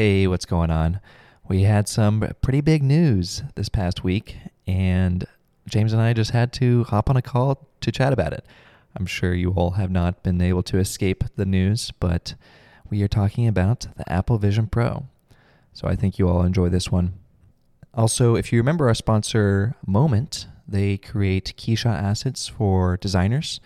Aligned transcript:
Hey, 0.00 0.26
what's 0.26 0.46
going 0.46 0.70
on? 0.70 0.98
We 1.46 1.64
had 1.64 1.86
some 1.86 2.26
pretty 2.40 2.62
big 2.62 2.82
news 2.82 3.42
this 3.54 3.68
past 3.68 4.02
week, 4.02 4.38
and 4.66 5.26
James 5.68 5.92
and 5.92 6.00
I 6.00 6.14
just 6.14 6.30
had 6.30 6.54
to 6.54 6.84
hop 6.84 7.10
on 7.10 7.18
a 7.18 7.20
call 7.20 7.68
to 7.82 7.92
chat 7.92 8.10
about 8.10 8.32
it. 8.32 8.46
I'm 8.96 9.04
sure 9.04 9.34
you 9.34 9.50
all 9.52 9.72
have 9.72 9.90
not 9.90 10.22
been 10.22 10.40
able 10.40 10.62
to 10.62 10.78
escape 10.78 11.24
the 11.36 11.44
news, 11.44 11.90
but 12.00 12.34
we 12.88 13.02
are 13.02 13.08
talking 13.08 13.46
about 13.46 13.88
the 13.98 14.10
Apple 14.10 14.38
Vision 14.38 14.68
Pro. 14.68 15.04
So 15.74 15.86
I 15.86 15.96
think 15.96 16.18
you 16.18 16.30
all 16.30 16.44
enjoy 16.44 16.70
this 16.70 16.90
one. 16.90 17.12
Also, 17.92 18.36
if 18.36 18.54
you 18.54 18.58
remember 18.58 18.88
our 18.88 18.94
sponsor, 18.94 19.76
Momnt, 19.86 20.46
they 20.66 20.96
create 20.96 21.52
keyshot 21.58 22.02
assets 22.02 22.48
for 22.48 22.96
designers, 22.96 23.60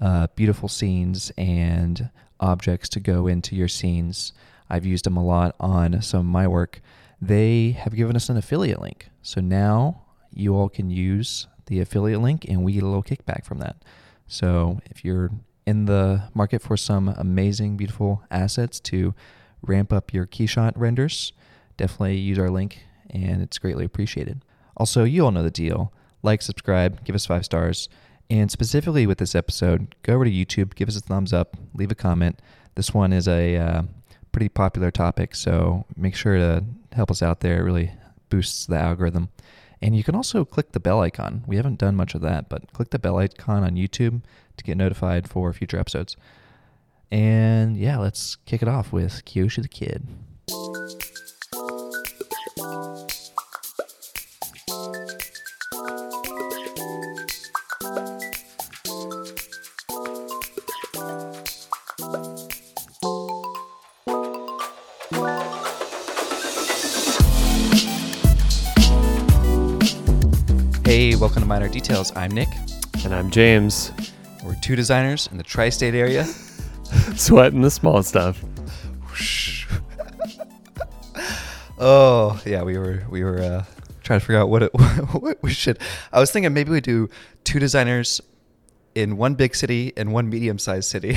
uh, 0.00 0.28
beautiful 0.34 0.70
scenes, 0.70 1.30
and 1.36 2.08
objects 2.40 2.88
to 2.88 3.00
go 3.00 3.26
into 3.26 3.54
your 3.54 3.68
scenes. 3.68 4.32
I've 4.70 4.86
used 4.86 5.04
them 5.04 5.16
a 5.16 5.24
lot 5.24 5.54
on 5.60 6.00
some 6.02 6.20
of 6.20 6.26
my 6.26 6.46
work. 6.46 6.80
They 7.20 7.72
have 7.72 7.94
given 7.94 8.16
us 8.16 8.28
an 8.28 8.36
affiliate 8.36 8.80
link. 8.80 9.08
So 9.22 9.40
now 9.40 10.02
you 10.32 10.54
all 10.54 10.68
can 10.68 10.90
use 10.90 11.46
the 11.66 11.80
affiliate 11.80 12.20
link 12.20 12.44
and 12.48 12.64
we 12.64 12.72
get 12.72 12.82
a 12.82 12.86
little 12.86 13.02
kickback 13.02 13.44
from 13.44 13.58
that. 13.58 13.76
So 14.26 14.80
if 14.86 15.04
you're 15.04 15.30
in 15.66 15.86
the 15.86 16.22
market 16.34 16.62
for 16.62 16.76
some 16.76 17.08
amazing, 17.08 17.76
beautiful 17.76 18.22
assets 18.30 18.80
to 18.80 19.14
ramp 19.62 19.92
up 19.92 20.12
your 20.12 20.26
keyshot 20.26 20.72
renders, 20.76 21.32
definitely 21.76 22.16
use 22.16 22.38
our 22.38 22.50
link 22.50 22.80
and 23.10 23.42
it's 23.42 23.58
greatly 23.58 23.84
appreciated. 23.84 24.44
Also, 24.76 25.04
you 25.04 25.24
all 25.24 25.30
know 25.30 25.42
the 25.42 25.50
deal. 25.50 25.92
Like, 26.22 26.42
subscribe, 26.42 27.04
give 27.04 27.14
us 27.14 27.26
five 27.26 27.44
stars. 27.44 27.88
And 28.30 28.50
specifically 28.50 29.06
with 29.06 29.18
this 29.18 29.34
episode, 29.34 29.94
go 30.02 30.14
over 30.14 30.24
to 30.24 30.30
YouTube, 30.30 30.74
give 30.74 30.88
us 30.88 30.96
a 30.96 31.00
thumbs 31.00 31.32
up, 31.32 31.56
leave 31.74 31.90
a 31.90 31.94
comment. 31.94 32.40
This 32.74 32.92
one 32.92 33.12
is 33.12 33.26
a 33.26 33.56
uh, 33.56 33.82
pretty 34.32 34.48
popular 34.48 34.90
topic, 34.90 35.34
so 35.34 35.84
make 35.96 36.14
sure 36.14 36.36
to 36.36 36.64
help 36.92 37.10
us 37.10 37.22
out 37.22 37.40
there. 37.40 37.60
It 37.60 37.64
really 37.64 37.92
boosts 38.28 38.66
the 38.66 38.78
algorithm. 38.78 39.30
And 39.80 39.96
you 39.96 40.02
can 40.02 40.14
also 40.14 40.44
click 40.44 40.72
the 40.72 40.80
bell 40.80 41.00
icon. 41.00 41.44
We 41.46 41.56
haven't 41.56 41.78
done 41.78 41.94
much 41.94 42.14
of 42.14 42.20
that, 42.22 42.48
but 42.48 42.72
click 42.72 42.90
the 42.90 42.98
bell 42.98 43.18
icon 43.18 43.62
on 43.62 43.76
YouTube 43.76 44.22
to 44.56 44.64
get 44.64 44.76
notified 44.76 45.28
for 45.28 45.52
future 45.52 45.78
episodes. 45.78 46.16
And 47.10 47.76
yeah, 47.76 47.98
let's 47.98 48.36
kick 48.36 48.60
it 48.60 48.68
off 48.68 48.92
with 48.92 49.24
Kyoshi 49.24 49.62
the 49.62 49.68
Kid. 49.68 50.06
Minor 71.48 71.68
Details. 71.70 72.14
I'm 72.14 72.30
Nick. 72.30 72.50
And 73.06 73.14
I'm 73.14 73.30
James. 73.30 73.90
We're 74.44 74.54
two 74.56 74.76
designers 74.76 75.30
in 75.32 75.38
the 75.38 75.42
tri 75.42 75.70
state 75.70 75.94
area. 75.94 76.24
Sweating 77.16 77.62
the 77.62 77.70
small 77.70 78.02
stuff. 78.02 78.44
oh, 81.78 82.38
yeah, 82.44 82.62
we 82.62 82.76
were 82.76 83.02
we 83.08 83.24
were 83.24 83.38
uh, 83.38 83.64
trying 84.02 84.20
to 84.20 84.26
figure 84.26 84.38
out 84.38 84.50
what 84.50 84.64
it 84.64 84.74
what 85.12 85.42
we 85.42 85.50
should. 85.50 85.78
I 86.12 86.20
was 86.20 86.30
thinking 86.30 86.52
maybe 86.52 86.70
we 86.70 86.82
do 86.82 87.08
two 87.44 87.58
designers 87.58 88.20
in 88.94 89.16
one 89.16 89.34
big 89.34 89.56
city 89.56 89.94
and 89.96 90.12
one 90.12 90.28
medium 90.28 90.58
sized 90.58 90.90
city. 90.90 91.16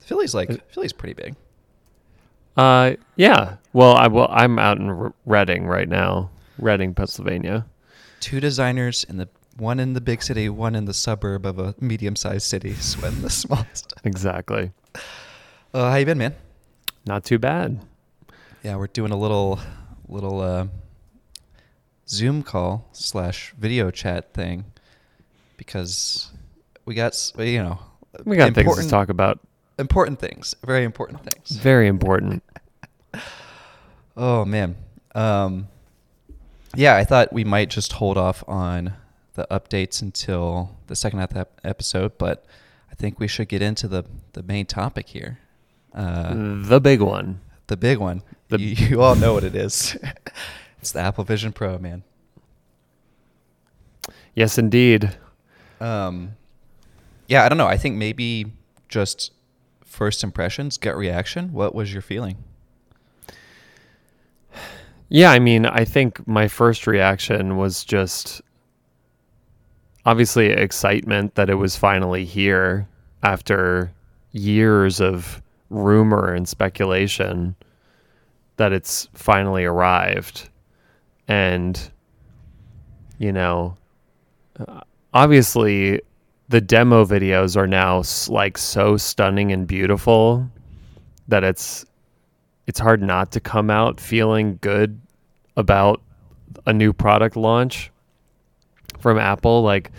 Philly's 0.00 0.34
like 0.34 0.72
Philly's 0.72 0.94
pretty 0.94 1.12
big. 1.12 1.36
Uh, 2.56 2.92
yeah. 3.16 3.56
Well, 3.74 3.94
I 3.94 4.06
well 4.06 4.28
I'm 4.30 4.58
out 4.58 4.78
in 4.78 5.12
Reading 5.26 5.66
right 5.66 5.86
now, 5.86 6.30
Reading, 6.58 6.94
Pennsylvania. 6.94 7.66
Two 8.20 8.40
designers 8.40 9.04
in 9.04 9.16
the 9.18 9.28
one 9.56 9.80
in 9.80 9.92
the 9.94 10.00
big 10.00 10.22
city, 10.22 10.48
one 10.48 10.74
in 10.74 10.84
the 10.84 10.94
suburb 10.94 11.44
of 11.44 11.58
a 11.58 11.74
medium-sized 11.80 12.46
city, 12.46 12.74
sweating 12.80 13.22
the 13.22 13.30
smallest. 13.30 13.92
Exactly. 14.04 14.72
Uh, 15.74 15.90
how 15.90 15.96
you 15.96 16.06
been, 16.06 16.18
man? 16.18 16.34
Not 17.06 17.24
too 17.24 17.38
bad. 17.38 17.80
Yeah, 18.62 18.76
we're 18.76 18.86
doing 18.88 19.12
a 19.12 19.16
little 19.16 19.58
little 20.08 20.40
uh, 20.40 20.66
Zoom 22.08 22.42
call 22.42 22.88
slash 22.92 23.52
video 23.58 23.90
chat 23.90 24.32
thing 24.32 24.64
because 25.56 26.30
we 26.84 26.94
got 26.94 27.32
you 27.38 27.62
know 27.62 27.78
We 28.24 28.36
got 28.36 28.54
things 28.54 28.76
to 28.78 28.88
talk 28.88 29.08
about. 29.10 29.38
important 29.78 30.18
things, 30.18 30.54
very 30.64 30.84
important 30.84 31.24
things. 31.24 31.50
Very 31.58 31.86
important. 31.88 32.42
Oh 34.20 34.44
man. 34.44 34.74
Um 35.14 35.68
yeah, 36.74 36.96
I 36.96 37.04
thought 37.04 37.32
we 37.32 37.44
might 37.44 37.70
just 37.70 37.94
hold 37.94 38.16
off 38.18 38.44
on 38.48 38.94
the 39.34 39.46
updates 39.50 40.02
until 40.02 40.76
the 40.88 40.96
second 40.96 41.20
half 41.20 41.30
of 41.34 41.34
the 41.62 41.68
episode, 41.68 42.18
but 42.18 42.44
I 42.90 42.94
think 42.94 43.18
we 43.20 43.28
should 43.28 43.48
get 43.48 43.62
into 43.62 43.88
the 43.88 44.04
the 44.32 44.42
main 44.42 44.66
topic 44.66 45.08
here. 45.08 45.38
Uh, 45.94 46.34
the 46.34 46.80
big 46.80 47.00
one. 47.00 47.40
the 47.68 47.76
big 47.76 47.98
one. 47.98 48.22
The- 48.48 48.60
you, 48.60 48.86
you 48.88 49.02
all 49.02 49.14
know 49.14 49.32
what 49.34 49.44
it 49.44 49.54
is. 49.54 49.96
it's 50.80 50.92
the 50.92 51.00
Apple 51.00 51.24
Vision 51.24 51.52
Pro, 51.52 51.78
man. 51.78 52.02
Yes, 54.34 54.58
indeed. 54.58 55.16
Um, 55.80 56.36
yeah, 57.26 57.44
I 57.44 57.48
don't 57.48 57.58
know. 57.58 57.66
I 57.66 57.76
think 57.76 57.96
maybe 57.96 58.52
just 58.88 59.32
first 59.84 60.22
impressions, 60.22 60.76
gut 60.78 60.96
reaction. 60.96 61.52
What 61.52 61.74
was 61.74 61.92
your 61.92 62.02
feeling? 62.02 62.36
Yeah, 65.10 65.30
I 65.30 65.38
mean, 65.38 65.64
I 65.64 65.84
think 65.84 66.26
my 66.26 66.48
first 66.48 66.86
reaction 66.86 67.56
was 67.56 67.84
just 67.84 68.42
obviously 70.04 70.46
excitement 70.46 71.34
that 71.34 71.48
it 71.48 71.54
was 71.54 71.76
finally 71.76 72.24
here 72.24 72.86
after 73.22 73.90
years 74.32 75.00
of 75.00 75.42
rumor 75.70 76.32
and 76.34 76.48
speculation 76.48 77.54
that 78.56 78.72
it's 78.72 79.08
finally 79.14 79.64
arrived. 79.64 80.48
And, 81.26 81.90
you 83.18 83.32
know, 83.32 83.76
obviously 85.14 86.00
the 86.48 86.60
demo 86.60 87.04
videos 87.04 87.56
are 87.56 87.66
now 87.66 88.02
like 88.32 88.58
so 88.58 88.96
stunning 88.96 89.52
and 89.52 89.66
beautiful 89.66 90.48
that 91.28 91.44
it's 91.44 91.84
it's 92.68 92.78
hard 92.78 93.02
not 93.02 93.32
to 93.32 93.40
come 93.40 93.70
out 93.70 93.98
feeling 93.98 94.58
good 94.60 95.00
about 95.56 96.00
a 96.66 96.72
new 96.72 96.92
product 96.92 97.34
launch 97.34 97.90
from 99.00 99.18
Apple. 99.18 99.62
Like, 99.62 99.90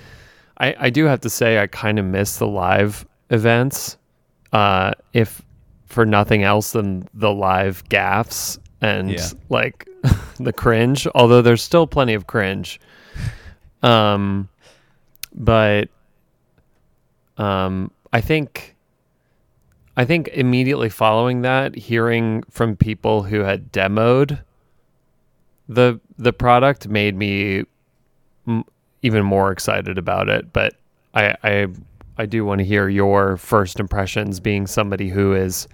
I, 0.60 0.76
I 0.80 0.90
do 0.92 1.06
have 1.06 1.20
to 1.22 1.30
say, 1.30 1.60
I 1.60 1.68
kind 1.68 1.98
of 2.00 2.06
miss 2.06 2.38
the 2.38 2.48
live 2.48 3.06
events, 3.32 3.98
uh, 4.54 4.94
if 5.14 5.42
for 5.88 6.06
nothing 6.06 6.44
else 6.44 6.72
than 6.74 7.08
the 7.16 7.32
live 7.34 7.84
gaffs 7.90 8.60
and 8.82 9.10
Yeah. 9.12 9.28
like 9.50 9.88
the 10.40 10.54
cringe. 10.54 11.08
Although 11.16 11.42
there's 11.42 11.64
still 11.64 11.88
plenty 11.88 12.14
of 12.14 12.28
cringe. 12.28 12.80
Um, 13.82 14.48
but 15.34 15.90
um, 17.38 17.90
I 18.14 18.22
think 18.22 18.76
I 20.00 20.06
think 20.06 20.30
immediately 20.30 20.88
following 20.88 21.42
that, 21.42 21.76
hearing 21.76 22.44
from 22.50 22.78
people 22.78 23.24
who 23.24 23.42
had 23.42 23.70
demoed 23.74 24.40
the 25.68 26.00
the 26.18 26.32
product 26.32 26.88
made 26.88 27.18
me 27.18 27.66
m- 28.48 28.64
even 29.02 29.26
more 29.26 29.52
excited 29.52 29.98
about 29.98 30.30
it. 30.30 30.54
But 30.54 30.76
I 31.14 31.36
I, 31.44 31.68
I 32.18 32.26
do 32.28 32.46
want 32.46 32.60
to 32.60 32.66
hear 32.66 32.88
your 32.88 33.36
first 33.36 33.78
impressions, 33.78 34.40
being 34.40 34.68
somebody 34.68 35.10
who 35.10 35.34
is 35.34 35.68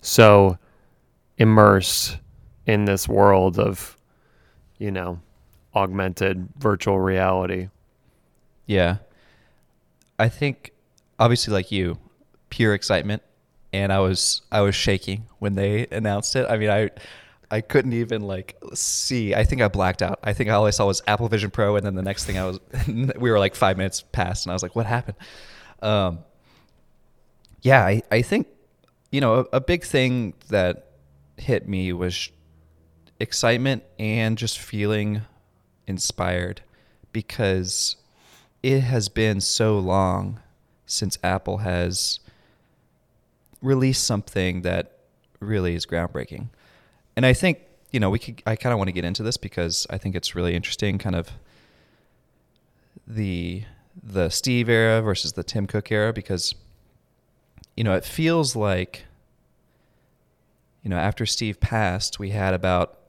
so 0.00 0.56
immersed 1.36 2.16
in 2.64 2.86
this 2.86 3.06
world 3.06 3.58
of, 3.58 3.98
you 4.78 4.90
know, 4.90 5.20
augmented 5.74 6.48
virtual 6.56 6.98
reality. 6.98 7.68
Yeah. 8.64 8.96
I 10.18 10.30
think 10.30 10.72
obviously 11.18 11.52
like 11.52 11.70
you, 11.70 11.98
pure 12.48 12.72
excitement 12.72 13.22
and 13.72 13.92
I 13.92 14.00
was 14.00 14.42
I 14.52 14.60
was 14.62 14.74
shaking 14.74 15.26
when 15.38 15.54
they 15.54 15.86
announced 15.90 16.36
it. 16.36 16.46
I 16.48 16.56
mean, 16.56 16.70
I 16.70 16.90
I 17.50 17.60
couldn't 17.60 17.92
even 17.92 18.22
like 18.22 18.56
see. 18.74 19.34
I 19.34 19.44
think 19.44 19.62
I 19.62 19.68
blacked 19.68 20.02
out. 20.02 20.18
I 20.22 20.32
think 20.32 20.50
all 20.50 20.66
I 20.66 20.70
saw 20.70 20.86
was 20.86 21.02
Apple 21.06 21.28
Vision 21.28 21.50
Pro 21.50 21.76
and 21.76 21.86
then 21.86 21.94
the 21.94 22.02
next 22.02 22.24
thing 22.24 22.38
I 22.38 22.46
was 22.46 22.60
we 22.88 23.30
were 23.30 23.38
like 23.38 23.54
5 23.54 23.76
minutes 23.76 24.02
past 24.12 24.46
and 24.46 24.52
I 24.52 24.54
was 24.54 24.62
like, 24.62 24.76
"What 24.76 24.86
happened?" 24.86 25.16
Um 25.82 26.20
Yeah, 27.62 27.84
I 27.84 28.02
I 28.10 28.22
think 28.22 28.48
you 29.10 29.20
know, 29.20 29.46
a, 29.52 29.56
a 29.56 29.60
big 29.60 29.84
thing 29.84 30.34
that 30.48 30.90
hit 31.36 31.68
me 31.68 31.92
was 31.92 32.30
excitement 33.20 33.84
and 33.98 34.36
just 34.38 34.58
feeling 34.58 35.22
inspired 35.86 36.62
because 37.12 37.96
it 38.62 38.80
has 38.80 39.08
been 39.08 39.40
so 39.40 39.78
long 39.78 40.40
since 40.86 41.18
Apple 41.24 41.58
has 41.58 42.20
released 43.62 44.04
something 44.04 44.62
that 44.62 44.98
really 45.40 45.74
is 45.74 45.86
groundbreaking. 45.86 46.48
And 47.16 47.24
I 47.24 47.32
think, 47.32 47.60
you 47.92 48.00
know, 48.00 48.10
we 48.10 48.18
could 48.18 48.42
I 48.46 48.56
kind 48.56 48.72
of 48.72 48.78
want 48.78 48.88
to 48.88 48.92
get 48.92 49.04
into 49.04 49.22
this 49.22 49.36
because 49.36 49.86
I 49.90 49.98
think 49.98 50.14
it's 50.14 50.34
really 50.34 50.54
interesting 50.54 50.98
kind 50.98 51.16
of 51.16 51.30
the 53.06 53.64
the 54.02 54.28
Steve 54.28 54.68
era 54.68 55.00
versus 55.00 55.32
the 55.32 55.42
Tim 55.42 55.66
Cook 55.66 55.90
era 55.90 56.12
because 56.12 56.54
you 57.76 57.84
know, 57.84 57.94
it 57.94 58.04
feels 58.04 58.56
like 58.56 59.04
you 60.82 60.90
know, 60.90 60.98
after 60.98 61.26
Steve 61.26 61.58
passed, 61.58 62.20
we 62.20 62.30
had 62.30 62.54
about 62.54 63.00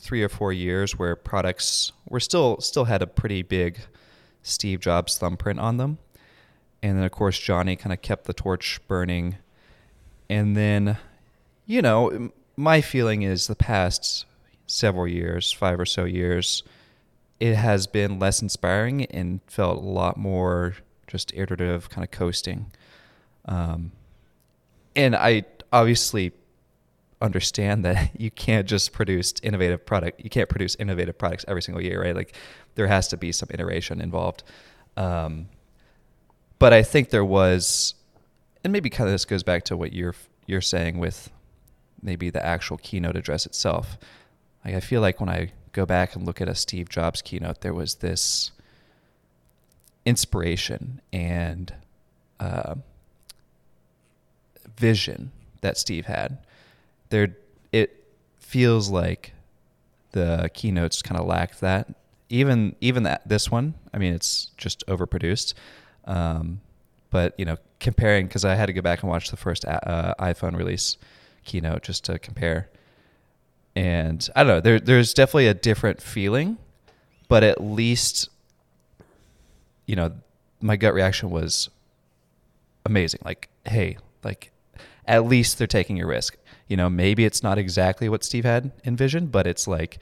3 0.00 0.24
or 0.24 0.28
4 0.28 0.52
years 0.52 0.98
where 0.98 1.14
products 1.14 1.92
were 2.08 2.18
still 2.20 2.60
still 2.60 2.84
had 2.86 3.02
a 3.02 3.06
pretty 3.06 3.42
big 3.42 3.78
Steve 4.42 4.80
Jobs 4.80 5.16
thumbprint 5.18 5.60
on 5.60 5.76
them. 5.76 5.98
And 6.82 6.98
then 6.98 7.04
of 7.04 7.12
course 7.12 7.38
Jony 7.38 7.78
kind 7.78 7.92
of 7.92 8.02
kept 8.02 8.24
the 8.24 8.32
torch 8.32 8.80
burning. 8.88 9.36
And 10.32 10.56
then 10.56 10.96
you 11.66 11.82
know, 11.82 12.30
my 12.56 12.80
feeling 12.80 13.22
is 13.22 13.46
the 13.46 13.54
past 13.54 14.24
several 14.66 15.06
years, 15.06 15.52
5 15.52 15.80
or 15.80 15.86
so 15.86 16.04
years, 16.04 16.62
it 17.38 17.54
has 17.54 17.86
been 17.86 18.18
less 18.18 18.40
inspiring 18.40 19.04
and 19.06 19.40
felt 19.46 19.78
a 19.78 19.80
lot 19.80 20.16
more 20.16 20.76
just 21.06 21.32
iterative, 21.34 21.90
kind 21.90 22.04
of 22.04 22.10
coasting. 22.10 22.70
Um, 23.44 23.92
and 24.96 25.14
I 25.14 25.44
obviously 25.72 26.32
understand 27.20 27.84
that 27.84 28.10
you 28.18 28.30
can't 28.30 28.66
just 28.66 28.92
produce 28.92 29.34
innovative 29.42 29.84
product. 29.84 30.22
You 30.22 30.30
can't 30.30 30.48
produce 30.48 30.76
innovative 30.76 31.18
products 31.18 31.44
every 31.46 31.62
single 31.62 31.82
year, 31.82 32.02
right? 32.02 32.16
Like 32.16 32.34
there 32.74 32.86
has 32.86 33.08
to 33.08 33.16
be 33.16 33.32
some 33.32 33.48
iteration 33.52 34.00
involved. 34.00 34.44
Um, 34.96 35.48
but 36.58 36.72
I 36.72 36.82
think 36.82 37.10
there 37.10 37.24
was, 37.24 37.94
and 38.64 38.72
maybe 38.72 38.90
kind 38.90 39.08
of 39.08 39.12
this 39.14 39.24
goes 39.24 39.42
back 39.42 39.64
to 39.64 39.76
what 39.76 39.92
you're 39.92 40.14
you're 40.46 40.60
saying 40.60 40.98
with 40.98 41.30
maybe 42.02 42.30
the 42.30 42.44
actual 42.44 42.76
keynote 42.78 43.16
address 43.16 43.46
itself. 43.46 43.96
Like 44.64 44.74
I 44.74 44.80
feel 44.80 45.00
like 45.00 45.20
when 45.20 45.28
I 45.28 45.52
go 45.72 45.86
back 45.86 46.14
and 46.14 46.26
look 46.26 46.40
at 46.40 46.48
a 46.48 46.54
Steve 46.54 46.88
Jobs 46.88 47.22
keynote, 47.22 47.60
there 47.60 47.74
was 47.74 47.96
this 47.96 48.50
inspiration 50.04 51.00
and 51.12 51.72
uh, 52.40 52.74
vision 54.76 55.30
that 55.60 55.76
Steve 55.76 56.06
had. 56.06 56.38
There, 57.10 57.36
it 57.72 58.04
feels 58.40 58.90
like 58.90 59.32
the 60.12 60.50
keynotes 60.54 61.02
kind 61.02 61.20
of 61.20 61.26
lacked 61.26 61.60
that. 61.60 61.94
Even 62.28 62.74
even 62.80 63.02
that 63.02 63.28
this 63.28 63.50
one, 63.50 63.74
I 63.92 63.98
mean, 63.98 64.14
it's 64.14 64.50
just 64.56 64.86
overproduced. 64.86 65.52
Um, 66.06 66.60
but 67.12 67.38
you 67.38 67.44
know, 67.44 67.58
comparing 67.78 68.26
because 68.26 68.44
I 68.44 68.56
had 68.56 68.66
to 68.66 68.72
go 68.72 68.82
back 68.82 69.02
and 69.02 69.10
watch 69.10 69.30
the 69.30 69.36
first 69.36 69.64
uh, 69.64 70.14
iPhone 70.18 70.56
release 70.56 70.96
keynote 71.44 71.84
just 71.84 72.04
to 72.06 72.18
compare 72.18 72.68
and 73.74 74.28
I 74.36 74.44
don't 74.44 74.48
know. 74.48 74.60
There, 74.60 74.80
there's 74.80 75.14
definitely 75.14 75.46
a 75.46 75.54
different 75.54 76.02
feeling, 76.02 76.58
but 77.28 77.42
at 77.42 77.62
least, 77.62 78.28
you 79.86 79.96
know, 79.96 80.12
my 80.60 80.76
gut 80.76 80.94
reaction 80.94 81.30
was 81.30 81.70
amazing. 82.84 83.20
Like, 83.24 83.48
hey, 83.64 83.96
like, 84.22 84.50
at 85.06 85.24
least 85.24 85.58
they're 85.58 85.66
taking 85.66 86.00
a 86.00 86.06
risk. 86.06 86.36
You 86.68 86.76
know, 86.76 86.88
maybe 86.90 87.24
it's 87.24 87.42
not 87.42 87.58
exactly 87.58 88.08
what 88.08 88.24
Steve 88.24 88.44
had 88.44 88.72
envisioned, 88.84 89.32
but 89.32 89.46
it's 89.46 89.66
like 89.66 89.98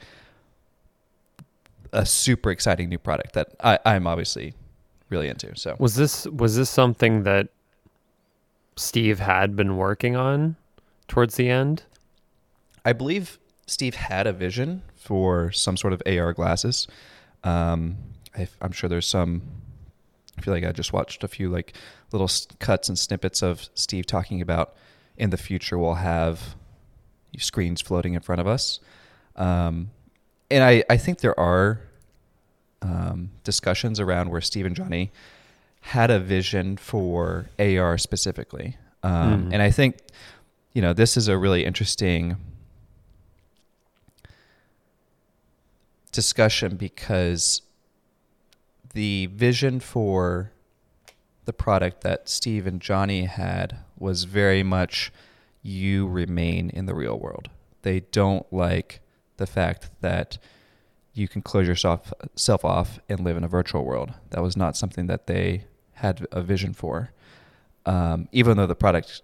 a 1.93 2.05
super 2.05 2.51
exciting 2.51 2.89
new 2.89 2.99
product 2.99 3.33
that 3.33 3.53
I, 3.61 3.79
I'm 3.85 4.07
obviously 4.07 4.53
really 5.11 5.27
into. 5.27 5.55
So 5.55 5.75
was 5.77 5.95
this 5.95 6.25
was 6.27 6.55
this 6.55 6.69
something 6.69 7.23
that 7.23 7.49
Steve 8.75 9.19
had 9.19 9.55
been 9.55 9.77
working 9.77 10.15
on 10.15 10.55
towards 11.07 11.35
the 11.35 11.49
end? 11.49 11.83
I 12.83 12.93
believe 12.93 13.37
Steve 13.67 13.95
had 13.95 14.25
a 14.25 14.33
vision 14.33 14.81
for 14.95 15.51
some 15.51 15.77
sort 15.77 15.93
of 15.93 16.01
AR 16.05 16.33
glasses. 16.33 16.87
Um, 17.43 17.97
I, 18.35 18.47
am 18.61 18.71
sure 18.71 18.89
there's 18.89 19.07
some. 19.07 19.41
I 20.37 20.41
feel 20.41 20.53
like 20.53 20.63
I 20.63 20.71
just 20.71 20.93
watched 20.93 21.23
a 21.23 21.27
few 21.27 21.49
like 21.49 21.73
little 22.11 22.29
cuts 22.59 22.89
and 22.89 22.97
snippets 22.97 23.43
of 23.43 23.69
Steve 23.75 24.05
talking 24.05 24.41
about 24.41 24.75
in 25.17 25.29
the 25.29 25.37
future 25.37 25.77
we'll 25.77 25.95
have 25.95 26.55
screens 27.37 27.81
floating 27.81 28.13
in 28.13 28.21
front 28.21 28.41
of 28.41 28.47
us, 28.47 28.79
um, 29.35 29.91
and 30.49 30.63
I 30.63 30.83
I 30.89 30.97
think 30.97 31.19
there 31.19 31.39
are 31.39 31.81
um, 32.81 33.31
discussions 33.43 33.99
around 33.99 34.29
where 34.29 34.41
Steve 34.41 34.65
and 34.65 34.75
Jony 34.75 35.09
had 35.81 36.11
a 36.11 36.19
vision 36.19 36.77
for 36.77 37.49
AR 37.59 37.97
specifically, 37.97 38.77
um, 39.03 39.49
mm. 39.49 39.53
and 39.53 39.61
I 39.61 39.71
think 39.71 39.97
you 40.73 40.81
know 40.81 40.93
this 40.93 41.17
is 41.17 41.27
a 41.27 41.37
really 41.37 41.65
interesting 41.65 42.37
discussion 46.11 46.75
because 46.75 47.61
the 48.93 49.27
vision 49.27 49.79
for 49.79 50.51
the 51.45 51.53
product 51.53 52.01
that 52.01 52.29
Steve 52.29 52.67
and 52.67 52.81
Johnny 52.81 53.25
had 53.25 53.77
was 53.97 54.25
very 54.25 54.63
much 54.63 55.11
you 55.63 56.07
remain 56.07 56.69
in 56.69 56.85
the 56.85 56.93
real 56.93 57.17
world. 57.17 57.49
They 57.81 58.01
don't 58.01 58.51
like 58.51 58.99
the 59.37 59.47
fact 59.47 59.89
that 60.01 60.37
you 61.13 61.27
can 61.27 61.41
close 61.41 61.67
yourself 61.67 62.13
self 62.35 62.63
off 62.63 62.99
and 63.09 63.19
live 63.19 63.37
in 63.37 63.43
a 63.43 63.47
virtual 63.47 63.83
world. 63.83 64.13
That 64.29 64.41
was 64.41 64.55
not 64.55 64.77
something 64.77 65.07
that 65.07 65.27
they 65.27 65.65
had 65.95 66.25
a 66.31 66.41
vision 66.41 66.73
for. 66.73 67.11
Um, 67.85 68.27
even 68.31 68.57
though 68.57 68.67
the 68.67 68.75
product, 68.75 69.21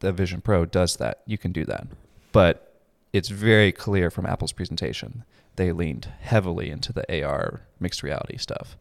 the 0.00 0.12
Vision 0.12 0.40
Pro, 0.40 0.64
does 0.64 0.96
that, 0.96 1.22
you 1.26 1.36
can 1.36 1.52
do 1.52 1.64
that. 1.64 1.86
But 2.32 2.80
it's 3.12 3.28
very 3.28 3.72
clear 3.72 4.10
from 4.10 4.26
Apple's 4.26 4.52
presentation 4.52 5.24
they 5.56 5.72
leaned 5.72 6.08
heavily 6.20 6.70
into 6.70 6.92
the 6.92 7.24
AR 7.24 7.62
mixed 7.78 8.02
reality 8.02 8.38
stuff. 8.38 8.76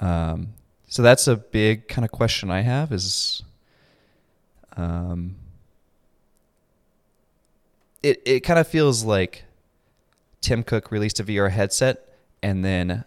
Um, 0.00 0.54
so 0.86 1.02
that's 1.02 1.26
a 1.26 1.36
big 1.36 1.88
kind 1.88 2.04
of 2.04 2.12
question 2.12 2.50
I 2.50 2.60
have 2.60 2.92
is 2.92 3.42
um, 4.76 5.36
it 8.02 8.22
it 8.24 8.40
kind 8.40 8.58
of 8.58 8.68
feels 8.68 9.04
like 9.04 9.44
Tim 10.48 10.62
Cook 10.62 10.90
released 10.90 11.20
a 11.20 11.24
VR 11.24 11.50
headset 11.50 12.08
and 12.42 12.64
then 12.64 13.04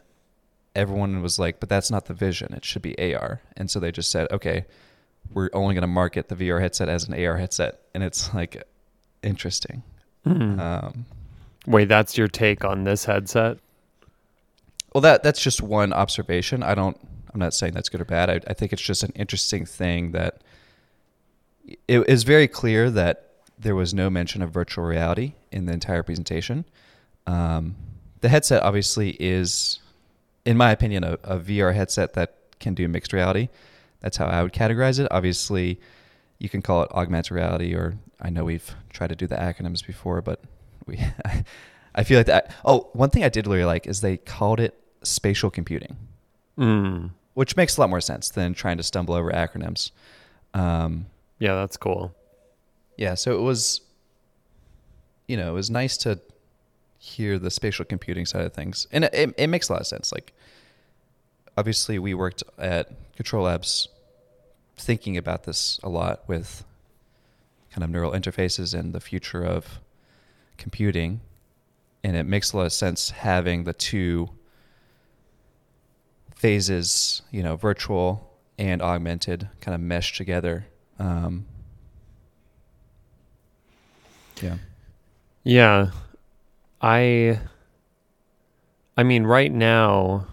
everyone 0.76 1.24
was 1.24 1.40
like, 1.40 1.60
but 1.60 1.70
that's 1.70 1.90
not 1.90 2.06
the 2.06 2.14
vision. 2.14 2.54
It 2.54 2.64
should 2.64 2.84
be 2.84 2.96
AR. 3.16 3.42
And 3.58 3.68
so 3.68 3.80
they 3.80 3.92
just 3.92 4.12
said, 4.12 4.32
okay, 4.32 4.66
we're 5.34 5.50
only 5.52 5.74
going 5.74 5.82
to 5.82 5.88
market 5.88 6.30
the 6.30 6.36
VR 6.36 6.62
headset 6.62 6.88
as 6.88 7.08
an 7.08 7.26
AR 7.26 7.38
headset. 7.38 7.80
And 7.96 8.04
it's 8.04 8.32
like 8.36 8.62
interesting. 9.24 9.82
Mm-hmm. 10.24 10.60
Um, 10.60 11.06
Wait, 11.66 11.88
that's 11.88 12.16
your 12.16 12.28
take 12.28 12.64
on 12.64 12.84
this 12.84 13.06
headset? 13.06 13.58
Well, 14.94 15.02
that 15.02 15.24
that's 15.24 15.42
just 15.42 15.64
one 15.64 15.94
observation. 15.94 16.62
I 16.62 16.76
don't. 16.76 16.96
I'm 17.34 17.40
not 17.40 17.56
saying 17.56 17.74
that's 17.74 17.90
good 17.90 18.02
or 18.02 18.06
bad. 18.06 18.30
I, 18.30 18.40
I 18.52 18.54
think 18.54 18.72
it's 18.72 18.82
just 18.84 19.02
an 19.02 19.14
interesting 19.16 19.66
thing 19.66 20.12
that 20.12 20.42
it 21.88 22.08
is 22.08 22.22
very 22.22 22.48
clear 22.48 22.92
that 22.92 23.32
there 23.58 23.74
was 23.74 23.96
no 23.96 24.12
mention 24.12 24.44
of 24.44 24.52
virtual 24.52 24.86
reality 24.86 25.34
in 25.52 25.66
the 25.66 25.74
entire 25.74 26.04
presentation. 26.04 26.66
Um, 27.28 27.76
the 28.22 28.30
headset 28.30 28.64
obviously 28.64 29.12
is, 29.20 29.80
in 30.46 30.58
my 30.58 30.72
opinion, 30.72 31.04
a, 31.04 31.14
a 31.24 31.40
VR 31.40 31.74
headset 31.74 32.14
that 32.14 32.36
can 32.60 32.74
do 32.74 32.88
mixed 32.88 33.14
reality. 33.14 33.50
That's 34.00 34.18
how 34.18 34.26
I 34.26 34.42
would 34.44 34.54
categorize 34.54 35.00
it. 35.00 35.08
Obviously, 35.12 35.80
you 36.40 36.50
can 36.50 36.62
call 36.62 36.84
it 36.84 36.92
augmented 36.92 37.32
reality, 37.32 37.74
or 37.74 37.98
I 38.20 38.30
know 38.30 38.44
we've 38.44 38.76
tried 38.90 39.10
to 39.10 39.16
do 39.16 39.28
the 39.28 39.36
acronyms 39.36 39.86
before, 39.86 40.22
but 40.22 40.42
we 40.86 41.00
I 41.96 42.04
feel 42.04 42.20
like 42.20 42.28
that. 42.28 42.56
Oh, 42.64 42.90
one 42.94 43.10
thing 43.10 43.24
I 43.24 43.30
did 43.30 43.48
really 43.48 43.66
like 43.66 43.88
is 43.88 44.02
they 44.02 44.18
called 44.18 44.60
it 44.60 44.78
spatial 45.04 45.50
computing, 45.50 45.98
mm. 46.58 47.10
which 47.34 47.58
makes 47.58 47.78
a 47.78 47.82
lot 47.82 47.90
more 47.90 48.02
sense 48.02 48.30
than 48.30 48.54
trying 48.54 48.78
to 48.78 48.84
stumble 48.84 49.14
over 49.14 49.32
acronyms. 49.32 49.92
Um, 50.54 51.08
yeah, 51.40 51.56
that's 51.56 51.78
cool. 51.78 52.16
Yeah, 52.98 53.16
so 53.16 53.38
it 53.38 53.42
was, 53.42 53.82
you 55.28 55.38
know, 55.38 55.50
it 55.50 55.54
was 55.54 55.70
nice 55.70 55.98
to 55.98 56.20
hear 57.04 57.40
the 57.40 57.50
spatial 57.50 57.84
computing 57.84 58.28
side 58.28 58.46
of 58.46 58.54
things, 58.54 58.86
and 58.92 59.06
it, 59.06 59.14
it, 59.14 59.34
it 59.36 59.48
makes 59.48 59.70
a 59.70 59.74
lot 59.74 59.82
of 59.82 59.88
sense. 59.88 60.12
Like, 60.12 60.34
obviously, 61.58 61.98
we 61.98 62.14
worked 62.14 62.44
at 62.60 62.92
Control 63.16 63.46
Labs 63.46 63.88
thinking 64.78 65.18
about 65.18 65.44
this 65.44 65.80
a 65.82 65.90
lot 65.90 66.22
with 66.28 66.64
kind 67.72 67.84
of 67.84 67.90
neural 67.90 68.12
interfaces 68.12 68.78
and 68.78 68.94
the 68.94 69.00
future 69.00 69.44
of 69.44 69.80
computing, 70.58 71.22
and 72.04 72.16
it 72.16 72.26
makes 72.26 72.54
a 72.54 72.58
lot 72.58 72.68
of 72.68 72.74
sense 72.74 73.10
having 73.10 73.64
the 73.64 73.74
two 73.74 74.30
phases, 76.36 77.24
you 77.32 77.42
know, 77.42 77.56
virtual 77.56 78.32
and 78.60 78.80
augmented, 78.80 79.50
kind 79.60 79.74
of 79.74 79.82
meshed 79.82 80.18
together. 80.18 80.68
Um, 81.00 81.46
yeah. 84.40 84.58
Yeah. 85.44 85.92
I 86.82 87.40
I 88.98 89.04
mean 89.04 89.26
right 89.26 89.52
now 89.52 90.28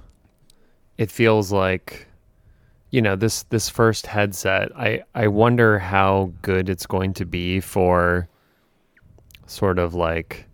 it 0.97 1.11
feels 1.11 1.52
like 1.52 2.09
you 2.90 3.02
know 3.02 3.17
this 3.17 3.43
this 3.45 3.69
first 3.69 4.07
headset 4.07 4.71
i 4.76 5.02
i 5.14 5.28
wonder 5.28 5.78
how 5.78 6.33
good 6.43 6.69
it's 6.69 6.87
going 6.87 7.12
to 7.14 7.26
be 7.26 7.61
for 7.61 8.28
sort 9.47 9.78
of 9.78 9.95
like 9.95 10.47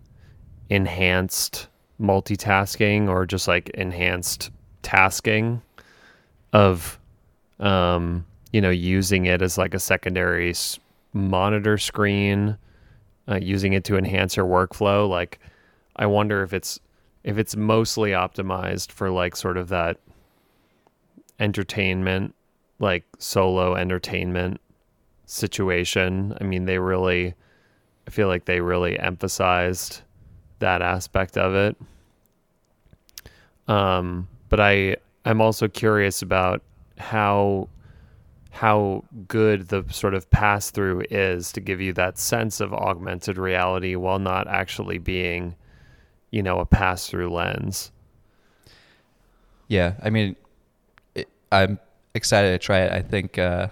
enhanced 0.68 1.68
multitasking 2.00 3.08
or 3.08 3.24
just 3.24 3.46
like 3.46 3.70
enhanced 3.70 4.50
tasking 4.82 5.62
of 6.52 6.98
um 7.60 8.26
you 8.52 8.60
know 8.60 8.70
using 8.70 9.26
it 9.26 9.40
as 9.40 9.56
like 9.56 9.74
a 9.74 9.78
secondary 9.78 10.52
monitor 11.12 11.78
screen 11.78 12.58
uh, 13.28 13.36
using 13.36 13.72
it 13.72 13.84
to 13.84 13.96
enhance 13.96 14.36
your 14.36 14.46
workflow 14.46 15.08
like 15.08 15.38
i 15.96 16.06
wonder 16.06 16.42
if 16.42 16.52
it's 16.52 16.80
if 17.22 17.38
it's 17.38 17.56
mostly 17.56 18.10
optimized 18.10 18.92
for 18.92 19.10
like 19.10 19.34
sort 19.34 19.56
of 19.56 19.68
that 19.68 19.98
entertainment 21.40 22.34
like 22.78 23.04
solo 23.18 23.74
entertainment 23.74 24.60
situation. 25.26 26.36
I 26.40 26.44
mean 26.44 26.66
they 26.66 26.78
really 26.78 27.34
i 28.06 28.10
feel 28.10 28.28
like 28.28 28.44
they 28.44 28.60
really 28.60 28.98
emphasized 28.98 30.02
that 30.58 30.82
aspect 30.82 31.36
of 31.36 31.54
it. 31.54 31.76
Um 33.68 34.28
but 34.48 34.60
i 34.60 34.96
i'm 35.24 35.40
also 35.40 35.68
curious 35.68 36.22
about 36.22 36.62
how 36.98 37.68
how 38.50 39.02
good 39.26 39.68
the 39.68 39.84
sort 39.90 40.14
of 40.14 40.30
pass 40.30 40.70
through 40.70 41.02
is 41.10 41.50
to 41.52 41.60
give 41.60 41.80
you 41.80 41.92
that 41.94 42.18
sense 42.18 42.60
of 42.60 42.72
augmented 42.72 43.36
reality 43.36 43.96
while 43.96 44.20
not 44.20 44.46
actually 44.46 44.98
being 44.98 45.56
you 46.34 46.42
know 46.42 46.58
a 46.60 46.66
pass 46.66 47.08
through 47.08 47.30
lens 47.30 47.90
Yeah, 49.68 49.94
I 50.02 50.10
mean, 50.10 50.36
it, 51.14 51.28
I'm 51.50 51.78
excited 52.14 52.50
to 52.52 52.58
try 52.58 52.80
it. 52.80 52.92
I 52.92 53.00
think 53.02 53.38
uh, 53.38 53.68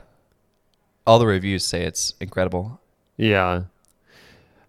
all 1.06 1.18
the 1.18 1.26
reviews 1.26 1.64
say 1.64 1.82
it's 1.84 2.14
incredible. 2.20 2.80
yeah 3.16 3.64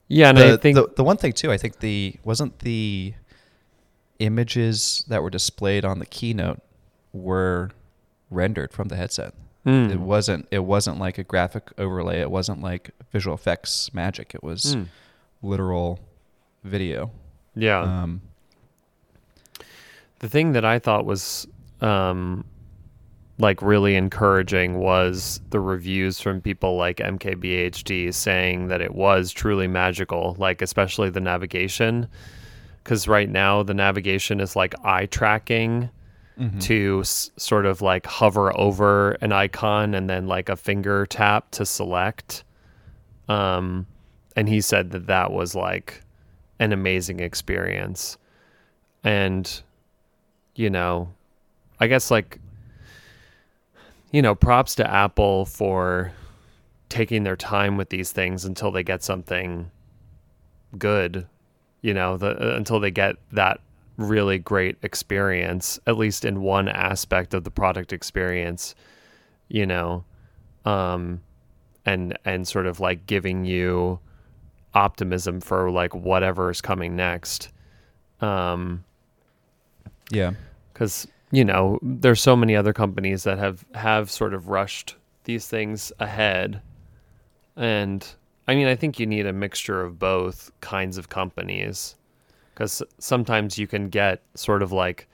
yeah 0.10 0.30
and 0.30 0.38
the, 0.38 0.54
i 0.54 0.58
think 0.58 0.76
the 0.76 0.86
the 1.00 1.04
one 1.04 1.18
thing 1.18 1.34
too, 1.34 1.52
I 1.52 1.58
think 1.58 1.80
the 1.80 2.16
wasn't 2.24 2.60
the 2.60 3.14
images 4.20 5.06
that 5.08 5.22
were 5.24 5.30
displayed 5.30 5.86
on 5.86 6.00
the 6.00 6.06
keynote 6.06 6.62
were 7.14 7.72
rendered 8.30 8.72
from 8.74 8.88
the 8.90 8.96
headset. 8.96 9.34
Mm. 9.66 9.92
It 9.92 10.00
wasn't 10.00 10.48
it 10.52 10.64
wasn't 10.74 11.00
like 11.00 11.18
a 11.18 11.24
graphic 11.24 11.72
overlay. 11.78 12.20
It 12.20 12.30
wasn't 12.32 12.62
like 12.62 12.92
visual 13.12 13.34
effects 13.36 13.94
magic. 13.94 14.36
It 14.36 14.44
was 14.44 14.76
Mm. 14.76 14.88
literal 15.42 16.00
video. 16.64 17.12
Yeah 17.56 17.82
Um, 17.82 18.22
the 20.20 20.30
thing 20.30 20.54
that 20.54 20.64
I 20.64 20.80
thought 20.80 21.06
was 21.06 21.46
um, 21.82 22.46
like 23.40 23.62
really 23.62 23.96
encouraging 23.96 24.78
was 24.78 25.42
the 25.50 25.60
reviews 25.60 26.22
from 26.22 26.40
people 26.40 26.78
like 26.78 26.98
MKBHD 26.98 28.14
saying 28.14 28.70
that 28.70 28.80
it 28.80 28.96
was 28.96 29.34
truly 29.34 29.68
magical, 29.68 30.36
like 30.40 30.62
especially 30.62 31.10
the 31.10 31.20
navigation. 31.20 32.08
Because 32.82 33.06
right 33.08 33.30
now 33.30 33.64
the 33.64 33.74
navigation 33.74 34.40
is 34.40 34.56
like 34.56 34.74
eye 34.86 35.08
tracking 35.08 35.90
mhm. 36.40 36.62
to 36.62 37.00
s- 37.02 37.32
sort 37.36 37.66
of 37.66 37.82
like 37.82 38.06
hover 38.06 38.58
over 38.58 39.12
an 39.22 39.34
icon 39.34 39.94
and 39.94 40.10
then 40.10 40.28
like 40.28 40.48
a 40.48 40.56
finger 40.56 41.06
tap 41.06 41.52
to 41.52 41.66
select. 41.66 42.46
Um, 43.28 43.88
and 44.38 44.48
he 44.48 44.62
said 44.62 44.92
that 44.92 45.08
that 45.08 45.32
was 45.32 45.56
like 45.56 46.02
an 46.60 46.72
amazing 46.72 47.20
experience. 47.20 48.18
And, 49.04 49.62
you 50.56 50.70
know, 50.70 51.10
I 51.80 51.88
guess 51.88 52.12
like, 52.12 52.40
you 54.12 54.22
know, 54.22 54.36
props 54.36 54.76
to 54.76 54.90
Apple 54.90 55.46
for 55.46 56.14
taking 56.90 57.24
their 57.24 57.36
time 57.36 57.76
with 57.76 57.90
these 57.90 58.12
things 58.12 58.46
until 58.46 58.72
they 58.72 58.84
get 58.84 59.04
something 59.04 59.72
good, 60.78 61.28
you 61.82 61.94
know, 61.94 62.18
the, 62.18 62.30
uh, 62.30 62.56
until 62.56 62.80
they 62.80 62.92
get 62.92 63.16
that 63.32 63.60
really 63.98 64.38
great 64.38 64.78
experience, 64.84 65.80
at 65.88 65.98
least 65.98 66.26
in 66.26 66.42
one 66.42 66.68
aspect 66.68 67.34
of 67.34 67.44
the 67.44 67.52
product 67.52 67.92
experience, 67.92 68.76
you 69.50 69.66
know, 69.66 70.04
um, 70.66 71.22
and 71.86 72.18
and 72.24 72.48
sort 72.48 72.66
of 72.66 72.80
like 72.80 73.06
giving 73.06 73.44
you 73.46 74.00
optimism 74.74 75.40
for 75.42 75.70
like 75.72 75.94
whatever 75.94 76.50
is 76.50 76.62
coming 76.62 76.96
next. 76.96 77.50
Um, 78.22 78.84
yeah. 80.12 80.34
because 80.72 81.08
you 81.32 81.44
know 81.44 81.80
there's 81.82 82.22
so 82.22 82.36
many 82.36 82.56
other 82.56 82.74
companies 82.74 83.24
that 83.24 83.38
have 83.38 83.66
have 83.74 84.10
sort 84.10 84.34
of 84.34 84.48
rushed 84.48 84.96
these 85.26 85.48
things 85.48 85.92
ahead 86.00 86.62
and 87.58 88.16
i 88.48 88.56
mean 88.56 88.68
i 88.68 88.76
think 88.76 89.00
you 89.00 89.06
need 89.06 89.26
a 89.26 89.34
mixture 89.34 89.82
of 89.82 89.98
both 89.98 90.52
kinds 90.62 90.98
of 90.98 91.10
companies 91.10 91.96
because 92.54 92.84
sometimes 93.00 93.58
you 93.58 93.66
can 93.66 93.90
get 93.90 94.22
sort 94.36 94.62
of 94.62 94.72
like 94.72 95.08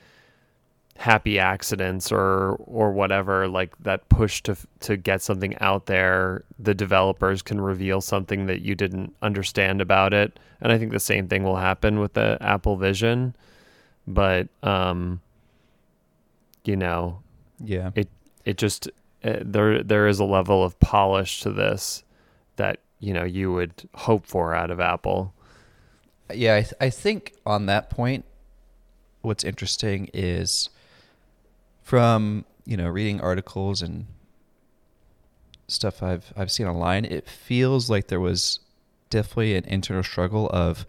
happy 1.00 1.40
accidents 1.40 2.12
or 2.12 2.56
or 2.66 2.92
whatever 2.92 3.48
like 3.48 3.72
that 3.80 4.10
push 4.10 4.42
to 4.44 4.54
to 4.82 4.98
get 4.98 5.22
something 5.22 5.58
out 5.60 5.86
there 5.86 6.44
the 6.60 6.74
developers 6.74 7.42
can 7.42 7.62
reveal 7.62 8.02
something 8.02 8.48
that 8.48 8.60
you 8.62 8.76
didn't 8.76 9.16
understand 9.22 9.80
about 9.80 10.14
it. 10.14 10.38
And 10.60 10.74
i 10.74 10.78
think 10.78 10.92
the 10.92 11.00
same 11.00 11.30
thing 11.30 11.44
will 11.44 11.56
happen 11.56 12.00
with 12.02 12.14
the 12.16 12.38
apple 12.42 12.76
vision. 12.76 13.34
But 14.08 14.50
um 14.62 15.22
you 16.66 16.76
know 16.76 17.22
Yeah. 17.64 17.92
it 17.96 18.10
it 18.44 18.58
just 18.58 18.90
uh, 19.24 19.38
there 19.42 19.82
there 19.84 20.06
is 20.08 20.20
a 20.20 20.26
level 20.26 20.66
of 20.66 20.78
polish 20.82 21.40
to 21.42 21.52
this 21.54 22.04
that 22.58 22.80
you 23.00 23.14
know 23.14 23.24
you 23.24 23.54
would 23.54 23.72
hope 23.96 24.26
for 24.26 24.54
out 24.54 24.70
of 24.70 24.82
apple. 24.82 25.34
Yeah, 26.34 26.56
I, 26.58 26.62
th- 26.62 26.74
I 26.82 26.90
think 26.90 27.34
on 27.46 27.66
that 27.68 27.90
point, 27.90 28.26
what's 29.22 29.44
interesting 29.46 30.10
is 30.14 30.70
from 31.90 32.46
you 32.66 32.78
know 32.78 32.88
reading 32.88 33.20
articles 33.20 33.82
and 33.82 34.06
stuff 35.68 36.04
I've 36.04 36.32
I've 36.38 36.52
seen 36.52 36.68
online. 36.68 37.04
It 37.04 37.28
feels 37.28 37.90
like 37.90 38.10
there 38.10 38.20
was 38.20 38.60
definitely 39.10 39.56
an 39.56 39.66
internal 39.66 40.04
struggle 40.04 40.48
of 40.54 40.86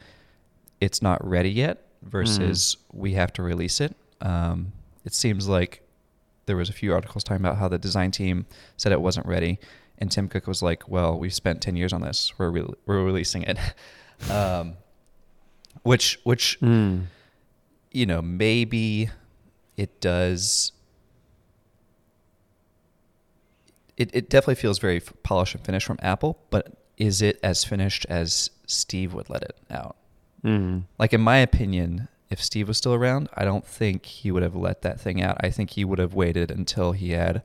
it's 0.78 1.00
not 1.00 1.26
ready 1.26 1.50
yet 1.50 1.86
versus 2.02 2.76
we 2.92 3.14
have 3.14 3.32
to 3.32 3.42
release 3.42 3.80
it. 3.80 3.96
Um, 4.20 4.72
it 5.06 5.14
seems 5.14 5.48
like 5.48 5.82
there 6.44 6.56
was 6.56 6.68
a 6.68 6.74
few 6.74 6.92
articles 6.92 7.24
talking 7.24 7.42
about 7.42 7.56
how 7.56 7.68
the 7.68 7.78
design 7.78 8.10
team 8.10 8.44
said 8.76 8.92
it 8.92 9.00
wasn't 9.00 9.24
ready, 9.24 9.58
and 9.96 10.12
Tim 10.12 10.28
Cook 10.28 10.46
was 10.46 10.62
like, 10.62 10.86
"Well, 10.86 11.18
we've 11.18 11.32
spent 11.32 11.62
ten 11.62 11.76
years 11.76 11.94
on 11.94 12.02
this. 12.02 12.34
We're 12.36 12.50
re- 12.50 12.74
we're 12.84 13.02
releasing 13.02 13.44
it." 13.44 13.58
um, 14.30 14.74
which 15.82 16.20
which 16.24 16.58
mm. 16.60 17.04
you 17.90 18.04
know 18.04 18.20
maybe 18.20 19.08
it 19.78 20.02
does. 20.02 20.72
It 24.00 24.10
it 24.14 24.30
definitely 24.30 24.54
feels 24.54 24.78
very 24.78 25.00
polished 25.22 25.54
and 25.54 25.64
finished 25.64 25.86
from 25.86 25.98
Apple, 26.00 26.38
but 26.48 26.72
is 26.96 27.20
it 27.20 27.38
as 27.42 27.64
finished 27.64 28.06
as 28.08 28.50
Steve 28.66 29.12
would 29.12 29.28
let 29.28 29.42
it 29.42 29.56
out? 29.70 29.96
Mm. 30.42 30.84
Like 30.98 31.12
in 31.12 31.20
my 31.20 31.36
opinion, 31.36 32.08
if 32.30 32.42
Steve 32.42 32.68
was 32.68 32.78
still 32.78 32.94
around, 32.94 33.28
I 33.34 33.44
don't 33.44 33.66
think 33.66 34.06
he 34.06 34.30
would 34.30 34.42
have 34.42 34.56
let 34.56 34.80
that 34.82 34.98
thing 34.98 35.22
out. 35.22 35.36
I 35.40 35.50
think 35.50 35.70
he 35.70 35.84
would 35.84 35.98
have 35.98 36.14
waited 36.14 36.50
until 36.50 36.92
he 36.92 37.10
had 37.10 37.42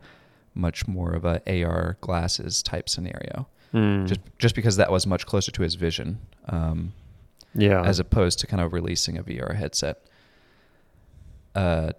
much 0.54 0.88
more 0.88 1.12
of 1.12 1.26
a 1.26 1.42
AR 1.46 1.98
glasses 2.00 2.64
type 2.64 2.88
scenario. 2.88 3.48
Mm. 3.74 4.08
Just 4.08 4.22
just 4.40 4.56
because 4.56 4.78
that 4.78 4.92
was 4.92 5.06
much 5.06 5.26
closer 5.26 5.52
to 5.52 5.62
his 5.62 5.76
vision, 5.76 6.20
um, 6.48 6.94
yeah 7.54 7.82
as 7.84 8.00
opposed 8.00 8.40
to 8.40 8.48
kind 8.48 8.62
of 8.62 8.72
releasing 8.72 9.18
a 9.18 9.24
VR 9.24 9.56
headset. 9.56 9.98
Uh, 11.54 11.92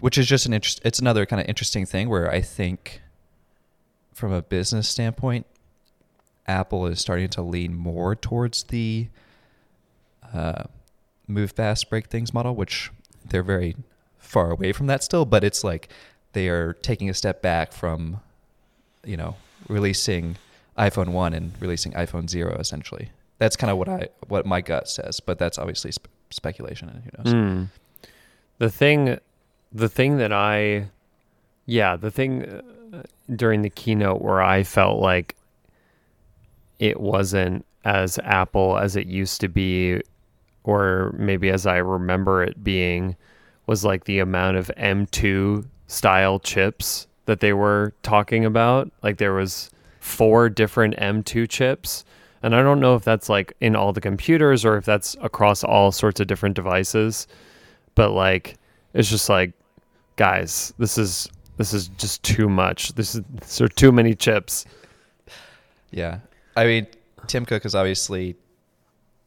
which 0.00 0.18
is 0.18 0.26
just 0.26 0.46
an 0.46 0.52
interest. 0.52 0.80
It's 0.84 0.98
another 0.98 1.26
kind 1.26 1.40
of 1.40 1.48
interesting 1.48 1.86
thing 1.86 2.08
where 2.08 2.30
I 2.30 2.40
think, 2.40 3.00
from 4.18 4.32
a 4.32 4.42
business 4.42 4.88
standpoint, 4.88 5.46
Apple 6.46 6.86
is 6.86 7.00
starting 7.00 7.28
to 7.30 7.42
lean 7.42 7.74
more 7.74 8.14
towards 8.14 8.64
the 8.64 9.08
uh, 10.34 10.64
move 11.26 11.52
fast, 11.52 11.88
break 11.88 12.08
things 12.08 12.34
model, 12.34 12.54
which 12.54 12.90
they're 13.24 13.42
very 13.42 13.76
far 14.18 14.50
away 14.50 14.72
from 14.72 14.86
that 14.88 15.04
still. 15.04 15.24
But 15.24 15.44
it's 15.44 15.62
like 15.62 15.88
they 16.32 16.48
are 16.48 16.72
taking 16.74 17.08
a 17.08 17.14
step 17.14 17.40
back 17.40 17.72
from, 17.72 18.20
you 19.04 19.16
know, 19.16 19.36
releasing 19.68 20.36
iPhone 20.76 21.08
one 21.08 21.32
and 21.32 21.52
releasing 21.60 21.92
iPhone 21.92 22.28
zero 22.28 22.56
essentially. 22.58 23.10
That's 23.38 23.56
kind 23.56 23.70
of 23.70 23.78
what 23.78 23.88
I 23.88 24.08
what 24.26 24.46
my 24.46 24.60
gut 24.60 24.88
says, 24.88 25.20
but 25.20 25.38
that's 25.38 25.58
obviously 25.58 25.92
sp- 25.94 26.10
speculation, 26.30 26.88
and 26.88 27.02
who 27.04 27.10
knows. 27.16 27.34
Mm. 27.34 27.68
The 28.58 28.70
thing, 28.70 29.18
the 29.72 29.88
thing 29.88 30.16
that 30.18 30.32
I, 30.32 30.88
yeah, 31.64 31.94
the 31.94 32.10
thing 32.10 32.60
during 33.34 33.62
the 33.62 33.70
keynote 33.70 34.22
where 34.22 34.42
I 34.42 34.62
felt 34.62 35.00
like 35.00 35.36
it 36.78 37.00
wasn't 37.00 37.64
as 37.84 38.18
Apple 38.18 38.78
as 38.78 38.96
it 38.96 39.06
used 39.06 39.40
to 39.40 39.48
be, 39.48 40.00
or 40.64 41.14
maybe 41.18 41.50
as 41.50 41.66
I 41.66 41.76
remember 41.76 42.42
it 42.42 42.62
being, 42.62 43.16
was 43.66 43.84
like 43.84 44.04
the 44.04 44.18
amount 44.18 44.56
of 44.56 44.70
M2 44.76 45.64
style 45.86 46.38
chips 46.38 47.06
that 47.26 47.40
they 47.40 47.52
were 47.52 47.92
talking 48.02 48.44
about. 48.44 48.90
Like 49.02 49.18
there 49.18 49.34
was 49.34 49.70
four 50.00 50.48
different 50.48 50.96
M2 50.96 51.48
chips. 51.48 52.04
And 52.42 52.54
I 52.54 52.62
don't 52.62 52.80
know 52.80 52.94
if 52.94 53.04
that's 53.04 53.28
like 53.28 53.52
in 53.60 53.74
all 53.74 53.92
the 53.92 54.00
computers 54.00 54.64
or 54.64 54.76
if 54.76 54.84
that's 54.84 55.16
across 55.20 55.64
all 55.64 55.92
sorts 55.92 56.20
of 56.20 56.26
different 56.26 56.54
devices. 56.54 57.26
But 57.94 58.12
like 58.12 58.56
it's 58.94 59.10
just 59.10 59.28
like 59.28 59.52
guys, 60.16 60.72
this 60.78 60.98
is 60.98 61.28
this 61.58 61.74
is 61.74 61.88
just 61.88 62.22
too 62.22 62.48
much. 62.48 62.94
This 62.94 63.14
is 63.14 63.22
these 63.40 63.60
are 63.60 63.68
too 63.68 63.92
many 63.92 64.14
chips. 64.14 64.64
Yeah. 65.90 66.20
I 66.56 66.64
mean, 66.64 66.86
Tim 67.26 67.44
Cook 67.44 67.62
has 67.64 67.74
obviously 67.74 68.36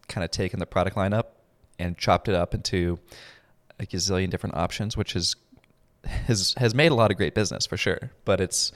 kind 0.08 0.24
of 0.26 0.32
taken 0.32 0.60
the 0.60 0.66
product 0.66 0.96
lineup 0.96 1.26
and 1.80 1.98
chopped 1.98 2.28
it 2.28 2.36
up 2.36 2.54
into 2.54 3.00
a 3.80 3.86
gazillion 3.86 4.30
different 4.30 4.56
options, 4.56 4.98
which 4.98 5.16
is 5.16 5.36
has 6.04 6.54
has 6.58 6.74
made 6.74 6.92
a 6.92 6.96
lot 6.96 7.12
of 7.12 7.18
great 7.18 7.36
business 7.36 7.66
for 7.66 7.78
sure. 7.78 8.12
But 8.26 8.42
it's 8.42 8.72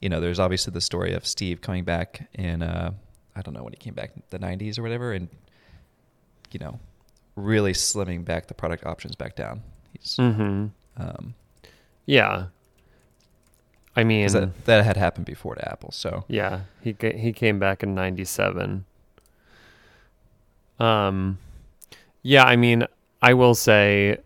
you 0.00 0.08
know, 0.08 0.20
there's 0.20 0.40
obviously 0.40 0.72
the 0.72 0.80
story 0.80 1.14
of 1.14 1.24
Steve 1.26 1.60
coming 1.60 1.84
back 1.84 2.28
in 2.34 2.62
uh 2.62 2.92
I 3.36 3.42
don't 3.42 3.54
know 3.54 3.64
when 3.64 3.72
he 3.72 3.76
came 3.78 3.94
back 3.94 4.12
in 4.14 4.22
the 4.30 4.38
90s 4.38 4.78
or 4.78 4.82
whatever 4.82 5.12
and 5.12 5.28
you 6.52 6.60
know, 6.60 6.78
really 7.36 7.72
slimming 7.72 8.24
back 8.24 8.46
the 8.46 8.54
product 8.54 8.86
options 8.86 9.16
back 9.16 9.34
down. 9.36 9.62
He's 9.98 10.16
Mm-hmm. 10.16 10.66
um 10.96 11.34
Yeah. 12.06 12.46
I 13.96 14.04
mean, 14.04 14.26
that, 14.28 14.64
that 14.64 14.84
had 14.84 14.96
happened 14.96 15.26
before 15.26 15.54
to 15.54 15.70
Apple, 15.70 15.92
so 15.92 16.24
yeah, 16.28 16.62
he 16.82 16.96
he 17.00 17.32
came 17.32 17.58
back 17.58 17.82
in 17.82 17.94
'97. 17.94 18.84
Um, 20.80 21.38
yeah, 22.22 22.44
I 22.44 22.56
mean, 22.56 22.86
I 23.22 23.34
will 23.34 23.54
say, 23.54 24.18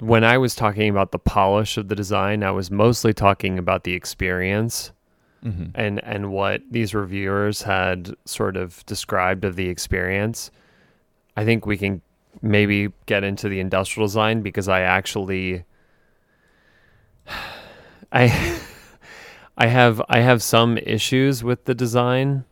when 0.00 0.24
I 0.24 0.38
was 0.38 0.54
talking 0.54 0.88
about 0.90 1.12
the 1.12 1.18
polish 1.18 1.76
of 1.76 1.88
the 1.88 1.94
design, 1.94 2.42
I 2.42 2.50
was 2.50 2.70
mostly 2.70 3.14
talking 3.14 3.58
about 3.58 3.84
the 3.84 3.92
experience 3.92 4.90
mhm. 5.44 5.70
and 5.74 6.02
and 6.02 6.32
what 6.32 6.62
these 6.70 6.94
reviewers 6.94 7.62
had 7.62 8.14
sort 8.24 8.56
of 8.56 8.84
described 8.86 9.44
of 9.44 9.56
the 9.56 9.68
experience. 9.68 10.50
I 11.36 11.44
think 11.44 11.66
we 11.66 11.76
can 11.76 12.02
maybe 12.42 12.92
get 13.06 13.24
into 13.24 13.48
the 13.48 13.60
industrial 13.60 14.06
design 14.06 14.42
because 14.42 14.68
I 14.68 14.80
actually 14.80 15.64
I 18.16 18.58
I 19.58 19.66
have 19.66 20.02
I 20.08 20.20
have 20.20 20.42
some 20.42 20.78
issues 20.78 21.42
with 21.44 21.64
the 21.64 21.74
design 21.74 22.44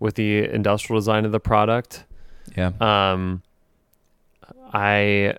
with 0.00 0.14
the 0.16 0.44
industrial 0.48 0.98
design 1.00 1.24
of 1.24 1.32
the 1.32 1.40
product. 1.40 2.04
yeah. 2.56 2.70
Um 2.80 3.42
I 4.72 5.36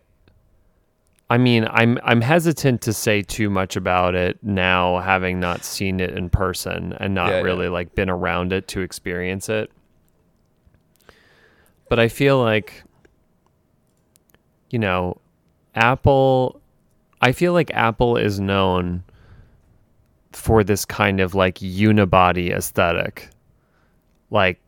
I 1.29 1.37
mean, 1.37 1.67
I'm 1.69 1.97
I'm 2.03 2.21
hesitant 2.21 2.81
to 2.83 2.93
say 2.93 3.21
too 3.23 3.49
much 3.49 3.75
about 3.75 4.13
it 4.15 4.37
now 4.43 4.99
having 4.99 5.39
not 5.39 5.63
seen 5.65 5.99
it 5.99 6.11
in 6.11 6.29
person 6.29 6.93
and 6.99 7.13
not 7.15 7.29
Yeah, 7.29 7.37
yeah. 7.37 7.41
really 7.43 7.67
like 7.69 7.95
been 7.95 8.09
around 8.09 8.53
it 8.53 8.67
to 8.69 8.81
experience 8.81 9.49
it. 9.49 9.71
But 11.89 11.99
I 11.99 12.07
feel 12.07 12.39
like 12.41 12.83
you 14.69 14.79
know, 14.79 15.17
Apple 15.75 16.61
I 17.21 17.31
feel 17.31 17.53
like 17.53 17.71
Apple 17.73 18.17
is 18.17 18.39
known 18.39 19.03
for 20.35 20.63
this 20.63 20.85
kind 20.85 21.19
of 21.19 21.35
like 21.35 21.55
unibody 21.59 22.51
aesthetic. 22.51 23.29
Like 24.29 24.59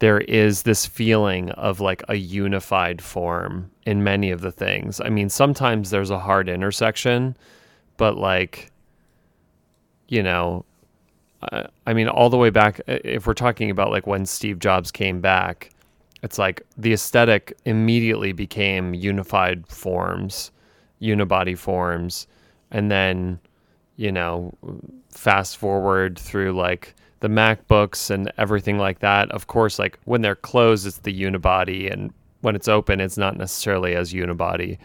there 0.00 0.20
is 0.20 0.62
this 0.62 0.86
feeling 0.86 1.50
of 1.52 1.80
like 1.80 2.02
a 2.08 2.14
unified 2.14 3.02
form 3.02 3.70
in 3.84 4.02
many 4.02 4.30
of 4.30 4.40
the 4.40 4.52
things. 4.52 5.00
I 5.00 5.10
mean, 5.10 5.28
sometimes 5.28 5.90
there's 5.90 6.10
a 6.10 6.18
hard 6.18 6.48
intersection, 6.48 7.36
but 7.96 8.16
like, 8.16 8.72
you 10.08 10.22
know, 10.22 10.64
I, 11.52 11.66
I 11.86 11.92
mean, 11.92 12.08
all 12.08 12.30
the 12.30 12.38
way 12.38 12.50
back, 12.50 12.80
if 12.86 13.26
we're 13.26 13.34
talking 13.34 13.70
about 13.70 13.90
like 13.90 14.06
when 14.06 14.24
Steve 14.24 14.58
Jobs 14.58 14.90
came 14.90 15.20
back, 15.20 15.70
it's 16.22 16.38
like 16.38 16.62
the 16.76 16.92
aesthetic 16.92 17.56
immediately 17.64 18.32
became 18.32 18.94
unified 18.94 19.66
forms, 19.66 20.50
unibody 21.00 21.56
forms. 21.56 22.26
And 22.70 22.90
then, 22.90 23.40
you 24.00 24.10
know, 24.10 24.50
fast 25.10 25.58
forward 25.58 26.18
through 26.18 26.52
like 26.52 26.94
the 27.20 27.28
MacBooks 27.28 28.08
and 28.08 28.32
everything 28.38 28.78
like 28.78 29.00
that. 29.00 29.30
Of 29.30 29.46
course, 29.46 29.78
like 29.78 29.98
when 30.06 30.22
they're 30.22 30.34
closed, 30.34 30.86
it's 30.86 31.00
the 31.00 31.12
unibody, 31.12 31.92
and 31.92 32.10
when 32.40 32.56
it's 32.56 32.66
open, 32.66 32.98
it's 32.98 33.18
not 33.18 33.36
necessarily 33.36 33.94
as 33.94 34.14
unibody. 34.14 34.78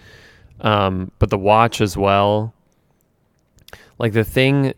Um, 0.59 1.13
but 1.17 1.29
the 1.29 1.37
watch 1.37 1.79
as 1.79 1.95
well. 1.95 2.53
Like 3.99 4.11
the 4.11 4.25
thing, 4.25 4.73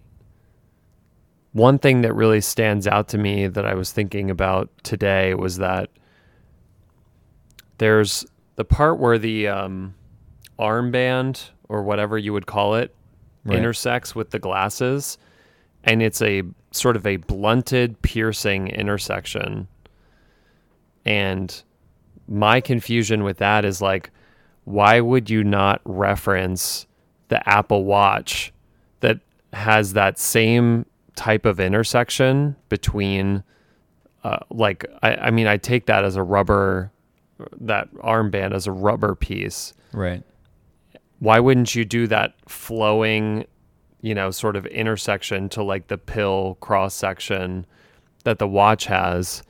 one 1.54 1.80
thing 1.80 2.04
that 2.04 2.14
really 2.14 2.42
stands 2.42 2.86
out 2.86 3.08
to 3.10 3.18
me 3.18 3.48
that 3.48 3.66
I 3.66 3.74
was 3.74 3.92
thinking 3.92 4.30
about 4.30 4.70
today 4.84 5.34
was 5.34 5.58
that 5.58 5.90
there's 7.80 8.24
the 8.56 8.66
part 8.66 9.00
where 9.00 9.18
the 9.18 9.48
um, 9.48 9.96
armband 10.60 11.50
or 11.68 11.82
whatever 11.82 12.20
you 12.20 12.34
would 12.34 12.46
call 12.46 12.76
it 12.76 12.94
Right. 13.48 13.58
intersects 13.58 14.14
with 14.14 14.32
the 14.32 14.40
glasses 14.40 15.18
and 15.84 16.04
it's 16.04 16.22
a 16.22 16.44
sort 16.72 16.96
of 16.98 17.08
a 17.08 17.16
blunted 17.16 18.02
piercing 18.02 18.68
intersection 18.68 19.68
and 21.06 21.64
my 22.28 22.60
confusion 22.60 23.24
with 23.24 23.38
that 23.38 23.64
is 23.66 23.82
like 23.82 24.12
why 24.66 25.00
would 25.00 25.30
you 25.30 25.44
not 25.44 25.82
reference 25.86 26.86
the 27.30 27.48
apple 27.48 27.86
watch 27.86 28.52
that 29.00 29.20
has 29.54 29.94
that 29.94 30.20
same 30.20 30.86
type 31.16 31.46
of 31.46 31.60
intersection 31.60 32.56
between 32.70 33.44
uh, 34.24 34.40
like 34.50 34.86
I, 35.02 35.16
I 35.16 35.32
mean 35.32 35.48
i 35.48 35.56
take 35.58 35.86
that 35.86 36.04
as 36.04 36.16
a 36.18 36.24
rubber 36.24 36.92
that 37.62 37.94
armband 37.96 38.54
as 38.54 38.68
a 38.68 38.72
rubber 38.72 39.16
piece 39.16 39.74
Right. 39.94 40.22
Why 41.20 41.40
wouldn't 41.40 41.76
you 41.76 41.86
do 41.86 42.08
that 42.08 42.34
flowing, 42.48 43.46
you 44.02 44.14
know, 44.14 44.32
sort 44.32 44.56
of 44.56 44.66
intersection 44.68 45.50
to 45.50 45.64
like 45.64 45.88
the 45.88 45.98
pill 45.98 46.58
cross 46.62 46.94
section 46.94 47.66
that 48.24 48.40
the 48.40 48.48
watch 48.48 48.86
has? 48.86 49.44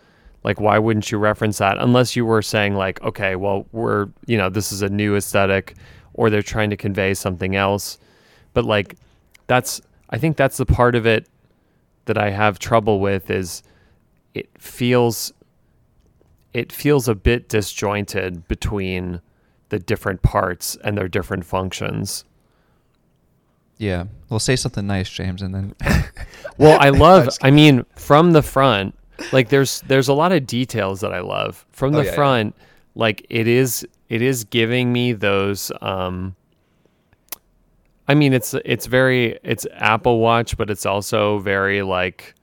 Like, 0.44 0.62
why 0.62 0.80
wouldn't 0.80 1.12
you 1.12 1.18
reference 1.18 1.58
that 1.58 1.78
unless 1.78 2.16
you 2.16 2.26
were 2.26 2.42
saying, 2.42 2.76
like, 2.76 3.02
okay, 3.02 3.36
well, 3.36 3.66
we're, 3.74 4.08
you 4.28 4.38
know, 4.38 4.50
this 4.50 4.72
is 4.72 4.82
a 4.82 4.90
new 4.90 5.16
aesthetic 5.16 5.76
or 6.14 6.30
they're 6.30 6.42
trying 6.42 6.70
to 6.70 6.78
convey 6.78 7.14
something 7.14 7.56
else. 7.56 7.98
But 8.54 8.66
like, 8.66 8.96
that's, 9.48 9.82
I 10.10 10.18
think 10.18 10.36
that's 10.36 10.58
the 10.58 10.66
part 10.66 10.96
of 10.96 11.06
it 11.06 11.28
that 12.06 12.18
I 12.18 12.30
have 12.30 12.60
trouble 12.60 13.00
with 13.00 13.30
is 13.30 13.62
it 14.34 14.50
feels, 14.58 15.34
it 16.54 16.72
feels 16.72 17.08
a 17.08 17.16
bit 17.16 17.50
disjointed 17.50 18.48
between 18.48 19.22
the 19.70 19.80
different 19.80 20.22
parts 20.22 20.78
and 20.84 20.98
their 20.98 21.08
different 21.08 21.46
functions. 21.46 22.24
Yeah. 23.78 24.06
Well, 24.30 24.40
say 24.40 24.56
something 24.56 24.88
nice, 24.88 25.10
James, 25.10 25.42
and 25.42 25.54
then. 25.54 25.76
Well, 26.58 26.80
I 26.82 26.90
love 27.08 27.30
I 27.44 27.52
mean 27.52 27.86
from 27.96 28.32
the 28.32 28.42
front, 28.42 28.96
like 29.32 29.50
there's 29.50 29.82
there's 29.82 30.08
a 30.08 30.14
lot 30.14 30.32
of 30.32 30.48
details 30.48 31.02
that 31.02 31.14
I 31.14 31.20
love. 31.20 31.66
From 31.72 31.94
Oh, 31.94 32.00
the 32.00 32.06
yeah, 32.06 32.10
yeah. 32.10 32.16
front, 32.16 32.56
like 32.96 33.26
it 33.30 33.48
is 33.48 33.86
it 34.10 34.22
is 34.24 34.44
giving 34.46 34.92
me 34.92 35.14
those 35.14 35.72
um 35.82 36.36
I 38.08 38.16
mean 38.16 38.34
it's 38.34 38.56
it's 38.66 38.88
very 38.88 39.38
it's 39.44 39.68
Apple 39.76 40.20
Watch, 40.20 40.58
but 40.58 40.72
it's 40.72 40.86
also 40.88 41.38
very 41.40 41.84
like 41.84 42.34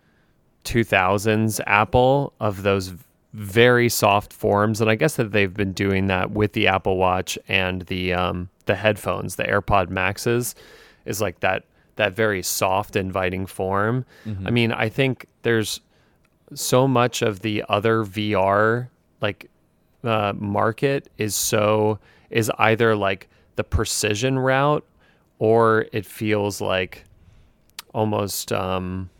2000s 0.64 1.60
Apple 1.66 2.32
of 2.38 2.62
those 2.62 2.94
very 3.34 3.88
soft 3.88 4.32
forms 4.32 4.80
and 4.80 4.88
I 4.88 4.94
guess 4.94 5.16
that 5.16 5.32
they've 5.32 5.52
been 5.52 5.72
doing 5.72 6.06
that 6.06 6.30
with 6.30 6.52
the 6.52 6.68
Apple 6.68 6.96
Watch 6.96 7.36
and 7.48 7.82
the 7.82 8.12
um 8.14 8.48
the 8.66 8.76
headphones, 8.76 9.36
the 9.36 9.42
AirPod 9.42 9.90
Maxes 9.90 10.54
is 11.04 11.20
like 11.20 11.40
that 11.40 11.64
that 11.96 12.14
very 12.14 12.42
soft 12.42 12.96
inviting 12.96 13.46
form. 13.46 14.04
I 14.46 14.50
mean, 14.50 14.72
I 14.72 14.88
think 14.88 15.26
there's 15.42 15.80
so 16.54 16.86
much 16.88 17.22
of 17.22 17.40
the 17.40 17.64
other 17.68 18.04
VR 18.04 18.88
like 19.20 19.50
uh, 20.04 20.32
market 20.36 21.08
is 21.18 21.34
so 21.34 21.98
is 22.30 22.50
either 22.58 22.94
like 22.94 23.28
the 23.56 23.64
precision 23.64 24.38
route 24.38 24.84
or 25.40 25.86
it 25.92 26.06
feels 26.06 26.60
like 26.60 27.04
almost 27.92 28.52
um 28.52 29.10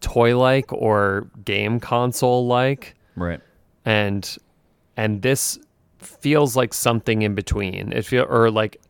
toy 0.00 0.36
like 0.36 0.72
or 0.72 1.28
game 1.44 1.78
console 1.78 2.46
like 2.46 2.94
right. 3.16 3.40
and 3.84 4.36
and 4.96 5.22
this 5.22 5.58
feels 5.98 6.56
like 6.56 6.72
something 6.74 7.22
in 7.22 7.34
between. 7.34 7.92
It 7.92 8.04
feel 8.04 8.26
or 8.28 8.50
like 8.50 8.80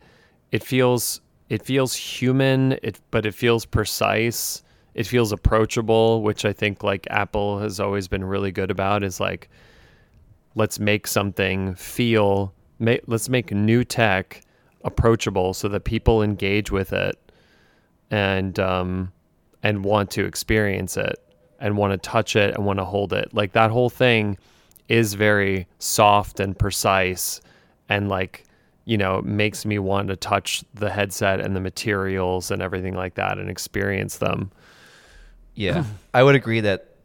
it 0.52 0.62
feels 0.62 1.20
it 1.48 1.62
feels 1.64 1.94
human 1.94 2.72
it 2.82 3.00
but 3.10 3.26
it 3.26 3.34
feels 3.34 3.64
precise. 3.64 4.62
It 4.94 5.08
feels 5.08 5.32
approachable 5.32 6.22
which 6.22 6.44
i 6.44 6.52
think 6.52 6.84
like 6.84 7.04
apple 7.10 7.58
has 7.58 7.80
always 7.80 8.06
been 8.06 8.22
really 8.24 8.52
good 8.52 8.70
about 8.70 9.02
is 9.02 9.18
like 9.18 9.50
let's 10.54 10.78
make 10.78 11.08
something 11.08 11.74
feel 11.74 12.54
ma- 12.78 13.02
let's 13.08 13.28
make 13.28 13.50
new 13.50 13.82
tech 13.82 14.40
approachable 14.84 15.52
so 15.52 15.66
that 15.68 15.82
people 15.82 16.22
engage 16.22 16.70
with 16.70 16.92
it 16.92 17.18
and 18.12 18.60
um, 18.60 19.12
and 19.64 19.84
want 19.84 20.10
to 20.12 20.24
experience 20.24 20.96
it 20.96 21.23
and 21.64 21.78
want 21.78 21.92
to 21.92 21.96
touch 21.96 22.36
it 22.36 22.54
and 22.54 22.66
want 22.66 22.78
to 22.78 22.84
hold 22.84 23.14
it. 23.14 23.32
Like 23.32 23.52
that 23.52 23.70
whole 23.70 23.88
thing 23.88 24.36
is 24.90 25.14
very 25.14 25.66
soft 25.78 26.38
and 26.38 26.56
precise 26.56 27.40
and 27.88 28.10
like 28.10 28.44
you 28.84 28.98
know 28.98 29.22
makes 29.22 29.64
me 29.64 29.78
want 29.78 30.08
to 30.08 30.16
touch 30.16 30.62
the 30.74 30.90
headset 30.90 31.40
and 31.40 31.56
the 31.56 31.60
materials 31.60 32.50
and 32.50 32.60
everything 32.60 32.94
like 32.94 33.14
that 33.14 33.38
and 33.38 33.48
experience 33.48 34.18
them. 34.18 34.52
Yeah, 35.54 35.84
I 36.14 36.22
would 36.22 36.34
agree 36.34 36.60
that 36.60 36.96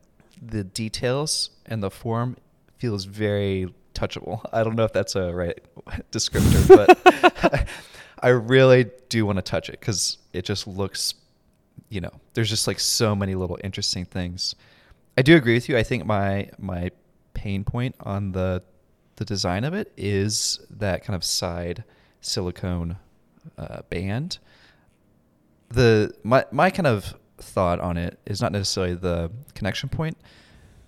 the 0.41 0.65
details 0.65 1.51
and 1.65 1.81
the 1.81 1.89
form 1.89 2.35
feels 2.77 3.05
very 3.05 3.73
touchable. 3.93 4.41
I 4.51 4.65
don't 4.65 4.75
know 4.75 4.83
if 4.83 4.91
that's 4.91 5.15
a 5.15 5.33
right 5.33 5.57
descriptor, 6.11 6.67
but 6.67 7.65
I 8.21 8.27
really 8.27 8.91
do 9.07 9.25
want 9.25 9.37
to 9.37 9.41
touch 9.41 9.69
it 9.69 9.79
because 9.79 10.17
it 10.33 10.43
just 10.43 10.67
looks, 10.67 11.13
you 11.89 12.01
know, 12.01 12.11
there's 12.33 12.49
just 12.49 12.67
like 12.67 12.79
so 12.79 13.15
many 13.15 13.35
little 13.35 13.57
interesting 13.63 14.05
things. 14.05 14.55
I 15.17 15.21
do 15.21 15.35
agree 15.35 15.53
with 15.53 15.69
you. 15.69 15.77
I 15.77 15.83
think 15.83 16.05
my 16.05 16.49
my 16.57 16.91
pain 17.33 17.63
point 17.63 17.95
on 17.99 18.31
the 18.31 18.63
the 19.15 19.25
design 19.25 19.63
of 19.63 19.73
it 19.73 19.91
is 19.97 20.59
that 20.69 21.03
kind 21.03 21.15
of 21.15 21.23
side 21.23 21.83
silicone 22.21 22.97
uh, 23.57 23.81
band. 23.89 24.39
The 25.69 26.13
my 26.23 26.45
my 26.51 26.69
kind 26.69 26.87
of 26.87 27.15
thought 27.37 27.79
on 27.79 27.97
it 27.97 28.19
is 28.25 28.41
not 28.41 28.51
necessarily 28.51 28.95
the 28.95 29.31
connection 29.53 29.89
point. 29.89 30.17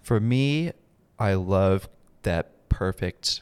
For 0.01 0.19
me, 0.19 0.71
I 1.19 1.35
love 1.35 1.87
that 2.23 2.69
perfect, 2.69 3.41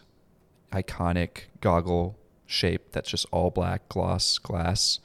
iconic 0.72 1.44
goggle 1.62 2.18
shape 2.46 2.92
that's 2.92 3.10
just 3.10 3.26
all 3.32 3.52
black 3.52 3.88
gloss 3.90 4.38
glass. 4.38 5.00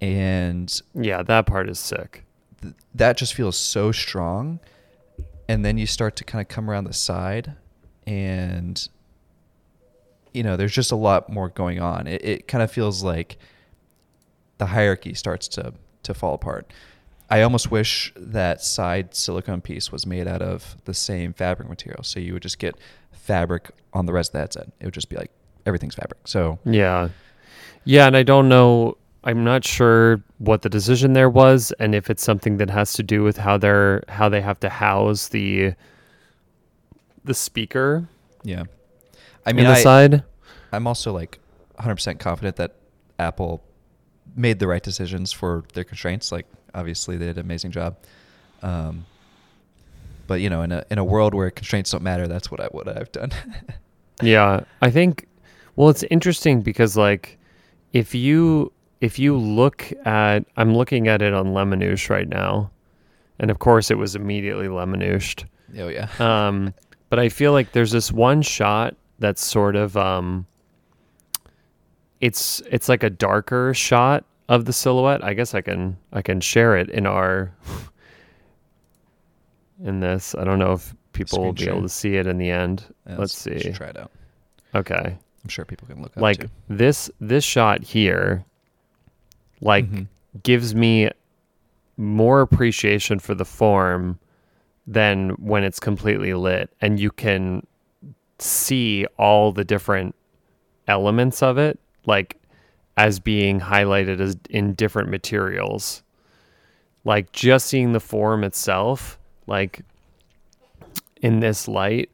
And 0.00 0.80
Yeah, 0.94 1.22
that 1.22 1.46
part 1.46 1.68
is 1.68 1.78
sick. 1.78 2.24
th- 2.62 2.74
that 2.94 3.16
just 3.16 3.34
feels 3.34 3.56
so 3.56 3.92
strong. 3.92 4.60
And 5.48 5.64
then 5.64 5.78
you 5.78 5.86
start 5.86 6.16
to 6.16 6.24
kind 6.24 6.42
of 6.42 6.48
come 6.48 6.68
around 6.68 6.84
the 6.84 6.92
side, 6.92 7.54
and 8.06 8.88
you 10.34 10.42
know, 10.42 10.56
there's 10.56 10.72
just 10.72 10.92
a 10.92 10.96
lot 10.96 11.30
more 11.30 11.48
going 11.48 11.80
on. 11.80 12.06
It, 12.06 12.22
it 12.24 12.48
kind 12.48 12.62
of 12.62 12.70
feels 12.70 13.02
like 13.02 13.38
the 14.58 14.66
hierarchy 14.66 15.14
starts 15.14 15.48
to 15.48 15.72
to 16.02 16.14
fall 16.14 16.34
apart. 16.34 16.72
I 17.30 17.42
almost 17.42 17.70
wish 17.70 18.12
that 18.16 18.60
side 18.60 19.14
silicone 19.14 19.60
piece 19.60 19.90
was 19.90 20.06
made 20.06 20.28
out 20.28 20.42
of 20.42 20.76
the 20.84 20.94
same 20.94 21.32
fabric 21.32 21.68
material, 21.68 22.02
so 22.04 22.20
you 22.20 22.32
would 22.34 22.42
just 22.42 22.58
get 22.58 22.76
fabric 23.12 23.70
on 23.92 24.06
the 24.06 24.12
rest 24.12 24.30
of 24.30 24.32
the 24.34 24.38
headset. 24.40 24.68
It 24.80 24.84
would 24.84 24.94
just 24.94 25.08
be 25.08 25.16
like 25.16 25.30
everything's 25.64 25.94
fabric. 25.94 26.20
So 26.26 26.58
Yeah. 26.64 27.08
Yeah, 27.84 28.06
and 28.08 28.16
I 28.16 28.22
don't 28.24 28.48
know 28.48 28.96
I'm 29.26 29.44
not 29.44 29.64
sure 29.64 30.22
what 30.38 30.62
the 30.62 30.70
decision 30.70 31.12
there 31.12 31.28
was 31.28 31.72
and 31.78 31.94
if 31.94 32.08
it's 32.08 32.24
something 32.24 32.56
that 32.56 32.70
has 32.70 32.94
to 32.94 33.02
do 33.02 33.22
with 33.22 33.36
how 33.36 33.58
they're 33.58 34.02
how 34.08 34.30
they 34.30 34.40
have 34.40 34.58
to 34.60 34.70
house 34.70 35.28
the 35.28 35.74
the 37.24 37.34
speaker 37.34 38.08
yeah, 38.46 38.62
I 39.44 39.52
mean, 39.52 39.66
I, 39.66 39.82
side. 39.82 40.22
I'm 40.72 40.86
also 40.86 41.12
like 41.12 41.40
100% 41.80 42.20
confident 42.20 42.56
that 42.56 42.76
Apple 43.18 43.60
made 44.36 44.60
the 44.60 44.68
right 44.68 44.82
decisions 44.82 45.32
for 45.32 45.64
their 45.74 45.82
constraints. 45.82 46.30
Like, 46.30 46.46
obviously, 46.72 47.16
they 47.16 47.26
did 47.26 47.38
an 47.38 47.44
amazing 47.44 47.72
job. 47.72 47.96
Um, 48.62 49.04
but 50.28 50.40
you 50.40 50.48
know, 50.48 50.62
in 50.62 50.70
a 50.70 50.84
in 50.90 50.98
a 50.98 51.04
world 51.04 51.34
where 51.34 51.50
constraints 51.50 51.90
don't 51.90 52.04
matter, 52.04 52.28
that's 52.28 52.50
what 52.52 52.60
I 52.60 52.66
what 52.66 52.88
I've 52.88 53.12
done. 53.12 53.30
Yeah, 54.22 54.64
I 54.80 54.90
think 54.90 55.28
well 55.76 55.90
it's 55.90 56.02
interesting 56.04 56.62
because 56.62 56.96
like 56.96 57.36
if 57.92 58.14
you 58.14 58.72
if 59.00 59.18
you 59.18 59.36
look 59.36 59.92
at 60.06 60.44
I'm 60.56 60.74
looking 60.74 61.08
at 61.08 61.22
it 61.22 61.32
on 61.34 61.48
Lemanoosh 61.48 62.08
right 62.10 62.28
now. 62.28 62.70
And 63.38 63.50
of 63.50 63.58
course 63.58 63.90
it 63.90 63.98
was 63.98 64.14
immediately 64.16 64.66
Lemanooshed. 64.66 65.44
oh 65.78 65.88
yeah, 65.88 66.08
Um 66.20 66.72
but 67.10 67.18
I 67.18 67.28
feel 67.28 67.52
like 67.52 67.72
there's 67.72 67.92
this 67.92 68.10
one 68.10 68.42
shot 68.42 68.96
that's 69.18 69.44
sort 69.44 69.76
of 69.76 69.96
um 69.96 70.46
it's 72.20 72.62
it's 72.70 72.88
like 72.88 73.02
a 73.02 73.10
darker 73.10 73.74
shot 73.74 74.24
of 74.48 74.64
the 74.64 74.72
silhouette. 74.72 75.22
I 75.24 75.34
guess 75.34 75.54
I 75.54 75.60
can 75.60 75.96
I 76.12 76.22
can 76.22 76.40
share 76.40 76.76
it 76.76 76.88
in 76.90 77.06
our 77.06 77.52
in 79.84 80.00
this. 80.00 80.34
I 80.34 80.44
don't 80.44 80.58
know 80.58 80.72
if 80.72 80.94
people 81.12 81.44
will 81.44 81.52
be 81.52 81.64
share. 81.64 81.72
able 81.74 81.82
to 81.82 81.88
see 81.88 82.16
it 82.16 82.26
in 82.26 82.38
the 82.38 82.50
end. 82.50 82.84
Yeah, 83.06 83.16
Let's 83.18 83.44
we 83.46 83.52
see. 83.58 83.60
should 83.64 83.74
try 83.74 83.88
it 83.88 83.96
out. 83.98 84.10
Okay. 84.74 85.16
I'm 85.44 85.48
sure 85.48 85.64
people 85.64 85.86
can 85.86 86.02
look 86.02 86.16
Like 86.16 86.40
too. 86.40 86.48
this 86.68 87.10
this 87.20 87.44
shot 87.44 87.82
here 87.82 88.44
like 89.60 89.90
Mhm. 89.90 90.06
gives 90.42 90.74
me 90.74 91.10
more 91.96 92.40
appreciation 92.40 93.18
for 93.18 93.34
the 93.34 93.44
form 93.44 94.18
than 94.86 95.30
when 95.30 95.64
it's 95.64 95.80
completely 95.80 96.34
lit 96.34 96.70
and 96.80 97.00
you 97.00 97.10
can 97.10 97.66
see 98.38 99.06
all 99.18 99.50
the 99.50 99.64
different 99.64 100.14
elements 100.86 101.42
of 101.42 101.58
it 101.58 101.78
like 102.04 102.36
as 102.96 103.18
being 103.18 103.58
highlighted 103.60 104.20
as 104.20 104.36
in 104.50 104.74
different 104.74 105.08
materials 105.08 106.02
like 107.04 107.32
just 107.32 107.66
seeing 107.66 107.92
the 107.92 108.00
form 108.00 108.44
itself 108.44 109.18
like 109.46 109.80
in 111.22 111.40
this 111.40 111.66
light 111.66 112.10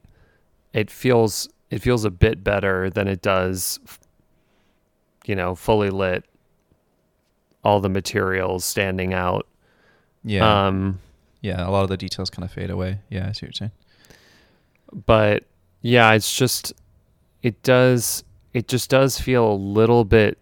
it 0.73 0.91
feels 0.91 1.49
it 1.71 1.83
feels 1.83 2.05
a 2.05 2.11
bit 2.11 2.43
better 2.45 2.89
than 2.89 3.09
it 3.09 3.21
does 3.21 3.81
you 5.27 5.35
know 5.35 5.55
fully 5.55 5.91
lit 5.91 6.25
all 7.65 7.81
the 7.81 7.89
materials 7.89 8.65
standing 8.65 9.13
out 9.15 9.47
yeah, 10.25 10.67
um 10.67 11.01
yeah. 11.41 11.67
A 11.69 11.71
lot 11.71 11.83
of 11.83 11.89
the 11.89 11.97
details 11.97 12.31
kind 12.31 12.45
of 12.45 12.53
fade 12.53 12.71
away. 12.71 13.01
Yeah, 13.11 13.29
I 13.29 13.33
see 13.33 13.47
what 13.47 13.61
you're 13.61 13.69
saying. 13.69 13.73
but 15.07 15.45
yeah 15.81 16.13
it's 16.13 16.33
just 16.37 16.73
it 17.43 17.61
does 17.65 18.23
it 18.53 18.69
just 18.69 18.89
does 18.91 19.19
feel 19.19 19.51
a 19.51 19.55
little 19.55 20.05
bit 20.05 20.39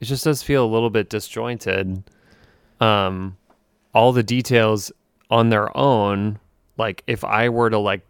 it 0.00 0.04
just 0.06 0.24
does 0.24 0.42
feel 0.42 0.64
a 0.64 0.70
little 0.72 0.88
bit 0.90 1.10
disjointed 1.10 2.02
um 2.80 3.36
all 3.94 4.12
the 4.12 4.22
details 4.22 4.90
on 5.30 5.50
their 5.50 5.76
own 5.76 6.38
like 6.78 7.02
if 7.06 7.24
i 7.24 7.48
were 7.48 7.68
to 7.68 7.78
like 7.78 8.00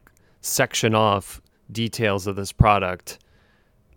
section 0.42 0.94
off 0.94 1.40
details 1.72 2.26
of 2.28 2.36
this 2.36 2.52
product 2.52 3.18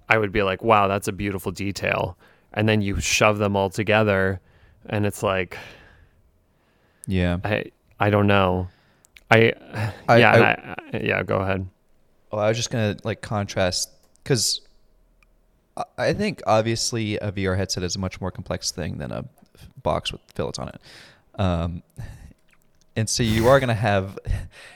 i 0.08 0.18
would 0.18 0.32
be 0.32 0.42
like 0.42 0.64
wow 0.64 0.88
that's 0.88 1.08
a 1.08 1.12
beautiful 1.12 1.52
detail 1.52 2.18
and 2.60 2.68
then 2.68 2.82
you 2.82 3.00
shove 3.00 3.38
them 3.38 3.56
all 3.56 3.70
together 3.70 4.42
and 4.88 5.06
it's 5.06 5.24
like 5.24 5.58
Yeah. 7.08 7.38
i 7.44 7.64
i 8.00 8.10
don't 8.10 8.28
know 8.28 8.68
i, 9.32 9.54
I- 10.08 10.18
yeah 10.18 10.32
I- 10.34 10.98
I, 10.98 11.00
yeah 11.02 11.24
go 11.24 11.38
ahead 11.40 11.66
Oh, 12.32 12.38
I 12.38 12.48
was 12.50 12.58
just 12.58 12.70
gonna 12.70 12.96
like 13.04 13.22
contrast 13.24 13.90
because 14.24 14.62
I 15.98 16.14
think 16.14 16.44
obviously 16.46 17.18
a 17.18 17.32
VR 17.32 17.58
headset 17.58 17.82
is 17.84 17.96
a 17.96 18.00
much 18.00 18.22
more 18.22 18.30
complex 18.30 18.70
thing 18.70 19.00
than 19.00 19.12
a 19.12 19.26
box 19.82 20.12
with 20.12 20.22
fillets 20.36 20.60
on 20.60 20.68
it, 20.70 20.80
um, 21.42 21.82
and 22.96 23.10
so 23.10 23.24
you 23.24 23.48
are 23.48 23.60
gonna 23.60 23.74
have 23.74 24.20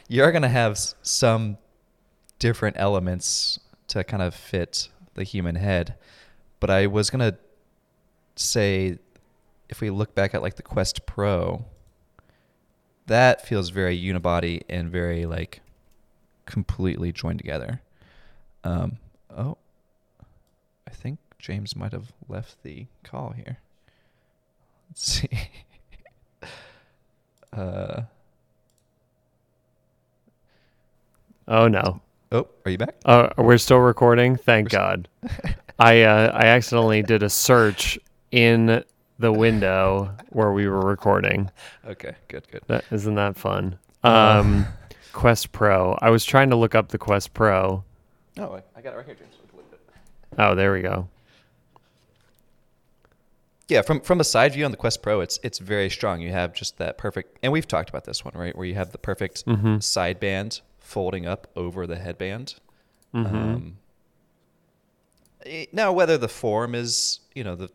you 0.07 0.23
are 0.23 0.31
gonna 0.31 0.49
have 0.49 0.79
some 1.03 1.57
different 2.39 2.77
elements 2.79 3.59
to 3.89 4.03
kind 4.03 4.23
of 4.23 4.33
fit 4.33 4.89
the 5.13 5.23
human 5.23 5.53
head. 5.55 5.93
But 6.59 6.71
I 6.71 6.87
was 6.87 7.11
gonna 7.11 7.37
say 8.35 8.97
if 9.69 9.81
we 9.81 9.89
look 9.89 10.13
back 10.15 10.33
at 10.33 10.41
like 10.41 10.55
the 10.55 10.63
Quest 10.63 11.05
Pro, 11.05 11.65
that 13.07 13.45
feels 13.45 13.69
very 13.69 13.99
unibody 13.99 14.61
and 14.69 14.89
very 14.89 15.25
like 15.25 15.61
completely 16.45 17.11
joined 17.11 17.39
together. 17.39 17.81
Um, 18.63 18.97
oh, 19.35 19.57
I 20.87 20.91
think 20.91 21.19
James 21.39 21.75
might 21.75 21.91
have 21.91 22.13
left 22.27 22.61
the 22.63 22.87
call 23.03 23.31
here. 23.31 23.57
Let's 24.89 25.03
see. 25.03 25.29
uh, 27.53 28.03
oh 31.47 31.67
no 31.67 32.01
oh, 32.33 32.47
are 32.65 32.71
you 32.71 32.77
back? 32.77 32.95
Uh, 33.05 33.29
we're 33.37 33.57
still 33.57 33.77
recording. 33.77 34.35
Thank 34.35 34.73
We're 34.73 34.79
God. 34.79 35.07
I 35.79 36.01
uh, 36.01 36.31
I 36.33 36.47
accidentally 36.47 37.01
did 37.01 37.23
a 37.23 37.29
search 37.29 37.97
in 38.43 38.83
the 39.19 39.31
window 39.31 40.09
where 40.29 40.51
we 40.51 40.67
were 40.67 40.81
recording. 40.81 41.49
Okay, 41.87 42.15
good, 42.27 42.45
good. 42.51 42.63
That 42.67 42.83
isn't 42.91 43.13
that 43.15 43.37
fun. 43.37 43.77
Uh. 44.03 44.41
Um, 44.41 44.65
Quest 45.13 45.51
Pro. 45.51 45.95
I 46.01 46.09
was 46.09 46.25
trying 46.25 46.49
to 46.49 46.55
look 46.55 46.73
up 46.73 46.87
the 46.89 46.97
Quest 46.97 47.35
Pro. 47.35 47.83
Oh, 48.39 48.55
I- 48.55 48.63
I 48.75 48.81
got 48.81 48.93
it 48.93 48.97
right 48.97 49.05
here, 49.05 49.13
James. 49.15 49.35
Oh, 50.39 50.55
there 50.55 50.73
we 50.73 50.81
go. 50.81 51.07
Yeah, 53.67 53.83
from 53.83 54.01
from 54.01 54.19
a 54.19 54.23
side 54.23 54.53
view 54.53 54.65
on 54.65 54.71
the 54.71 54.77
Quest 54.77 55.03
Pro, 55.03 55.21
it's 55.21 55.39
it's 55.43 55.59
very 55.59 55.89
strong. 55.91 56.19
You 56.19 56.31
have 56.31 56.53
just 56.53 56.77
that 56.79 56.97
perfect, 56.97 57.37
and 57.43 57.51
we've 57.53 57.67
talked 57.67 57.89
about 57.89 58.05
this 58.05 58.25
one, 58.25 58.33
right? 58.35 58.55
Where 58.55 58.65
you 58.65 58.73
have 58.73 58.91
the 58.91 58.97
perfect 58.97 59.45
Mhm. 59.45 59.81
side 59.83 60.19
band 60.19 60.61
folding 60.79 61.27
up 61.27 61.47
over 61.55 61.85
the 61.85 61.95
headband. 61.97 62.55
Mhm. 63.13 63.25
Um, 63.33 63.77
eh, 65.45 65.65
now, 65.71 65.93
whether 65.93 66.17
the 66.17 66.27
form 66.27 66.73
is, 66.73 67.19
you 67.35 67.43
know, 67.43 67.55
the 67.55 67.69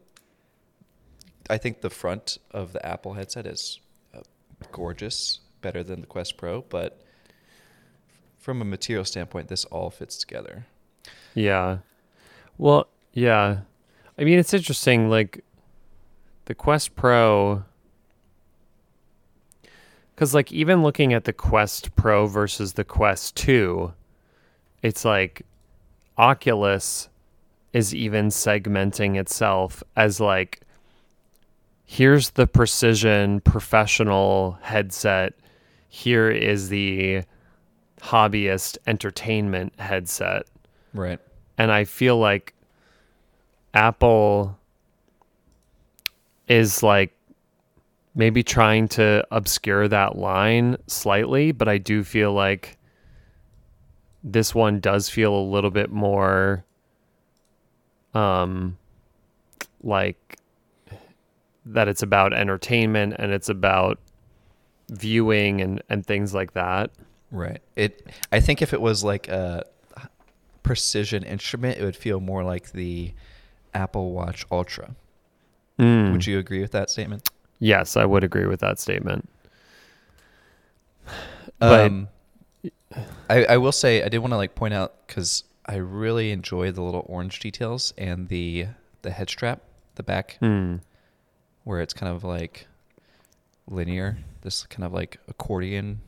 I 1.50 1.58
think 1.58 1.80
the 1.80 1.90
front 1.90 2.38
of 2.50 2.72
the 2.72 2.84
Apple 2.84 3.14
headset 3.14 3.46
is 3.46 3.80
uh, 4.14 4.20
gorgeous, 4.72 5.40
better 5.61 5.82
than 5.82 6.00
the 6.00 6.06
Quest 6.06 6.37
Pro, 6.37 6.62
but 6.62 7.00
from 8.38 8.62
a 8.62 8.64
material 8.64 9.04
standpoint, 9.04 9.48
this 9.48 9.64
all 9.66 9.90
fits 9.90 10.16
together. 10.16 10.66
Yeah. 11.34 11.78
Well, 12.56 12.88
yeah. 13.12 13.61
I 14.18 14.24
mean, 14.24 14.38
it's 14.38 14.54
interesting. 14.54 15.08
Like 15.08 15.44
the 16.46 16.54
Quest 16.54 16.96
Pro, 16.96 17.64
because 20.14 20.34
like 20.34 20.52
even 20.52 20.82
looking 20.82 21.12
at 21.12 21.24
the 21.24 21.32
Quest 21.32 21.94
Pro 21.94 22.26
versus 22.26 22.74
the 22.74 22.84
Quest 22.84 23.37
Two, 23.37 23.92
it's 24.82 25.04
like 25.04 25.42
Oculus 26.16 27.08
is 27.72 27.94
even 27.94 28.28
segmenting 28.28 29.16
itself 29.16 29.82
as 29.96 30.20
like 30.20 30.62
here's 31.90 32.31
the 32.31 32.46
precision 32.46 33.40
professional 33.40 34.59
headset 34.61 35.33
here 35.88 36.31
is 36.31 36.68
the 36.68 37.22
hobbyist 38.03 38.77
entertainment 38.87 39.72
headset 39.81 40.42
Right. 40.92 41.18
and 41.57 41.72
I 41.72 41.85
feel 41.85 42.18
like 42.18 42.53
Apple 43.72 44.59
is 46.46 46.83
like 46.83 47.12
maybe 48.14 48.42
trying 48.42 48.88
to 48.88 49.24
obscure 49.31 49.88
that 49.88 50.16
line 50.16 50.77
slightly, 50.88 51.53
but 51.53 51.68
I 51.68 51.79
do 51.79 52.03
feel 52.05 52.33
like 52.33 52.77
this 54.24 54.55
one 54.55 54.81
does 54.81 55.09
feel 55.09 55.35
a 55.35 55.40
little 55.51 55.70
bit 55.70 55.90
more 55.90 56.64
um 58.14 58.77
like 59.83 60.38
that 61.72 61.88
it's 61.88 62.02
about 62.02 62.33
entertainment 62.33 63.14
and 63.18 63.33
it's 63.33 63.48
about 63.48 63.98
viewing 64.90 65.61
and 65.61 65.83
and 65.88 66.04
things 66.07 66.33
like 66.35 66.52
that. 66.54 66.90
Right. 67.31 67.61
It. 67.76 68.07
I 68.33 68.40
think 68.40 68.62
if 68.62 68.72
it 68.72 68.81
was 68.81 69.04
like 69.04 69.28
a 69.28 69.64
precision 70.62 71.22
instrument, 71.22 71.78
it 71.78 71.85
would 71.85 71.96
feel 71.96 72.20
more 72.20 72.42
like 72.44 72.72
the 72.72 73.12
Apple 73.74 74.12
Watch 74.12 74.46
Ultra. 74.50 74.94
Mm. 75.78 76.12
Would 76.12 76.26
you 76.26 76.38
agree 76.38 76.61
with 76.61 76.72
that 76.72 76.90
statement? 76.90 77.28
Yes, 77.59 77.96
I 77.96 78.04
would 78.04 78.24
agree 78.24 78.46
with 78.46 78.61
that 78.61 78.78
statement. 78.78 79.28
But- 81.59 81.87
um, 81.87 82.09
I, 83.28 83.44
I 83.44 83.57
will 83.59 83.72
say 83.72 84.02
I 84.02 84.09
did 84.09 84.18
want 84.18 84.33
to 84.33 84.37
like 84.37 84.54
point 84.54 84.72
out 84.72 85.07
because 85.07 85.44
I 85.66 85.74
really 85.76 86.31
enjoy 86.31 86.70
the 86.72 86.81
little 86.83 87.04
orange 87.07 87.40
details 87.40 87.92
and 87.98 88.28
the 88.28 88.68
the 89.02 89.11
head 89.11 89.28
strap, 89.28 89.61
the 89.96 90.02
back, 90.02 90.38
Mm. 90.40 90.81
Where 91.68 91.83
it's 91.83 91.92
kind 91.92 92.11
of 92.14 92.24
like 92.24 92.66
linear. 93.68 94.16
This 94.40 94.64
kind 94.64 94.85
of 94.85 94.92
like 94.94 95.18
accordion. 95.28 96.00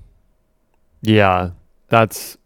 Yeah, 1.02 1.50
that's. 1.88 2.38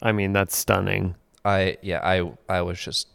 I 0.00 0.12
mean, 0.12 0.32
that's 0.32 0.56
stunning. 0.56 1.14
I 1.44 1.76
yeah 1.82 2.00
I 2.02 2.32
I 2.48 2.62
was 2.62 2.80
just 2.80 3.08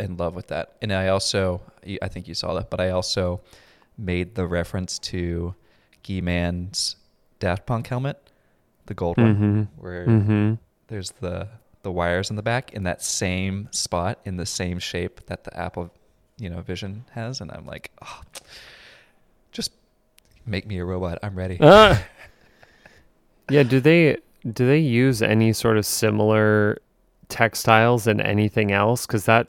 in 0.00 0.16
love 0.16 0.34
with 0.34 0.48
that, 0.48 0.76
and 0.80 0.92
I 0.92 1.08
also 1.08 1.60
I 2.02 2.08
think 2.08 2.26
you 2.26 2.34
saw 2.34 2.54
that, 2.54 2.70
but 2.70 2.80
I 2.80 2.90
also 2.90 3.40
made 3.98 4.34
the 4.34 4.46
reference 4.46 4.98
to 5.00 5.54
Guy 6.06 6.20
Mann's 6.20 6.96
Daft 7.40 7.66
Punk 7.66 7.86
helmet, 7.88 8.18
the 8.86 8.94
gold 8.94 9.18
one, 9.18 9.34
Mm-hmm. 9.34 9.62
where 9.82 10.06
Mm-hmm. 10.06 10.54
there's 10.88 11.10
the 11.20 11.48
the 11.82 11.92
wires 11.92 12.30
in 12.30 12.36
the 12.36 12.42
back 12.42 12.72
in 12.72 12.84
that 12.84 13.02
same 13.02 13.68
spot 13.70 14.18
in 14.24 14.36
the 14.38 14.46
same 14.46 14.78
shape 14.78 15.26
that 15.26 15.44
the 15.44 15.54
Apple, 15.58 15.92
you 16.38 16.50
know, 16.50 16.60
Vision 16.60 17.04
has, 17.12 17.40
and 17.40 17.50
I'm 17.52 17.66
like, 17.66 17.90
oh, 18.02 18.20
just 19.52 19.72
make 20.46 20.66
me 20.66 20.78
a 20.78 20.84
robot. 20.84 21.18
I'm 21.22 21.34
ready. 21.36 21.58
Uh, 21.60 21.96
yeah. 23.50 23.62
Do 23.62 23.80
they 23.80 24.18
do 24.52 24.66
they 24.66 24.78
use 24.78 25.22
any 25.22 25.52
sort 25.52 25.76
of 25.78 25.86
similar 25.86 26.78
textiles 27.28 28.06
in 28.06 28.20
anything 28.20 28.72
else? 28.72 29.06
Because 29.06 29.24
that 29.26 29.48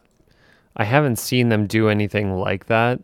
I 0.77 0.83
haven't 0.83 1.17
seen 1.17 1.49
them 1.49 1.67
do 1.67 1.89
anything 1.89 2.35
like 2.37 2.65
that, 2.67 2.99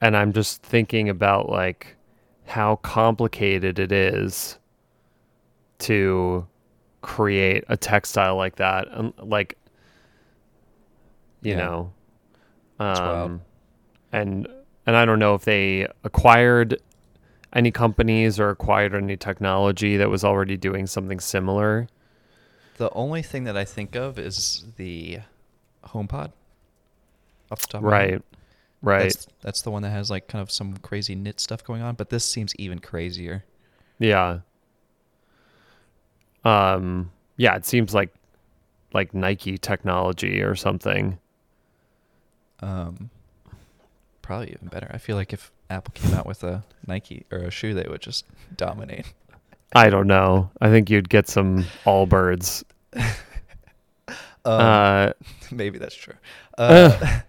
and 0.00 0.16
I'm 0.16 0.32
just 0.32 0.62
thinking 0.62 1.08
about 1.08 1.48
like 1.48 1.96
how 2.46 2.76
complicated 2.76 3.78
it 3.78 3.92
is 3.92 4.58
to 5.78 6.46
create 7.00 7.64
a 7.68 7.76
textile 7.76 8.36
like 8.36 8.56
that 8.56 8.86
and 8.92 9.12
like 9.18 9.58
you 11.40 11.52
Yeah. 11.52 11.56
know. 11.58 11.92
Um 12.82 13.42
and 14.12 14.48
and 14.86 14.96
I 14.96 15.04
don't 15.04 15.18
know 15.18 15.34
if 15.34 15.44
they 15.44 15.86
acquired 16.04 16.80
any 17.54 17.70
companies 17.70 18.40
or 18.40 18.50
acquired 18.50 18.94
any 18.94 19.16
technology 19.16 19.96
that 19.96 20.08
was 20.08 20.24
already 20.24 20.56
doing 20.56 20.86
something 20.86 21.20
similar. 21.20 21.86
The 22.78 22.90
only 22.92 23.22
thing 23.22 23.44
that 23.44 23.56
I 23.56 23.64
think 23.64 23.94
of 23.94 24.18
is 24.18 24.64
the 24.76 25.20
HomePod. 25.84 26.32
Off 27.50 27.60
the 27.60 27.66
top 27.66 27.74
of. 27.74 27.84
Right. 27.84 28.22
Right. 28.80 29.02
That's, 29.02 29.28
that's 29.42 29.62
the 29.62 29.70
one 29.70 29.82
that 29.82 29.90
has 29.90 30.10
like 30.10 30.26
kind 30.26 30.42
of 30.42 30.50
some 30.50 30.78
crazy 30.78 31.14
knit 31.14 31.38
stuff 31.38 31.62
going 31.62 31.82
on, 31.82 31.94
but 31.94 32.10
this 32.10 32.24
seems 32.24 32.56
even 32.56 32.78
crazier. 32.78 33.44
yeah. 33.98 34.38
Um 36.44 37.12
yeah, 37.36 37.54
it 37.54 37.66
seems 37.66 37.94
like 37.94 38.12
like 38.92 39.14
Nike 39.14 39.58
technology 39.58 40.42
or 40.42 40.54
something. 40.56 41.18
Um, 42.62 43.10
probably 44.22 44.52
even 44.52 44.68
better. 44.68 44.88
I 44.90 44.98
feel 44.98 45.16
like 45.16 45.32
if 45.32 45.50
Apple 45.68 45.92
came 45.94 46.14
out 46.14 46.26
with 46.26 46.44
a 46.44 46.64
Nike 46.86 47.26
or 47.30 47.38
a 47.38 47.50
shoe, 47.50 47.74
they 47.74 47.86
would 47.88 48.00
just 48.00 48.24
dominate. 48.56 49.12
I 49.74 49.90
don't 49.90 50.06
know. 50.06 50.50
I 50.60 50.70
think 50.70 50.88
you'd 50.88 51.08
get 51.08 51.28
some 51.28 51.64
Allbirds. 51.84 52.64
Um, 54.44 54.60
uh 54.60 55.12
maybe 55.52 55.78
that's 55.78 55.94
true. 55.94 56.14
Uh, 56.58 57.20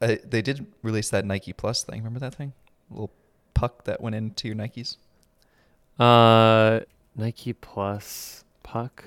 I, 0.00 0.18
they 0.24 0.40
did 0.40 0.64
release 0.82 1.10
that 1.10 1.26
Nike 1.26 1.52
Plus 1.52 1.84
thing. 1.84 1.98
Remember 1.98 2.18
that 2.20 2.34
thing? 2.34 2.54
little 2.88 3.10
puck 3.52 3.84
that 3.84 4.00
went 4.00 4.14
into 4.16 4.48
your 4.48 4.56
Nikes. 4.56 4.96
uh 5.98 6.80
Nike 7.14 7.52
Plus 7.52 8.42
puck. 8.62 9.04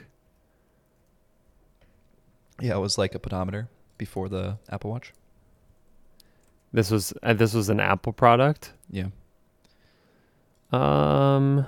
Yeah, 2.62 2.76
it 2.76 2.80
was 2.82 3.00
like 3.00 3.16
a 3.16 3.20
pedometer 3.20 3.68
before 4.00 4.28
the 4.30 4.58
Apple 4.72 4.90
Watch. 4.90 5.14
This 6.74 6.90
was 6.90 7.14
uh, 7.22 7.34
this 7.34 7.54
was 7.54 7.70
an 7.70 7.80
Apple 7.80 8.14
product. 8.14 8.74
Yeah. 8.90 9.10
Um 10.72 11.66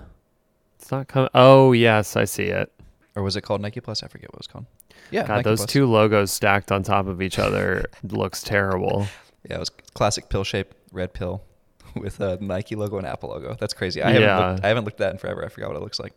it's 0.79 0.91
not 0.91 1.07
coming. 1.07 1.29
Oh, 1.35 1.73
yes, 1.73 2.15
I 2.15 2.25
see 2.25 2.45
it. 2.45 2.71
Or 3.15 3.21
was 3.23 3.35
it 3.35 3.41
called 3.41 3.61
Nike 3.61 3.79
Plus? 3.81 4.01
I 4.03 4.07
forget 4.07 4.29
what 4.31 4.35
it 4.37 4.39
was 4.39 4.47
called. 4.47 4.65
Yeah, 5.11 5.27
God, 5.27 5.35
Nike 5.37 5.43
those 5.43 5.59
Plus. 5.59 5.69
two 5.71 5.85
logos 5.85 6.31
stacked 6.31 6.71
on 6.71 6.81
top 6.83 7.05
of 7.07 7.21
each 7.21 7.37
other 7.37 7.85
looks 8.03 8.41
terrible. 8.41 9.05
Yeah, 9.47 9.57
it 9.57 9.59
was 9.59 9.69
classic 9.69 10.29
pill 10.29 10.43
shape, 10.43 10.73
red 10.91 11.13
pill, 11.13 11.43
with 11.95 12.19
a 12.19 12.37
Nike 12.41 12.75
logo 12.75 12.97
and 12.97 13.05
Apple 13.05 13.29
logo. 13.29 13.55
That's 13.59 13.73
crazy. 13.73 14.01
I 14.01 14.07
haven't 14.11 14.21
Yeah. 14.23 14.49
looked, 14.51 14.63
I 14.63 14.67
haven't 14.69 14.85
looked 14.85 15.01
at 15.01 15.05
that 15.05 15.11
in 15.13 15.17
forever. 15.19 15.43
I 15.45 15.49
forgot 15.49 15.69
what 15.69 15.77
it 15.77 15.81
looks 15.83 15.99
like. 15.99 16.15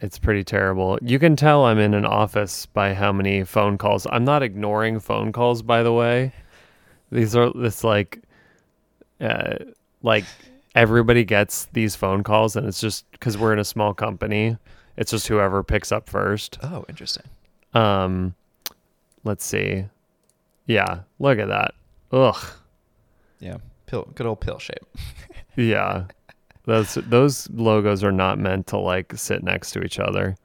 It's 0.00 0.18
pretty 0.18 0.44
terrible. 0.44 0.98
You 1.02 1.18
can 1.18 1.36
tell 1.36 1.66
I'm 1.66 1.78
in 1.78 1.92
an 1.92 2.06
office 2.06 2.64
by 2.66 2.94
how 2.94 3.12
many 3.12 3.44
phone 3.44 3.76
calls. 3.76 4.06
I'm 4.10 4.24
not 4.24 4.42
ignoring 4.42 4.98
phone 4.98 5.30
calls, 5.30 5.60
by 5.62 5.82
the 5.82 5.92
way. 5.92 6.32
These 7.12 7.36
are 7.36 7.52
this 7.52 7.84
like, 7.84 8.20
uh, 9.20 9.56
like 10.02 10.24
everybody 10.74 11.24
gets 11.24 11.66
these 11.72 11.96
phone 11.96 12.22
calls, 12.22 12.56
and 12.56 12.66
it's 12.66 12.80
just 12.80 13.10
because 13.12 13.36
we're 13.36 13.52
in 13.52 13.58
a 13.58 13.64
small 13.64 13.92
company. 13.92 14.56
It's 14.96 15.10
just 15.10 15.28
whoever 15.28 15.62
picks 15.62 15.92
up 15.92 16.08
first. 16.08 16.58
Oh, 16.62 16.84
interesting. 16.88 17.24
Um, 17.74 18.34
let's 19.24 19.44
see. 19.44 19.84
Yeah, 20.66 21.00
look 21.18 21.38
at 21.38 21.48
that. 21.48 21.74
Ugh. 22.12 22.42
Yeah, 23.38 23.58
pill, 23.86 24.08
good 24.14 24.26
old 24.26 24.40
pill 24.40 24.58
shape. 24.58 24.86
Yeah. 25.56 26.04
Those 26.70 26.94
those 26.94 27.50
logos 27.50 28.04
are 28.04 28.12
not 28.12 28.38
meant 28.38 28.68
to 28.68 28.78
like 28.78 29.12
sit 29.16 29.42
next 29.42 29.72
to 29.72 29.82
each 29.82 29.98
other. 29.98 30.36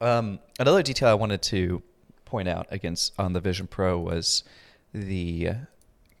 Um, 0.00 0.40
another 0.58 0.82
detail 0.82 1.08
I 1.08 1.14
wanted 1.14 1.40
to 1.42 1.82
point 2.24 2.48
out 2.48 2.66
against 2.70 3.12
on 3.16 3.32
the 3.32 3.40
Vision 3.40 3.68
Pro 3.68 3.96
was 3.98 4.42
the 4.92 5.50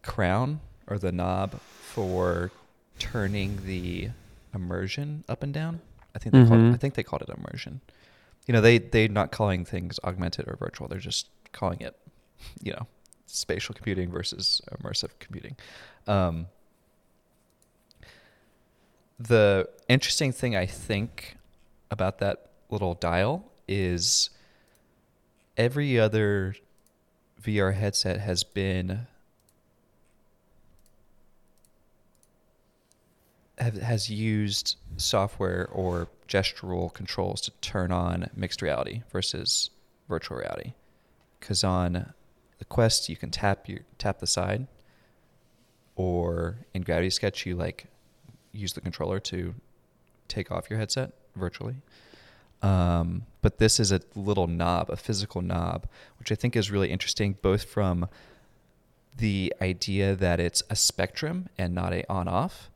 crown 0.02 0.60
or 0.86 0.98
the 0.98 1.10
knob 1.10 1.58
for 1.60 2.52
turning 3.00 3.58
the 3.66 4.10
immersion 4.54 5.24
up 5.28 5.42
and 5.42 5.52
down. 5.52 5.80
I 6.14 6.18
think 6.20 6.32
they 6.32 6.44
called 6.46 6.60
Mhm. 6.60 6.70
it, 6.70 6.74
I 6.74 6.76
think 6.76 6.94
they 6.94 7.02
called 7.02 7.22
it 7.22 7.28
immersion. 7.28 7.80
You 8.46 8.52
know, 8.54 8.60
they 8.60 8.78
they're 8.78 9.08
not 9.08 9.32
calling 9.32 9.64
things 9.64 9.98
augmented 10.04 10.46
or 10.46 10.54
virtual. 10.56 10.86
They're 10.86 11.00
just 11.00 11.28
calling 11.52 11.80
it, 11.80 11.96
you 12.62 12.72
know, 12.72 12.86
spatial 13.26 13.74
computing 13.74 14.08
versus 14.10 14.60
immersive 14.70 15.10
computing. 15.18 15.56
Um, 16.06 16.46
the 19.18 19.68
interesting 19.88 20.32
thing 20.32 20.54
I 20.54 20.66
think 20.66 21.36
about 21.90 22.18
that 22.18 22.50
little 22.70 22.94
dial 22.94 23.44
is 23.68 24.30
every 25.56 25.98
other 25.98 26.54
VR 27.42 27.74
headset 27.74 28.20
has 28.20 28.44
been 28.44 29.06
have, 33.58 33.76
has 33.76 34.10
used 34.10 34.76
software 34.96 35.68
or 35.72 36.08
gestural 36.28 36.92
controls 36.92 37.40
to 37.42 37.50
turn 37.62 37.90
on 37.92 38.28
mixed 38.34 38.60
reality 38.60 39.02
versus 39.10 39.70
virtual 40.08 40.38
reality. 40.38 40.72
Because 41.40 41.64
on 41.64 42.12
the 42.58 42.64
Quest, 42.64 43.08
you 43.08 43.16
can 43.16 43.30
tap 43.30 43.68
your 43.68 43.80
tap 43.98 44.18
the 44.18 44.26
side, 44.26 44.66
or 45.94 46.58
in 46.74 46.82
Gravity 46.82 47.10
Sketch, 47.10 47.46
you 47.46 47.54
like 47.54 47.86
use 48.56 48.72
the 48.72 48.80
controller 48.80 49.20
to 49.20 49.54
take 50.28 50.50
off 50.50 50.68
your 50.70 50.78
headset 50.78 51.12
virtually. 51.34 51.76
Um, 52.62 53.26
but 53.42 53.58
this 53.58 53.78
is 53.78 53.92
a 53.92 54.00
little 54.14 54.46
knob, 54.46 54.90
a 54.90 54.96
physical 54.96 55.42
knob, 55.42 55.86
which 56.18 56.32
I 56.32 56.34
think 56.34 56.56
is 56.56 56.70
really 56.70 56.90
interesting, 56.90 57.36
both 57.42 57.64
from 57.64 58.08
the 59.16 59.54
idea 59.60 60.14
that 60.16 60.40
it's 60.40 60.62
a 60.68 60.76
spectrum 60.76 61.48
and 61.56 61.74
not 61.74 61.92
a 61.92 62.10
on 62.10 62.28
off, 62.28 62.70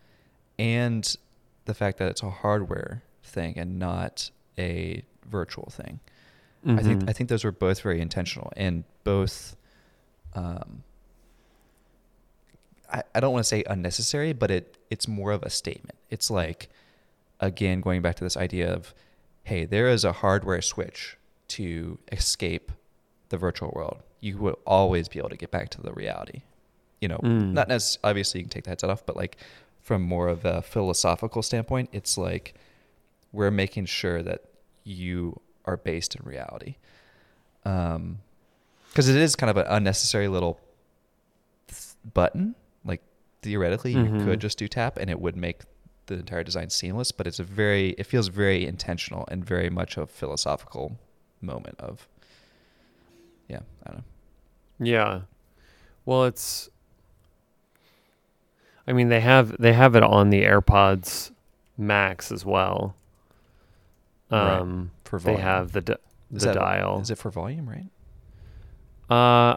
and 0.59 1.17
the 1.65 1.75
fact 1.75 1.99
that 1.99 2.09
it's 2.09 2.23
a 2.23 2.31
hardware 2.31 3.03
thing 3.23 3.59
and 3.59 3.79
not 3.79 4.31
a 4.59 5.03
virtual 5.27 5.71
thing. 5.71 6.01
I 6.67 6.83
think. 6.83 7.09
I 7.09 7.13
think 7.15 7.31
those 7.31 7.43
were 7.43 7.53
both 7.53 7.81
very 7.81 8.01
intentional 8.01 8.53
and 8.57 8.85
both. 9.05 9.57
Um, 10.35 10.85
I, 12.93 13.03
I 13.15 13.21
don't 13.21 13.33
want 13.33 13.45
to 13.45 13.49
say 13.49 13.63
unnecessary, 13.67 14.33
but 14.33 14.51
it 14.51 14.77
it's 14.91 15.07
more 15.07 15.33
of 15.33 15.43
a 15.43 15.51
statement. 15.51 15.97
It's 16.11 16.31
like, 16.31 16.69
again, 17.41 17.81
going 17.81 18.03
back 18.03 18.17
to 18.17 18.25
this 18.25 18.37
idea 18.37 18.73
of, 18.73 18.93
hey, 19.45 19.65
there 19.65 19.89
is 19.89 20.05
a 20.05 20.13
hardware 20.13 20.61
switch 20.63 21.17
to 21.49 21.99
escape 22.13 22.73
the 23.29 23.37
virtual 23.39 23.71
world. 23.75 23.99
You 24.21 24.39
will 24.39 24.59
always 24.67 25.09
be 25.09 25.19
able 25.19 25.29
to 25.31 25.37
get 25.37 25.51
back 25.51 25.71
to 25.71 25.81
the 25.83 25.93
reality. 25.93 26.43
You 27.01 27.09
know, 27.09 27.19
Mm. 27.19 27.53
not 27.53 27.69
necessarily. 27.69 28.11
Obviously, 28.11 28.41
you 28.41 28.45
can 28.45 28.51
take 28.51 28.65
the 28.65 28.71
headset 28.71 28.91
off, 28.91 29.07
but 29.07 29.17
like 29.17 29.37
from 29.81 30.03
more 30.03 30.29
of 30.29 30.45
a 30.45 30.61
philosophical 30.63 31.43
standpoint, 31.43 31.89
it's 31.93 32.19
like 32.19 32.55
we're 33.33 33.51
making 33.51 33.87
sure 33.87 34.23
that 34.23 34.43
you 34.85 35.41
are 35.65 35.77
based 35.77 36.15
in 36.17 36.27
reality. 36.27 36.75
Um, 37.65 38.19
because 38.89 39.09
it 39.09 39.17
is 39.17 39.37
kind 39.37 39.51
of 39.51 39.57
an 39.57 39.67
unnecessary 39.69 40.27
little 40.29 40.59
th- 41.69 41.95
button. 42.13 42.55
Theoretically, 43.43 43.93
you 43.93 44.05
Mhm. 44.05 44.25
could 44.25 44.41
just 44.41 44.59
do 44.59 44.69
tap, 44.69 44.97
and 44.99 45.09
it 45.09 45.21
would 45.21 45.37
make 45.37 45.63
the 46.07 46.15
entire 46.17 46.43
design 46.45 46.69
seamless. 46.71 47.11
But 47.13 47.27
it's 47.27 47.39
a 47.39 47.45
very, 47.45 47.91
it 47.91 48.05
feels 48.05 48.29
very 48.29 48.67
intentional 48.67 49.25
and 49.29 49.45
very 49.45 49.71
much 49.71 49.97
a 49.97 50.07
philosophical 50.07 50.99
moment 51.41 51.77
of, 51.81 52.07
yeah, 53.49 53.61
I 53.87 53.91
don't 53.93 53.99
know. 53.99 54.05
Yeah. 54.87 55.21
Well, 56.05 56.25
it's. 56.25 56.69
I 58.87 58.93
mean, 58.93 59.09
they 59.09 59.21
have 59.21 59.57
they 59.59 59.73
have 59.73 59.95
it 59.95 60.03
on 60.03 60.31
the 60.31 60.43
AirPods 60.43 61.31
Max 61.79 62.33
as 62.33 62.45
well. 62.45 62.95
Right. 64.31 64.59
Um, 64.59 64.91
For 65.05 65.19
they 65.19 65.37
have 65.37 65.73
the 65.73 65.81
di- 65.81 65.93
Is 66.33 66.43
the 66.43 66.49
that- 66.49 66.55
dial. 66.55 67.01
Is 67.01 67.11
it 67.11 67.19
for 67.19 67.31
volume, 67.31 67.69
right? 67.69 67.87
Uh, 69.15 69.57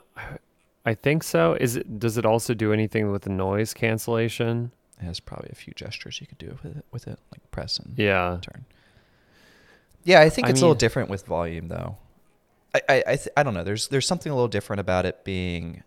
I 0.86 0.93
think 0.93 1.24
so. 1.24 1.54
Is 1.54 1.76
it? 1.78 2.00
Does 2.00 2.17
it 2.17 2.26
also 2.26 2.54
do 2.54 2.74
anything 2.74 3.12
with 3.12 3.22
the 3.24 3.30
noise 3.30 3.74
cancellation? 3.74 4.72
It 5.02 5.06
has 5.06 5.19
probably 5.19 5.50
a 5.52 5.56
few 5.56 5.74
gestures 5.74 6.19
you 6.22 6.28
could 6.28 6.38
do 6.38 6.58
with 6.62 6.78
it, 6.78 6.86
with 6.91 7.08
it 7.08 7.19
like 7.32 7.50
press 7.52 7.78
and 7.80 7.98
Yeah. 7.98 8.38
turn. 8.41 8.65
Yeah, 10.04 10.19
I 10.22 10.30
think 10.30 10.48
I 10.48 10.50
it's 10.50 10.60
a 10.60 10.63
little 10.63 10.76
different 10.76 11.10
with 11.10 11.26
volume, 11.26 11.69
though. 11.69 11.98
I 12.76 12.82
I 12.89 13.04
I, 13.08 13.15
th- 13.15 13.30
I 13.38 13.43
don't 13.43 13.54
know. 13.54 13.63
There's 13.63 13.88
there's 13.88 14.06
something 14.08 14.32
a 14.32 14.36
little 14.36 14.50
different 14.50 14.80
about 14.82 15.06
it 15.06 15.24
being 15.24 15.84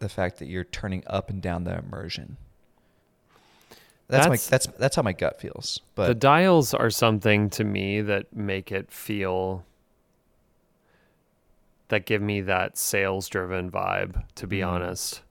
the 0.00 0.08
fact 0.08 0.38
that 0.40 0.46
you're 0.48 0.64
turning 0.64 1.04
up 1.06 1.30
and 1.30 1.40
down 1.40 1.62
the 1.64 1.78
immersion. 1.78 2.36
That's, 4.08 4.26
That's- 4.26 4.28
my 4.28 4.50
that's 4.50 4.66
that's 4.78 4.96
how 4.96 5.02
my 5.02 5.12
gut 5.12 5.40
feels. 5.40 5.80
But 5.94 6.08
the 6.08 6.14
dials 6.14 6.74
are 6.74 6.90
something 6.90 7.48
to 7.50 7.62
me 7.64 8.00
that 8.02 8.34
make 8.34 8.72
it 8.72 8.90
feel 8.90 9.64
that 11.92 12.06
give 12.06 12.20
me 12.22 12.40
that 12.40 12.76
sales 12.78 13.28
driven 13.28 13.70
vibe 13.70 14.24
to 14.34 14.46
be 14.46 14.58
Mm. 14.60 14.66
honest 14.68 15.22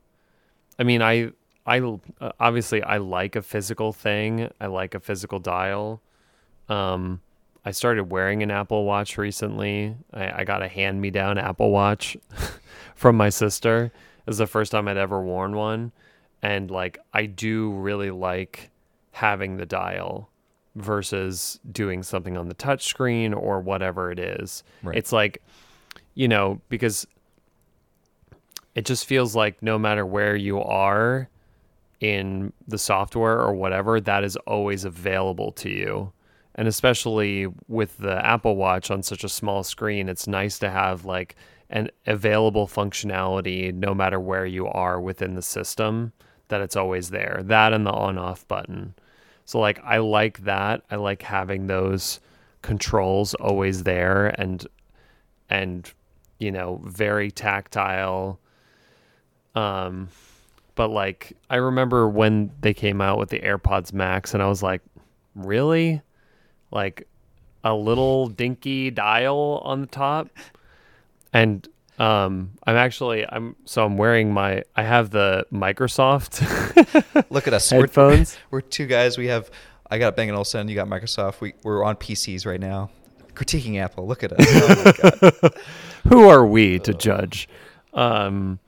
i 0.80 0.84
mean 0.84 1.02
i 1.02 1.32
i 1.66 1.80
uh, 1.80 2.32
obviously 2.40 2.82
i 2.84 2.98
like 2.98 3.36
a 3.36 3.42
physical 3.42 3.92
thing 3.92 4.50
i 4.62 4.68
like 4.68 4.94
a 4.96 5.00
physical 5.00 5.40
dial 5.40 6.02
um 6.70 7.20
i 7.66 7.72
started 7.72 8.06
wearing 8.12 8.44
an 8.44 8.52
apple 8.52 8.86
watch 8.86 9.18
recently 9.18 9.96
i, 10.14 10.42
I 10.42 10.44
got 10.44 10.62
a 10.64 10.68
hand 10.68 11.02
me 11.02 11.10
down 11.10 11.38
apple 11.38 11.72
watch 11.72 12.16
from 12.96 13.18
my 13.18 13.30
sister 13.30 13.86
it 13.86 14.28
was 14.28 14.38
the 14.38 14.48
first 14.48 14.72
time 14.72 14.88
i'd 14.88 14.98
ever 14.98 15.22
worn 15.22 15.56
one 15.56 15.92
and 16.44 16.70
like 16.70 17.00
i 17.14 17.26
do 17.26 17.72
really 17.72 18.12
like 18.12 18.70
having 19.14 19.58
the 19.58 19.66
dial 19.66 20.30
versus 20.76 21.60
doing 21.72 22.02
something 22.04 22.38
on 22.38 22.48
the 22.48 22.54
touch 22.54 22.86
screen 22.86 23.34
or 23.34 23.60
whatever 23.60 24.10
it 24.10 24.18
is. 24.18 24.64
Right. 24.82 24.96
It's 24.98 25.12
like, 25.12 25.42
you 26.14 26.28
know, 26.28 26.62
because 26.70 27.08
it 28.76 28.86
just 28.86 29.06
feels 29.06 29.36
like 29.36 29.62
no 29.62 29.78
matter 29.78 30.06
where 30.06 30.36
you 30.36 30.62
are 30.62 31.30
in 32.00 32.52
the 32.68 32.78
software 32.78 33.40
or 33.40 33.54
whatever, 33.54 34.00
that 34.02 34.24
is 34.24 34.36
always 34.38 34.86
available 34.86 35.52
to 35.52 35.70
you. 35.70 36.12
And 36.56 36.68
especially 36.68 37.48
with 37.68 37.98
the 37.98 38.26
Apple 38.26 38.56
Watch 38.56 38.92
on 38.92 39.04
such 39.04 39.24
a 39.24 39.30
small 39.30 39.64
screen, 39.64 40.10
it's 40.10 40.28
nice 40.28 40.60
to 40.60 40.70
have 40.70 41.06
like 41.06 41.36
an 41.70 41.90
available 42.06 42.68
functionality 42.68 43.74
no 43.74 43.94
matter 43.94 44.20
where 44.20 44.46
you 44.46 44.68
are 44.68 45.00
within 45.00 45.36
the 45.36 45.42
system, 45.42 46.12
that 46.50 46.60
it's 46.60 46.76
always 46.76 47.10
there. 47.10 47.42
That 47.44 47.72
and 47.72 47.86
the 47.86 47.92
on 47.92 48.18
off 48.18 48.46
button. 48.48 48.94
So 49.46 49.60
like 49.60 49.80
I 49.84 49.98
like 49.98 50.44
that. 50.44 50.84
I 50.92 50.98
like 50.98 51.22
having 51.22 51.68
those 51.68 52.20
controls 52.62 53.34
always 53.36 53.84
there 53.84 54.28
and 54.40 54.68
and 55.50 55.92
you 56.42 56.52
know, 56.52 56.82
very 56.84 57.32
tactile. 57.32 58.40
Um 59.56 60.10
but 60.76 60.90
like 60.90 61.38
I 61.50 61.58
remember 61.58 62.08
when 62.08 62.52
they 62.62 62.74
came 62.74 63.02
out 63.02 63.18
with 63.18 63.30
the 63.30 63.40
AirPods 63.40 63.94
Max 63.94 64.34
and 64.34 64.42
I 64.42 64.48
was 64.48 64.64
like, 64.64 64.82
"Really? 65.36 66.02
Like 66.72 67.08
a 67.64 67.76
little 67.76 68.28
dinky 68.28 68.90
dial 68.90 69.62
on 69.64 69.82
the 69.82 69.88
top?" 69.88 70.30
And 71.34 71.68
um 72.00 72.52
I'm 72.66 72.78
actually 72.78 73.26
I'm 73.28 73.56
so 73.66 73.86
I'm 73.86 73.98
wearing 73.98 74.34
my 74.34 74.64
I 74.76 74.84
have 74.84 75.12
the 75.12 75.46
Microsoft 75.52 76.42
look 77.30 77.48
at 77.48 77.54
us. 77.54 77.72
We're, 77.72 77.82
headphones. 77.82 78.38
we're 78.52 78.62
two 78.62 78.88
guys. 78.88 79.18
We 79.18 79.28
have. 79.28 79.52
I 79.90 79.98
got 79.98 80.16
Bang 80.16 80.32
Olufsen. 80.32 80.70
You 80.70 80.76
got 80.76 80.88
Microsoft. 80.88 81.42
We 81.42 81.54
we're 81.64 81.84
on 81.84 81.98
PCs 81.98 82.46
right 82.46 82.60
now, 82.60 82.90
critiquing 83.34 83.80
Apple. 83.80 84.08
Look 84.08 84.24
at 84.24 84.32
us. 84.32 84.46
Oh 84.50 84.84
my 84.86 85.30
God. 85.32 85.54
who 86.08 86.28
are 86.28 86.46
we 86.46 86.80
to 86.80 86.94
judge? 86.94 87.48
Um 87.94 88.60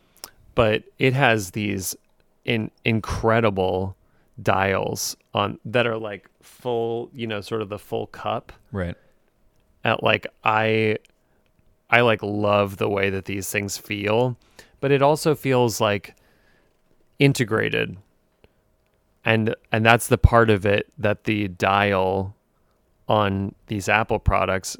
but 0.55 0.83
it 0.99 1.13
has 1.13 1.51
these 1.51 1.95
in 2.45 2.69
incredible 2.85 3.95
dials 4.41 5.15
on 5.33 5.59
that 5.65 5.87
are 5.87 5.97
like 5.97 6.29
full 6.41 7.09
you 7.13 7.27
know 7.27 7.41
sort 7.41 7.61
of 7.61 7.69
the 7.69 7.79
full 7.79 8.07
cup. 8.07 8.51
Right. 8.71 8.95
at 9.83 10.03
like 10.03 10.27
i 10.43 10.97
i 11.89 12.01
like 12.01 12.21
love 12.23 12.77
the 12.77 12.89
way 12.89 13.09
that 13.09 13.25
these 13.25 13.49
things 13.49 13.77
feel 13.77 14.37
but 14.79 14.91
it 14.91 15.01
also 15.01 15.33
feels 15.33 15.79
like 15.79 16.15
integrated. 17.19 17.95
And 19.23 19.55
and 19.71 19.85
that's 19.85 20.07
the 20.07 20.17
part 20.17 20.49
of 20.49 20.65
it 20.65 20.91
that 20.97 21.23
the 21.23 21.47
dial 21.47 22.35
on 23.07 23.55
these 23.67 23.87
apple 23.87 24.19
products 24.19 24.75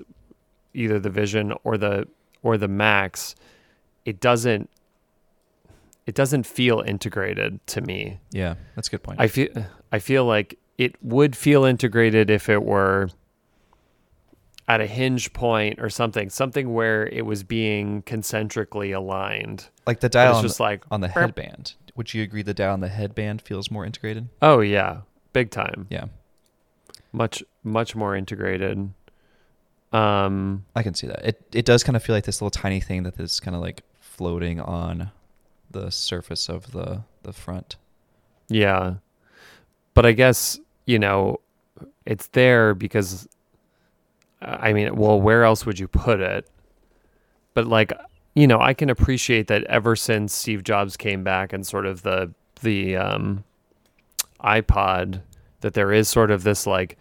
either 0.74 1.00
the 1.00 1.10
vision 1.10 1.54
or 1.63 1.78
the 1.78 2.06
or 2.43 2.58
the 2.58 2.67
max 2.67 3.34
it 4.06 4.19
doesn't 4.19 4.69
it 6.06 6.13
doesn't 6.13 6.45
feel 6.45 6.82
integrated 6.82 7.65
to 7.65 7.82
me 7.82 8.19
Yeah, 8.31 8.56
that's 8.75 8.89
a 8.89 8.91
good 8.91 9.04
point. 9.04 9.19
I 9.19 9.27
feel 9.27 9.48
I 9.91 10.00
feel 10.00 10.25
like 10.25 10.60
it 10.77 10.96
would 11.02 11.35
feel 11.35 11.63
integrated 11.65 12.29
if 12.29 12.50
it 12.50 12.63
were 12.63 13.10
at 14.67 14.79
a 14.81 14.85
hinge 14.87 15.33
point 15.33 15.79
or 15.79 15.89
something, 15.89 16.29
something 16.29 16.73
where 16.73 17.06
it 17.08 17.25
was 17.25 17.44
being 17.44 18.02
concentrically 18.04 18.91
aligned. 18.94 19.67
like 19.85 20.00
the 20.00 20.10
dial 20.10 20.35
on, 20.35 20.41
just 20.44 20.58
the, 20.58 20.63
like 20.63 20.83
on 20.89 21.02
the 21.02 21.10
headband. 21.10 21.73
Would 21.96 22.13
you 22.13 22.23
agree 22.23 22.41
the 22.41 22.54
dial 22.54 22.73
on 22.73 22.79
the 22.79 22.87
headband 22.87 23.41
feels 23.41 23.69
more 23.69 23.85
integrated? 23.85 24.29
Oh 24.41 24.62
yeah, 24.62 25.02
big 25.31 25.52
time. 25.52 25.87
Yeah, 25.89 26.06
Much 27.12 27.44
much 27.63 27.96
more 27.96 28.15
integrated. 28.15 28.89
Um 29.94 30.65
I 30.75 30.83
can 30.83 30.94
see 30.94 31.08
that. 31.08 31.23
It 31.23 31.41
it 31.54 31.65
does 31.65 31.83
kind 31.83 31.96
of 31.96 32.04
feel 32.04 32.15
like 32.15 32.25
this 32.25 32.41
little 32.41 32.52
tiny 32.52 32.79
thing 32.79 33.04
that 33.04 33.19
is 33.19 33.39
kind 33.39 33.56
of 33.56 33.62
like 33.62 33.83
floating 34.00 34.60
on 34.60 35.12
the 35.71 35.89
surface 35.91 36.50
of 36.50 36.71
the 36.71 37.04
the 37.23 37.33
front. 37.33 37.77
Yeah. 38.50 38.96
But 39.94 40.06
I 40.06 40.12
guess, 40.13 40.60
you 40.85 40.98
know, 40.98 41.39
it's 42.06 42.27
there 42.27 42.73
because 42.73 43.27
I 44.41 44.73
mean, 44.73 44.96
well, 44.96 45.21
where 45.21 45.44
else 45.44 45.65
would 45.65 45.79
you 45.79 45.87
put 45.87 46.19
it? 46.19 46.50
But 47.54 47.67
like, 47.67 47.94
you 48.35 48.48
know, 48.48 48.60
I 48.60 48.73
can 48.73 48.89
appreciate 48.89 49.48
that 49.48 49.63
ever 49.65 49.96
since 49.96 50.33
Steve 50.33 50.63
Jobs 50.63 50.98
came 50.98 51.23
back 51.23 51.54
and 51.54 51.65
sort 51.65 51.85
of 51.85 52.02
the 52.02 52.33
the 52.62 52.98
um 52.98 53.44
iPod 54.44 55.21
that 55.62 55.73
there 55.73 55.91
is 55.94 56.10
sort 56.10 56.31
of 56.31 56.44
this 56.44 56.67
like 56.67 56.98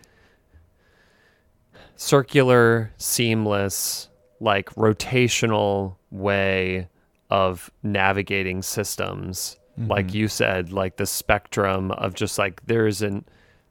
circular, 2.03 2.93
seamless, 2.97 4.09
like 4.41 4.69
rotational 4.71 5.97
way 6.11 6.89
of 7.31 7.71
navigating 7.83 8.61
systems. 8.63 9.57
Like 9.79 10.09
Mhm. 10.09 10.15
you 10.15 10.29
said, 10.29 10.73
like 10.73 10.97
the 10.97 11.07
spectrum 11.07 11.93
of 11.93 12.15
just 12.15 12.39
like 12.39 12.61
there's 12.67 13.01
an 13.03 13.25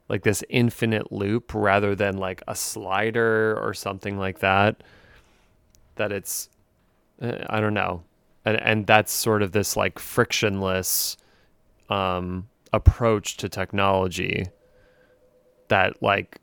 like 0.09 0.23
this 0.23 0.43
infinite 0.49 1.11
loop 1.11 1.53
rather 1.53 1.95
than 1.95 2.17
like 2.17 2.41
a 2.47 2.55
slider 2.55 3.57
or 3.61 3.73
something 3.73 4.17
like 4.17 4.39
that. 4.39 4.81
That 5.95 6.11
it's, 6.11 6.49
uh, 7.21 7.37
I 7.49 7.59
don't 7.59 7.73
know, 7.73 8.03
and 8.45 8.59
and 8.61 8.87
that's 8.87 9.11
sort 9.11 9.41
of 9.43 9.51
this 9.51 9.77
like 9.77 9.99
frictionless 9.99 11.17
um, 11.89 12.47
approach 12.73 13.37
to 13.37 13.49
technology 13.49 14.47
that 15.67 16.01
like 16.01 16.39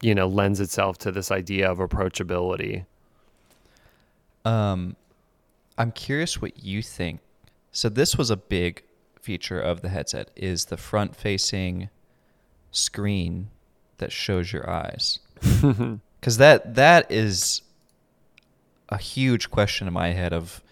you 0.00 0.14
know 0.14 0.26
lends 0.26 0.60
itself 0.60 0.98
to 0.98 1.12
this 1.12 1.30
idea 1.30 1.70
of 1.70 1.78
approachability. 1.78 2.84
Um, 4.44 4.96
I'm 5.78 5.92
curious 5.92 6.40
what 6.40 6.62
you 6.62 6.82
think. 6.82 7.20
So 7.72 7.88
this 7.88 8.16
was 8.16 8.30
a 8.30 8.36
big 8.36 8.82
feature 9.20 9.60
of 9.60 9.82
the 9.82 9.88
headset 9.88 10.30
is 10.36 10.66
the 10.66 10.76
front-facing 10.76 11.90
screen 12.70 13.48
that 13.98 14.12
shows 14.12 14.52
your 14.52 14.68
eyes. 14.70 15.18
Cuz 16.22 16.36
that 16.38 16.74
that 16.76 17.10
is 17.10 17.62
a 18.88 18.98
huge 18.98 19.50
question 19.50 19.86
in 19.86 19.92
my 19.92 20.08
head 20.08 20.32
of 20.32 20.62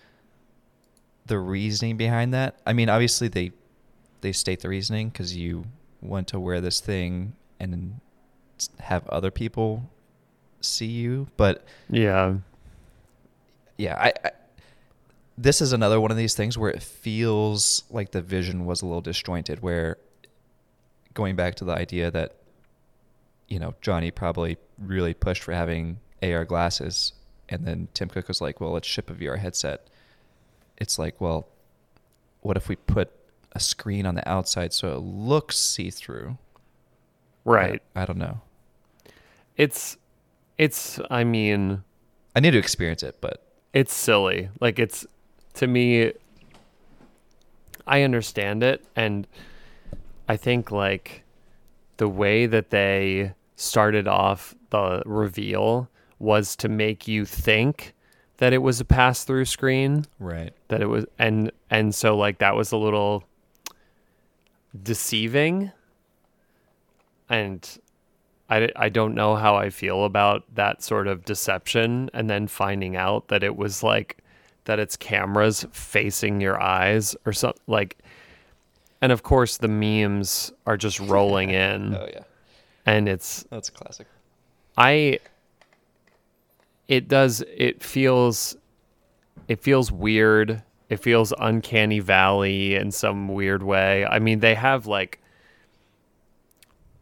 the 1.27 1.39
reasoning 1.39 1.97
behind 1.97 2.33
that. 2.33 2.61
I 2.67 2.73
mean, 2.73 2.89
obviously 2.89 3.29
they 3.29 3.53
they 4.21 4.33
state 4.33 4.61
the 4.61 4.69
reasoning 4.69 5.11
cuz 5.11 5.37
you 5.37 5.67
want 6.01 6.29
to 6.29 6.41
wear 6.41 6.61
this 6.61 6.81
thing 6.81 7.35
and 7.59 8.01
have 8.81 9.07
other 9.09 9.31
people 9.31 9.91
see 10.61 10.87
you, 10.87 11.29
but 11.37 11.65
yeah, 11.91 12.37
yeah, 13.77 13.97
I, 13.99 14.13
I 14.25 14.31
this 15.37 15.61
is 15.61 15.73
another 15.73 16.01
one 16.01 16.11
of 16.11 16.17
these 16.17 16.35
things 16.35 16.57
where 16.57 16.71
it 16.71 16.83
feels 16.83 17.83
like 17.91 18.13
the 18.13 18.23
vision 18.23 18.67
was 18.67 18.83
a 18.83 18.87
little 18.87 19.01
disjointed 19.01 19.63
where 19.63 19.99
going 21.13 21.35
back 21.35 21.57
to 21.57 21.65
the 21.65 21.73
idea 21.73 22.11
that 22.11 22.37
you 23.49 23.59
know, 23.59 23.75
Jony 23.83 24.15
probably 24.15 24.57
really 24.79 25.13
pushed 25.13 25.43
for 25.43 25.53
having 25.53 25.99
AR 26.23 26.45
glasses 26.45 27.13
and 27.49 27.67
then 27.67 27.89
Tim 27.95 28.09
Cook 28.09 28.29
was 28.29 28.41
like, 28.41 28.61
"Well, 28.61 28.73
let's 28.73 28.89
ship 28.89 29.11
a 29.11 29.15
VR 29.15 29.39
headset." 29.39 29.87
It's 30.79 30.99
like, 30.99 31.21
well, 31.21 31.47
what 32.41 32.57
if 32.57 32.69
we 32.69 32.77
put 32.77 33.11
a 33.53 33.61
screen 33.61 34.07
on 34.07 34.15
the 34.15 34.29
outside 34.29 34.73
so 34.73 34.97
it 34.97 35.01
looks 35.01 35.57
see-through? 35.57 36.37
Right. 37.45 37.83
I, 37.95 38.03
I 38.03 38.05
don't 38.07 38.19
know. 38.19 38.41
It's 39.57 39.97
it's 40.59 41.01
I 41.11 41.25
mean, 41.25 41.83
I 42.35 42.41
need 42.41 42.53
to 42.53 42.59
experience 42.59 43.03
it, 43.03 43.19
but 43.21 43.47
it's 43.73 43.95
silly. 43.95 44.49
Like 44.61 44.79
it's 44.79 45.07
to 45.55 45.67
me 45.67 46.13
I 47.87 48.03
understand 48.03 48.63
it 48.63 48.85
and 48.97 49.27
I 50.29 50.37
think 50.37 50.71
like 50.71 51.23
the 51.99 52.09
way 52.09 52.47
that 52.47 52.71
they 52.71 53.35
started 53.57 54.09
off 54.09 54.55
the 54.71 55.03
reveal 55.07 55.89
was 56.19 56.57
to 56.57 56.69
make 56.69 57.07
you 57.07 57.25
think 57.25 57.95
that 58.39 58.53
it 58.53 58.59
was 58.59 58.81
a 58.81 58.85
pass-through 58.85 59.45
screen, 59.45 60.05
right. 60.19 60.53
that 60.69 60.81
it 60.81 60.87
was 60.87 61.05
and 61.19 61.53
and 61.71 61.95
so 61.95 62.17
like 62.17 62.39
that 62.39 62.57
was 62.57 62.73
a 62.73 62.77
little 62.77 63.25
deceiving 64.83 65.71
and 67.29 67.79
I, 68.51 68.69
I 68.77 68.89
don't 68.89 69.15
know 69.15 69.37
how 69.37 69.57
I 69.57 69.71
feel 69.71 70.05
about 70.05 70.45
that 70.55 70.83
sort 70.83 71.07
of 71.07 71.25
deception 71.25 72.11
and 72.13 72.29
then 72.29 72.47
finding 72.47 72.97
out 72.97 73.29
that 73.29 73.43
it 73.43 73.57
was 73.57 73.83
like 73.83 74.19
that 74.65 74.79
it's 74.79 74.97
cameras 74.97 75.67
facing 75.73 76.41
your 76.41 76.61
eyes 76.61 77.17
or 77.27 77.33
something 77.33 77.63
like 77.67 77.99
and 79.01 79.13
of 79.13 79.23
course 79.23 79.57
the 79.59 79.69
memes 79.69 80.53
are 80.67 80.77
just 80.77 81.01
rolling 81.15 81.51
in 81.51 81.95
Oh 81.95 82.07
yeah. 82.13 82.23
and 82.87 83.09
it's 83.09 83.45
That's 83.51 83.71
classic. 83.71 84.07
I 84.77 85.21
it 86.89 87.09
does 87.09 87.43
it 87.57 87.83
feels 87.83 88.57
it 89.49 89.63
feels 89.63 89.91
weird. 89.91 90.63
It 90.91 90.99
feels 90.99 91.33
uncanny 91.39 92.01
valley 92.01 92.75
in 92.77 92.91
some 92.91 93.29
weird 93.29 93.63
way. 93.63 94.05
I 94.07 94.19
mean, 94.19 94.41
they 94.41 94.55
have 94.55 94.87
like 94.87 95.21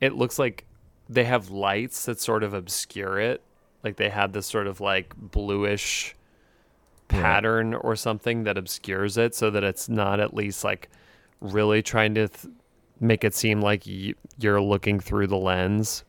it 0.02 0.14
looks 0.14 0.38
like 0.38 0.66
they 1.08 1.24
have 1.24 1.50
lights 1.50 2.04
that 2.06 2.20
sort 2.20 2.44
of 2.44 2.54
obscure 2.54 3.18
it. 3.20 3.42
Like 3.84 3.96
they 3.96 4.10
had 4.10 4.34
this 4.34 4.46
sort 4.46 4.66
of 4.68 4.80
like 4.82 5.14
bluish 5.16 6.14
pattern 7.08 7.74
or 7.74 7.94
something 7.96 8.44
that 8.44 8.56
obscures 8.58 9.18
it 9.18 9.34
so 9.34 9.50
that 9.50 9.64
it's 9.64 9.88
not 9.88 10.20
at 10.20 10.34
least 10.34 10.64
like 10.64 10.88
really 11.40 11.82
trying 11.82 12.14
to 12.14 12.28
th- 12.28 12.54
make 13.00 13.24
it 13.24 13.34
seem 13.34 13.60
like 13.60 13.84
y- 13.86 14.14
you're 14.38 14.60
looking 14.62 14.98
through 15.00 15.26
the 15.26 15.36
lens 15.36 16.04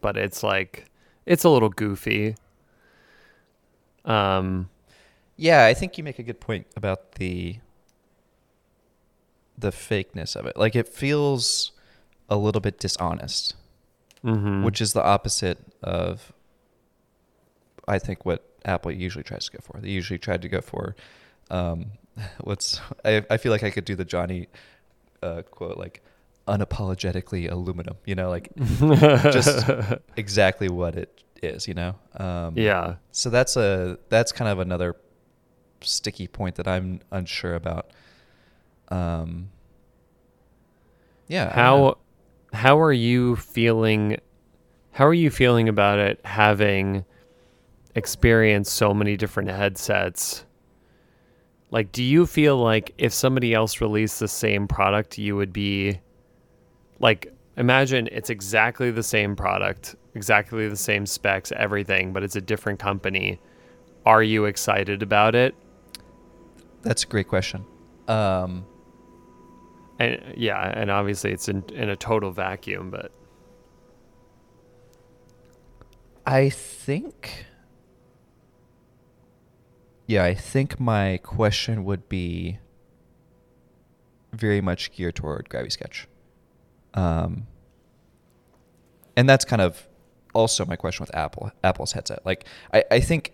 but 0.00 0.16
it's 0.16 0.42
like 0.42 0.86
it's 1.26 1.44
a 1.44 1.48
little 1.48 1.70
goofy 1.70 2.34
um 4.04 4.68
Yeah, 5.36 5.66
I 5.66 5.74
think 5.74 5.98
you 5.98 6.04
make 6.04 6.18
a 6.18 6.24
good 6.24 6.40
point 6.40 6.66
about 6.76 7.14
the 7.14 7.58
the 9.56 9.70
fakeness 9.70 10.36
of 10.36 10.46
it. 10.46 10.56
Like 10.56 10.76
it 10.76 10.88
feels 10.88 11.72
a 12.28 12.36
little 12.36 12.60
bit 12.60 12.78
dishonest, 12.78 13.54
mhm. 14.24 14.64
which 14.64 14.80
is 14.80 14.92
the 14.92 15.02
opposite 15.02 15.58
of 15.82 16.32
I 17.86 17.98
think 17.98 18.26
what 18.26 18.44
Apple 18.64 18.92
usually 18.92 19.24
tries 19.24 19.46
to 19.46 19.52
go 19.52 19.58
for. 19.62 19.80
They 19.80 19.88
usually 19.90 20.18
tried 20.18 20.42
to 20.42 20.48
go 20.48 20.60
for 20.60 20.96
um 21.50 21.92
what's 22.40 22.80
I 23.04 23.24
I 23.30 23.36
feel 23.36 23.52
like 23.52 23.64
I 23.64 23.70
could 23.70 23.84
do 23.84 23.94
the 23.94 24.04
Jony 24.04 24.46
uh 25.22 25.42
quote 25.42 25.78
like 25.78 26.02
unapologetically 26.46 27.50
aluminum, 27.50 27.96
you 28.04 28.14
know, 28.14 28.28
like 28.28 28.50
just 28.56 29.66
exactly 30.16 30.68
what 30.68 30.96
it 30.96 31.22
is, 31.42 31.68
you 31.68 31.74
know. 31.74 31.94
Um 32.16 32.54
yeah 32.56 32.96
so 33.12 33.30
that's 33.30 33.56
a 33.56 33.98
that's 34.08 34.32
kind 34.32 34.50
of 34.50 34.58
another 34.58 34.96
sticky 35.82 36.26
point 36.26 36.56
that 36.56 36.68
I'm 36.68 37.00
unsure 37.10 37.54
about. 37.54 37.90
Um, 38.88 39.50
yeah. 41.26 41.52
How. 41.52 41.98
How 42.52 42.80
are 42.80 42.92
you 42.92 43.36
feeling 43.36 44.18
how 44.92 45.06
are 45.06 45.14
you 45.14 45.30
feeling 45.30 45.68
about 45.68 45.98
it 45.98 46.20
having 46.24 47.04
experienced 47.94 48.72
so 48.72 48.92
many 48.92 49.16
different 49.16 49.48
headsets? 49.48 50.44
Like 51.70 51.92
do 51.92 52.02
you 52.02 52.26
feel 52.26 52.56
like 52.56 52.94
if 52.98 53.12
somebody 53.12 53.54
else 53.54 53.80
released 53.80 54.20
the 54.20 54.28
same 54.28 54.66
product 54.66 55.18
you 55.18 55.36
would 55.36 55.52
be 55.52 56.00
like 56.98 57.32
imagine 57.56 58.08
it's 58.10 58.30
exactly 58.30 58.90
the 58.90 59.02
same 59.02 59.36
product 59.36 59.94
exactly 60.14 60.68
the 60.68 60.76
same 60.76 61.04
specs 61.06 61.52
everything 61.52 62.12
but 62.12 62.22
it's 62.22 62.36
a 62.36 62.40
different 62.40 62.78
company. 62.78 63.38
Are 64.06 64.22
you 64.22 64.46
excited 64.46 65.02
about 65.02 65.34
it? 65.34 65.54
That's 66.82 67.04
a 67.04 67.06
great 67.06 67.28
question. 67.28 67.64
Um, 68.06 68.64
and 69.98 70.20
yeah 70.36 70.72
and 70.74 70.90
obviously 70.90 71.32
it's 71.32 71.48
in, 71.48 71.64
in 71.74 71.88
a 71.88 71.96
total 71.96 72.30
vacuum 72.30 72.90
but 72.90 73.12
I 76.28 76.50
think. 76.50 77.46
Yeah, 80.06 80.24
I 80.24 80.34
think 80.34 80.78
my 80.78 81.18
question 81.22 81.84
would 81.84 82.06
be 82.10 82.58
very 84.34 84.60
much 84.60 84.92
geared 84.92 85.16
toward 85.16 85.48
Gravity 85.48 85.70
Sketch. 85.70 86.06
Um, 86.92 87.46
and 89.16 89.26
that's 89.26 89.46
kind 89.46 89.62
of 89.62 89.88
also 90.34 90.66
my 90.66 90.76
question 90.76 91.02
with 91.02 91.16
Apple, 91.16 91.50
Apple's 91.64 91.92
headset. 91.92 92.26
Like, 92.26 92.44
I, 92.74 92.84
I 92.90 93.00
think, 93.00 93.32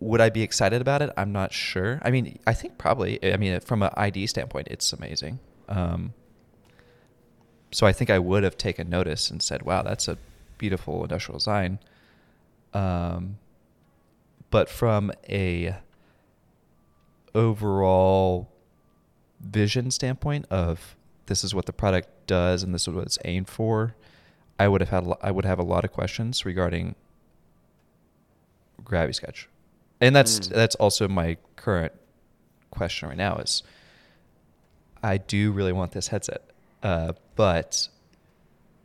would 0.00 0.20
I 0.20 0.28
be 0.28 0.42
excited 0.42 0.80
about 0.80 1.02
it? 1.02 1.10
I'm 1.16 1.30
not 1.30 1.52
sure. 1.52 2.00
I 2.02 2.10
mean, 2.10 2.40
I 2.48 2.52
think 2.52 2.78
probably. 2.78 3.32
I 3.32 3.36
mean, 3.36 3.60
from 3.60 3.84
an 3.84 3.90
ID 3.96 4.26
standpoint, 4.26 4.66
it's 4.72 4.92
amazing. 4.92 5.38
Um, 5.68 6.14
so 7.70 7.86
I 7.86 7.92
think 7.92 8.08
I 8.10 8.18
would 8.18 8.42
have 8.44 8.56
taken 8.56 8.88
notice 8.88 9.30
and 9.30 9.42
said, 9.42 9.62
"Wow, 9.62 9.82
that's 9.82 10.08
a 10.08 10.16
beautiful 10.56 11.02
industrial 11.02 11.38
design." 11.38 11.78
Um, 12.74 13.38
but 14.50 14.68
from 14.70 15.12
a 15.28 15.76
overall 17.34 18.48
vision 19.40 19.90
standpoint 19.90 20.46
of 20.50 20.96
this 21.26 21.44
is 21.44 21.54
what 21.54 21.66
the 21.66 21.72
product 21.72 22.08
does 22.26 22.62
and 22.62 22.74
this 22.74 22.82
is 22.88 22.94
what 22.94 23.04
it's 23.06 23.18
aimed 23.24 23.48
for, 23.48 23.94
I 24.58 24.66
would 24.68 24.80
have 24.80 24.90
had 24.90 25.04
a 25.04 25.08
lo- 25.10 25.18
I 25.22 25.30
would 25.30 25.44
have 25.44 25.58
a 25.58 25.62
lot 25.62 25.84
of 25.84 25.92
questions 25.92 26.44
regarding 26.44 26.94
Gravity 28.82 29.12
Sketch, 29.12 29.48
and 30.00 30.16
that's 30.16 30.40
Mm. 30.40 30.48
that's 30.54 30.74
also 30.76 31.06
my 31.08 31.36
current 31.56 31.92
question 32.70 33.08
right 33.08 33.16
now 33.18 33.36
is 33.36 33.62
I 35.02 35.18
do 35.18 35.52
really 35.52 35.72
want 35.72 35.92
this 35.92 36.08
headset, 36.08 36.42
uh, 36.82 37.12
but 37.36 37.88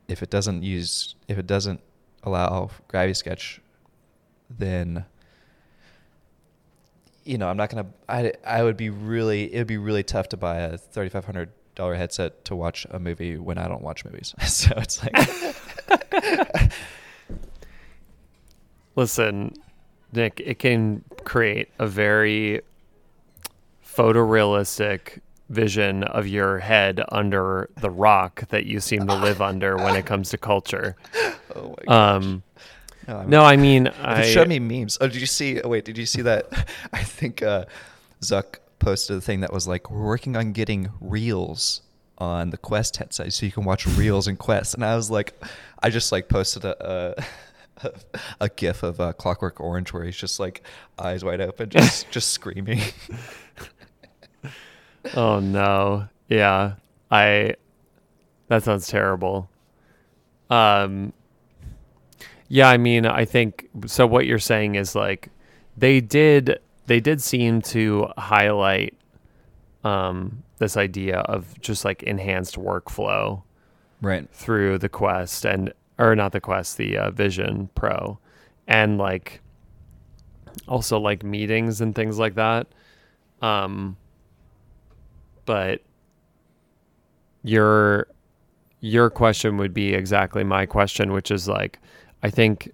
if 0.07 0.21
it 0.21 0.29
doesn't 0.29 0.63
use 0.63 1.15
if 1.27 1.37
it 1.37 1.47
doesn't 1.47 1.81
allow 2.23 2.69
Gravity 2.87 3.13
Sketch, 3.13 3.61
then 4.49 5.05
you 7.23 7.37
know 7.37 7.49
I'm 7.49 7.57
not 7.57 7.69
gonna. 7.69 7.87
I 8.07 8.33
I 8.45 8.63
would 8.63 8.77
be 8.77 8.89
really 8.89 9.53
it 9.53 9.57
would 9.57 9.67
be 9.67 9.77
really 9.77 10.03
tough 10.03 10.29
to 10.29 10.37
buy 10.37 10.57
a 10.57 10.77
thirty 10.77 11.09
five 11.09 11.25
hundred 11.25 11.49
dollar 11.75 11.95
headset 11.95 12.45
to 12.45 12.55
watch 12.55 12.85
a 12.91 12.99
movie 12.99 13.37
when 13.37 13.57
I 13.57 13.67
don't 13.67 13.81
watch 13.81 14.05
movies. 14.05 14.35
so 14.47 14.73
it's 14.77 15.01
like. 15.03 16.71
Listen, 18.95 19.55
Nick, 20.11 20.39
it 20.39 20.59
can 20.59 21.03
create 21.23 21.69
a 21.79 21.87
very 21.87 22.61
photorealistic 23.83 25.19
vision 25.49 26.03
of 26.03 26.27
your 26.27 26.59
head 26.59 27.03
under 27.09 27.69
the 27.79 27.89
rock 27.89 28.47
that 28.49 28.65
you 28.65 28.79
seem 28.79 29.07
to 29.07 29.15
live 29.15 29.41
under 29.41 29.77
when 29.77 29.95
it 29.95 30.05
comes 30.05 30.29
to 30.31 30.37
culture. 30.37 30.95
Oh 31.55 31.75
my 31.77 31.85
gosh. 31.85 32.23
Um, 32.23 32.43
no, 33.07 33.15
I 33.15 33.21
mean, 33.21 33.29
no, 33.29 33.43
I 33.43 33.55
mean, 33.57 33.87
I 34.01 34.21
showed 34.23 34.47
me 34.47 34.57
memes. 34.57 34.97
Oh, 34.99 35.07
did 35.07 35.21
you 35.21 35.27
see? 35.27 35.61
Oh, 35.61 35.69
wait, 35.69 35.85
did 35.85 35.99
you 35.99 36.07
see 36.07 36.23
that? 36.23 36.47
I 36.93 37.03
think 37.03 37.43
uh, 37.43 37.65
Zuck 38.21 38.55
posted 38.79 39.17
a 39.17 39.21
thing 39.21 39.41
that 39.41 39.53
was 39.53 39.67
like, 39.67 39.91
"We're 39.91 40.03
working 40.03 40.35
on 40.35 40.51
getting 40.51 40.89
reels 40.99 41.83
on 42.17 42.49
the 42.49 42.57
Quest 42.57 42.97
headset, 42.97 43.33
so 43.33 43.45
you 43.45 43.51
can 43.51 43.65
watch 43.65 43.85
reels 43.85 44.27
in 44.27 44.35
Quest." 44.35 44.73
And 44.73 44.83
I 44.83 44.95
was 44.95 45.11
like, 45.11 45.39
I 45.83 45.91
just 45.91 46.11
like 46.11 46.27
posted 46.27 46.65
a. 46.65 47.15
a 47.19 47.23
a 48.39 48.47
gif 48.47 48.81
of 48.83 49.01
uh, 49.01 49.11
Clockwork 49.11 49.59
Orange 49.59 49.91
where 49.91 50.03
he's 50.05 50.15
just 50.15 50.39
like 50.39 50.63
eyes 50.97 51.23
wide 51.23 51.41
open, 51.41 51.69
just 51.69 52.09
just 52.11 52.29
screaming. 52.29 52.79
Oh 55.15 55.39
no. 55.39 56.07
Yeah. 56.27 56.75
I 57.11 57.55
that 58.47 58.63
sounds 58.63 58.87
terrible. 58.87 59.49
Um 60.49 61.13
Yeah, 62.47 62.69
I 62.69 62.77
mean, 62.77 63.05
I 63.05 63.25
think 63.25 63.69
so 63.85 64.05
what 64.07 64.25
you're 64.25 64.39
saying 64.39 64.75
is 64.75 64.95
like 64.95 65.29
they 65.77 65.99
did 66.01 66.59
they 66.85 66.99
did 66.99 67.21
seem 67.21 67.61
to 67.61 68.07
highlight 68.17 68.95
um 69.83 70.43
this 70.59 70.77
idea 70.77 71.19
of 71.19 71.59
just 71.59 71.83
like 71.83 72.03
enhanced 72.03 72.55
workflow 72.55 73.43
right. 74.01 74.29
through 74.31 74.77
the 74.77 74.89
Quest 74.89 75.45
and 75.45 75.73
or 75.99 76.15
not 76.15 76.31
the 76.31 76.41
Quest, 76.41 76.77
the 76.77 76.97
uh, 76.97 77.11
Vision 77.11 77.69
Pro 77.75 78.17
and 78.67 78.97
like 78.97 79.41
also 80.67 80.99
like 80.99 81.23
meetings 81.23 81.81
and 81.81 81.93
things 81.93 82.17
like 82.17 82.35
that. 82.35 82.67
Um 83.41 83.97
but 85.45 85.81
your 87.43 88.07
your 88.79 89.09
question 89.09 89.57
would 89.57 89.73
be 89.73 89.93
exactly 89.93 90.43
my 90.43 90.65
question, 90.65 91.13
which 91.13 91.31
is 91.31 91.47
like 91.47 91.79
I 92.21 92.29
think 92.29 92.71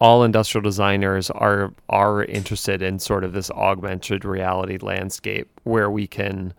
all 0.00 0.24
industrial 0.24 0.62
designers 0.62 1.30
are 1.30 1.72
are 1.88 2.24
interested 2.24 2.82
in 2.82 2.98
sort 2.98 3.24
of 3.24 3.32
this 3.32 3.50
augmented 3.50 4.24
reality 4.24 4.78
landscape 4.78 5.48
where 5.64 5.90
we 5.90 6.06
can 6.06 6.52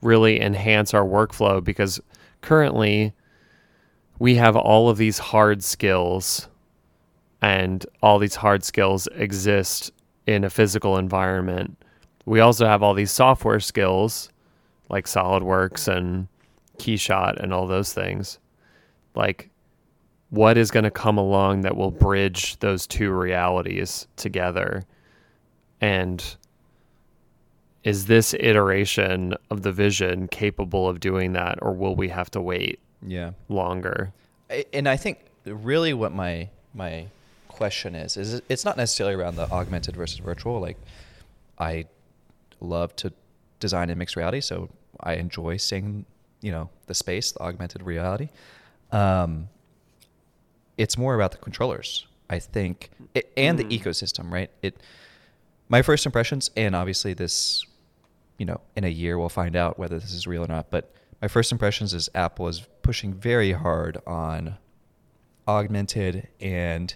really 0.00 0.40
enhance 0.40 0.94
our 0.94 1.04
workflow 1.04 1.62
because 1.62 2.00
currently 2.40 3.12
we 4.18 4.36
have 4.36 4.56
all 4.56 4.88
of 4.88 4.96
these 4.96 5.18
hard 5.18 5.62
skills 5.62 6.48
and 7.42 7.84
all 8.02 8.18
these 8.18 8.34
hard 8.34 8.64
skills 8.64 9.06
exist 9.14 9.92
in 10.26 10.44
a 10.44 10.50
physical 10.50 10.96
environment. 10.96 11.76
We 12.26 12.40
also 12.40 12.66
have 12.66 12.82
all 12.82 12.94
these 12.94 13.10
software 13.10 13.60
skills 13.60 14.30
like 14.88 15.06
SolidWorks 15.06 15.88
and 15.88 16.28
Keyshot 16.78 17.38
and 17.42 17.52
all 17.52 17.66
those 17.66 17.92
things. 17.92 18.38
Like, 19.14 19.50
what 20.30 20.56
is 20.58 20.70
going 20.70 20.84
to 20.84 20.90
come 20.90 21.18
along 21.18 21.62
that 21.62 21.76
will 21.76 21.90
bridge 21.90 22.58
those 22.60 22.86
two 22.86 23.10
realities 23.10 24.06
together? 24.16 24.84
And 25.80 26.22
is 27.84 28.06
this 28.06 28.34
iteration 28.34 29.34
of 29.50 29.62
the 29.62 29.72
vision 29.72 30.28
capable 30.28 30.88
of 30.88 31.00
doing 31.00 31.32
that, 31.32 31.58
or 31.62 31.72
will 31.72 31.94
we 31.94 32.08
have 32.08 32.30
to 32.32 32.40
wait 32.40 32.80
Yeah. 33.06 33.32
longer? 33.48 34.12
I- 34.50 34.66
and 34.72 34.88
I 34.88 34.96
think 34.96 35.18
really 35.44 35.94
what 35.94 36.12
my 36.12 36.48
my 36.74 37.06
question 37.48 37.94
is 37.96 38.16
is 38.16 38.40
it's 38.48 38.64
not 38.64 38.76
necessarily 38.76 39.14
around 39.14 39.34
the 39.36 39.50
augmented 39.50 39.96
versus 39.96 40.18
virtual. 40.18 40.60
Like, 40.60 40.76
I 41.58 41.86
love 42.60 42.94
to 42.96 43.12
design 43.58 43.90
in 43.90 43.98
mixed 43.98 44.14
reality, 44.16 44.40
so 44.40 44.68
I 45.00 45.14
enjoy 45.14 45.56
seeing 45.58 46.04
you 46.40 46.52
know 46.52 46.70
the 46.86 46.94
space, 46.94 47.32
the 47.32 47.40
augmented 47.40 47.82
reality. 47.82 48.28
Um, 48.92 49.48
it's 50.76 50.96
more 50.96 51.14
about 51.14 51.32
the 51.32 51.38
controllers, 51.38 52.06
I 52.30 52.38
think, 52.38 52.90
it, 53.14 53.32
and 53.36 53.58
the 53.58 53.64
Mm. 53.64 53.80
ecosystem, 53.80 54.30
right? 54.32 54.50
It 54.62 54.80
my 55.68 55.82
first 55.82 56.06
impressions, 56.06 56.50
and 56.56 56.74
obviously 56.74 57.12
this, 57.14 57.64
you 58.38 58.46
know, 58.46 58.60
in 58.76 58.84
a 58.84 58.88
year 58.88 59.18
we'll 59.18 59.28
find 59.28 59.54
out 59.56 59.78
whether 59.78 59.98
this 59.98 60.12
is 60.12 60.26
real 60.26 60.44
or 60.44 60.48
not. 60.48 60.70
But 60.70 60.94
my 61.20 61.28
first 61.28 61.50
impressions 61.52 61.92
is 61.92 62.08
Apple 62.14 62.48
is 62.48 62.66
pushing 62.82 63.12
very 63.12 63.52
hard 63.52 63.98
on 64.06 64.56
augmented 65.46 66.28
and 66.40 66.94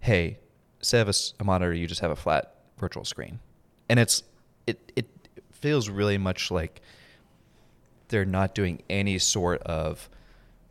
hey, 0.00 0.38
instead 0.78 1.06
of 1.06 1.14
a, 1.14 1.18
a 1.40 1.44
monitor, 1.44 1.74
you 1.74 1.86
just 1.88 2.00
have 2.00 2.10
a 2.12 2.16
flat 2.16 2.54
virtual 2.78 3.04
screen, 3.04 3.40
and 3.88 3.98
it's 3.98 4.22
it 4.66 4.92
it 4.94 5.06
feels 5.50 5.88
really 5.90 6.18
much 6.18 6.50
like 6.52 6.80
they're 8.08 8.24
not 8.24 8.54
doing 8.54 8.82
any 8.88 9.18
sort 9.18 9.62
of 9.62 10.08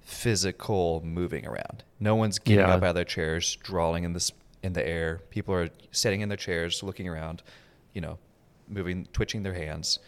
physical 0.02 1.02
moving 1.04 1.46
around. 1.46 1.84
No 2.00 2.16
one's 2.16 2.40
getting 2.40 2.60
Yeah. 2.66 2.74
up 2.76 2.84
out 2.84 2.90
of 2.90 2.96
their 2.96 3.04
chairs, 3.04 3.56
drawing 3.58 4.04
in 4.04 4.14
this 4.14 4.32
in 4.64 4.74
the 4.74 4.86
air. 4.88 5.20
People 5.30 5.54
are 5.54 5.70
sitting 5.92 6.22
in 6.22 6.30
their 6.30 6.38
chairs, 6.38 6.82
looking 6.82 7.08
around, 7.08 7.44
you 7.94 8.02
know, 8.02 8.18
moving, 8.68 9.06
twitching 9.14 9.44
their 9.44 9.54
hands. 9.54 10.00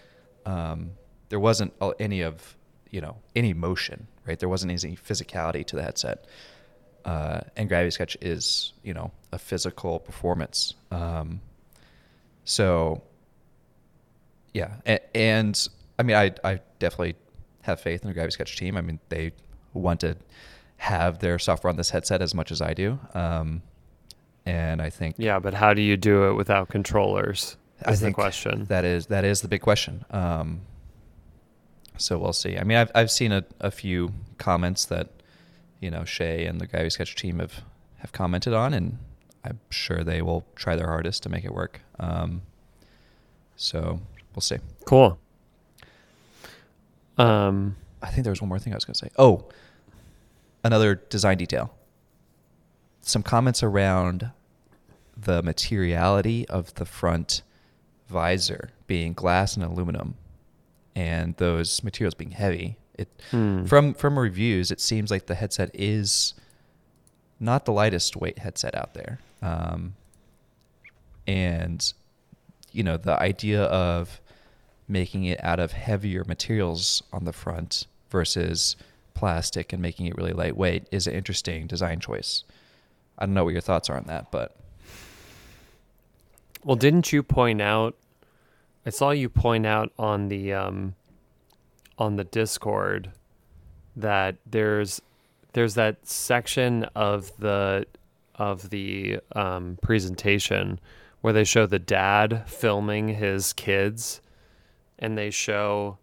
Um, 0.45 0.91
there 1.29 1.39
wasn't 1.39 1.73
any 1.99 2.21
of 2.21 2.55
you 2.89 3.01
know 3.01 3.17
any 3.35 3.53
motion, 3.53 4.07
right? 4.25 4.39
There 4.39 4.49
wasn't 4.49 4.71
any 4.71 4.95
physicality 4.95 5.65
to 5.67 5.75
the 5.75 5.83
headset. 5.83 6.25
Uh, 7.05 7.41
and 7.55 7.69
Gravity 7.69 7.91
Sketch 7.91 8.17
is 8.21 8.73
you 8.83 8.93
know 8.93 9.11
a 9.31 9.37
physical 9.37 9.99
performance. 9.99 10.73
Um, 10.91 11.41
so 12.45 13.01
yeah, 14.53 14.75
and, 14.85 14.99
and 15.13 15.67
I 15.99 16.03
mean, 16.03 16.15
I 16.15 16.33
I 16.43 16.61
definitely 16.79 17.15
have 17.63 17.79
faith 17.81 18.01
in 18.01 18.07
the 18.07 18.13
Gravity 18.13 18.31
Sketch 18.31 18.57
team. 18.57 18.77
I 18.77 18.81
mean, 18.81 18.99
they 19.09 19.33
want 19.73 19.99
to 19.99 20.15
have 20.77 21.19
their 21.19 21.37
software 21.37 21.69
on 21.69 21.75
this 21.77 21.89
headset 21.89 22.21
as 22.21 22.33
much 22.33 22.51
as 22.51 22.61
I 22.61 22.73
do, 22.73 22.97
um, 23.13 23.61
and 24.45 24.81
I 24.81 24.89
think 24.89 25.15
Yeah, 25.19 25.37
but 25.39 25.53
how 25.53 25.73
do 25.73 25.81
you 25.81 25.97
do 25.97 26.29
it 26.29 26.33
without 26.33 26.69
controllers? 26.69 27.57
I 27.85 27.91
Is 27.91 27.99
the 27.99 28.07
think 28.07 28.15
question. 28.15 28.65
that 28.65 28.85
is 28.85 29.07
that 29.07 29.25
is 29.25 29.41
the 29.41 29.47
big 29.49 29.61
question. 29.61 30.05
Um, 30.09 30.61
so 31.97 32.17
we'll 32.17 32.33
see. 32.33 32.57
I 32.57 32.63
mean, 32.63 32.77
I've 32.77 32.91
I've 32.95 33.11
seen 33.11 33.31
a, 33.33 33.43
a 33.59 33.71
few 33.71 34.13
comments 34.37 34.85
that 34.85 35.09
you 35.81 35.91
know 35.91 36.05
Shay 36.05 36.45
and 36.45 36.59
the 36.61 36.67
Gravity 36.67 36.89
Sketch 36.91 37.15
team 37.15 37.39
have 37.39 37.61
have 37.97 38.13
commented 38.13 38.53
on, 38.53 38.73
and 38.73 38.97
I'm 39.43 39.59
sure 39.69 40.03
they 40.03 40.21
will 40.21 40.45
try 40.55 40.75
their 40.77 40.87
hardest 40.87 41.23
to 41.23 41.29
make 41.29 41.43
it 41.43 41.53
work. 41.53 41.81
Um, 41.99 42.41
so 43.57 43.99
we'll 44.33 44.41
see. 44.41 44.57
Cool. 44.85 45.19
Um, 47.19 47.75
I 48.01 48.09
think 48.09 48.23
there 48.23 48.31
was 48.31 48.41
one 48.41 48.49
more 48.49 48.59
thing 48.59 48.73
I 48.73 48.77
was 48.77 48.85
going 48.85 48.93
to 48.95 48.99
say. 48.99 49.09
Oh, 49.17 49.45
another 50.63 50.95
design 50.95 51.37
detail. 51.37 51.73
Some 53.01 53.23
comments 53.23 53.61
around 53.63 54.31
the 55.17 55.43
materiality 55.43 56.47
of 56.47 56.73
the 56.75 56.85
front 56.85 57.41
visor 58.07 58.69
being 58.87 59.13
glass 59.13 59.55
and 59.55 59.63
aluminum, 59.65 60.15
and 60.95 61.35
those 61.37 61.83
materials 61.83 62.13
being 62.13 62.31
heavy. 62.31 62.77
It 62.97 63.07
Hmm. 63.31 63.65
from 63.65 63.93
from 63.93 64.17
reviews, 64.17 64.71
it 64.71 64.79
seems 64.81 65.11
like 65.11 65.25
the 65.27 65.35
headset 65.35 65.71
is 65.73 66.33
not 67.39 67.65
the 67.65 67.71
lightest 67.71 68.15
weight 68.17 68.39
headset 68.39 68.75
out 68.75 68.93
there, 68.93 69.19
um, 69.41 69.95
and 71.27 71.93
you 72.71 72.83
know 72.83 72.97
the 72.97 73.19
idea 73.21 73.63
of 73.63 74.19
making 74.89 75.23
it 75.23 75.39
out 75.43 75.59
of 75.59 75.71
heavier 75.71 76.23
materials 76.25 77.03
on 77.13 77.25
the 77.25 77.33
front 77.33 77.85
versus 78.09 78.75
plastic 79.13 79.71
and 79.71 79.81
making 79.81 80.07
it 80.07 80.15
really 80.15 80.33
lightweight 80.33 80.87
is 80.91 81.07
an 81.07 81.13
interesting 81.13 81.67
design 81.67 81.99
choice. 81.99 82.43
I 83.17 83.25
don't 83.25 83.33
know 83.33 83.43
what 83.43 83.53
your 83.53 83.61
thoughts 83.61 83.89
are 83.89 83.97
on 83.97 84.05
that, 84.05 84.31
but 84.31 84.55
Well, 86.63 86.75
didn't 86.75 87.13
you 87.13 87.21
point 87.21 87.61
out? 87.61 87.95
I 88.85 88.89
saw 88.89 89.11
you 89.11 89.29
point 89.29 89.65
out 89.65 89.91
on 89.99 90.29
the 90.29 90.53
um, 90.53 90.95
on 91.97 92.15
the 92.15 92.23
Discord 92.23 93.11
that 93.95 94.37
there's 94.45 95.01
there's 95.53 95.75
that 95.75 96.07
section 96.07 96.85
of 96.95 97.31
the 97.39 97.85
of 98.35 98.69
the 98.69 99.19
um, 99.35 99.77
presentation 99.81 100.79
where 101.21 101.33
they 101.33 101.43
show 101.43 101.65
the 101.65 101.79
dad 101.79 102.43
filming 102.47 103.09
his 103.09 103.51
kids, 103.53 104.21
and 104.99 105.17
they 105.17 105.31
show 105.31 105.97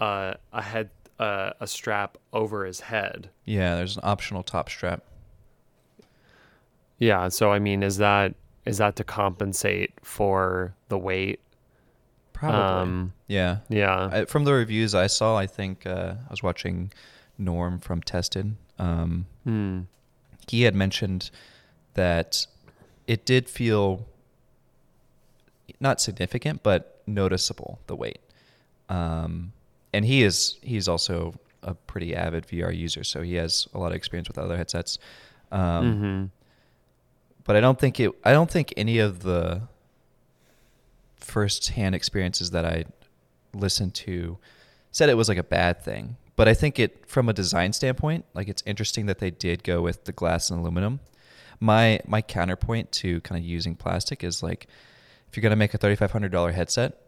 uh, 0.00 0.34
a 0.52 0.62
head 0.62 0.90
a, 1.18 1.52
a 1.60 1.66
strap 1.66 2.16
over 2.32 2.64
his 2.64 2.80
head. 2.80 3.30
Yeah, 3.44 3.76
there's 3.76 3.96
an 3.96 4.02
optional 4.04 4.42
top 4.42 4.68
strap. 4.70 5.04
Yeah. 6.98 7.28
So 7.28 7.52
I 7.52 7.58
mean, 7.58 7.82
is 7.82 7.98
that 7.98 8.34
is 8.64 8.78
that 8.78 8.96
to 8.96 9.04
compensate 9.04 9.92
for 10.02 10.74
the 10.88 10.98
weight? 10.98 11.40
Probably. 12.32 12.60
Um, 12.60 13.12
yeah. 13.26 13.58
yeah. 13.68 14.08
I, 14.10 14.24
from 14.24 14.44
the 14.44 14.52
reviews 14.54 14.94
I 14.94 15.08
saw, 15.08 15.36
I 15.36 15.46
think 15.46 15.86
uh, 15.86 16.14
I 16.26 16.30
was 16.30 16.42
watching 16.42 16.90
Norm 17.36 17.78
from 17.80 18.00
Tested. 18.02 18.56
Um, 18.78 19.26
Hmm. 19.44 19.80
he 20.48 20.62
had 20.62 20.74
mentioned 20.74 21.30
that 21.94 22.46
it 23.06 23.26
did 23.26 23.48
feel 23.48 24.06
not 25.80 26.00
significant, 26.00 26.62
but 26.62 26.99
noticeable 27.14 27.80
the 27.86 27.96
weight. 27.96 28.20
Um, 28.88 29.52
and 29.92 30.04
he 30.04 30.22
is 30.22 30.58
he's 30.62 30.88
also 30.88 31.34
a 31.62 31.74
pretty 31.74 32.14
avid 32.14 32.46
VR 32.46 32.74
user, 32.76 33.04
so 33.04 33.22
he 33.22 33.34
has 33.34 33.68
a 33.74 33.78
lot 33.78 33.88
of 33.88 33.96
experience 33.96 34.28
with 34.28 34.38
other 34.38 34.56
headsets. 34.56 34.98
Um, 35.52 35.98
hmm 35.98 36.24
But 37.44 37.56
I 37.56 37.60
don't 37.60 37.78
think 37.78 38.00
it. 38.00 38.12
I 38.24 38.32
don't 38.32 38.50
think 38.50 38.72
any 38.76 38.98
of 38.98 39.22
the 39.22 39.62
first-hand 41.16 41.94
experiences 41.94 42.50
that 42.50 42.64
I 42.64 42.84
listened 43.52 43.94
to 43.94 44.38
said 44.90 45.08
it 45.08 45.14
was 45.16 45.28
like 45.28 45.38
a 45.38 45.44
bad 45.44 45.82
thing. 45.82 46.16
But 46.36 46.48
I 46.48 46.54
think 46.54 46.78
it, 46.78 47.06
from 47.06 47.28
a 47.28 47.32
design 47.32 47.72
standpoint, 47.72 48.24
like 48.32 48.48
it's 48.48 48.62
interesting 48.64 49.06
that 49.06 49.18
they 49.18 49.30
did 49.30 49.62
go 49.62 49.82
with 49.82 50.04
the 50.04 50.12
glass 50.12 50.50
and 50.50 50.60
aluminum. 50.60 51.00
My 51.60 52.00
my 52.06 52.22
counterpoint 52.22 52.90
to 52.92 53.20
kind 53.20 53.38
of 53.38 53.44
using 53.44 53.76
plastic 53.76 54.24
is 54.24 54.42
like, 54.42 54.66
if 55.30 55.36
you're 55.36 55.42
gonna 55.42 55.56
make 55.56 55.72
a 55.74 55.78
thirty-five 55.78 56.10
hundred 56.10 56.32
dollar 56.32 56.52
headset, 56.52 56.98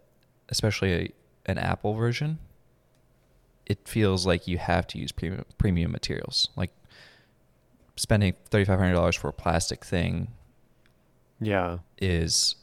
especially 0.49 0.93
a, 0.93 1.12
an 1.47 1.59
Apple 1.59 1.95
version, 1.95 2.39
it 3.66 3.87
feels 3.89 4.27
like 4.27 4.47
you 4.47 4.59
have 4.59 4.87
to 4.89 4.99
use 4.99 5.11
premium 5.12 5.45
premium 5.59 5.91
materials. 5.93 6.49
Like 6.57 6.70
spending 7.97 8.35
thirty-five 8.51 8.79
hundred 8.79 8.95
dollars 8.95 9.16
for 9.16 9.29
a 9.29 9.33
plastic 9.33 9.85
thing 9.85 10.29
Yeah. 11.41 11.79
is 11.99 12.55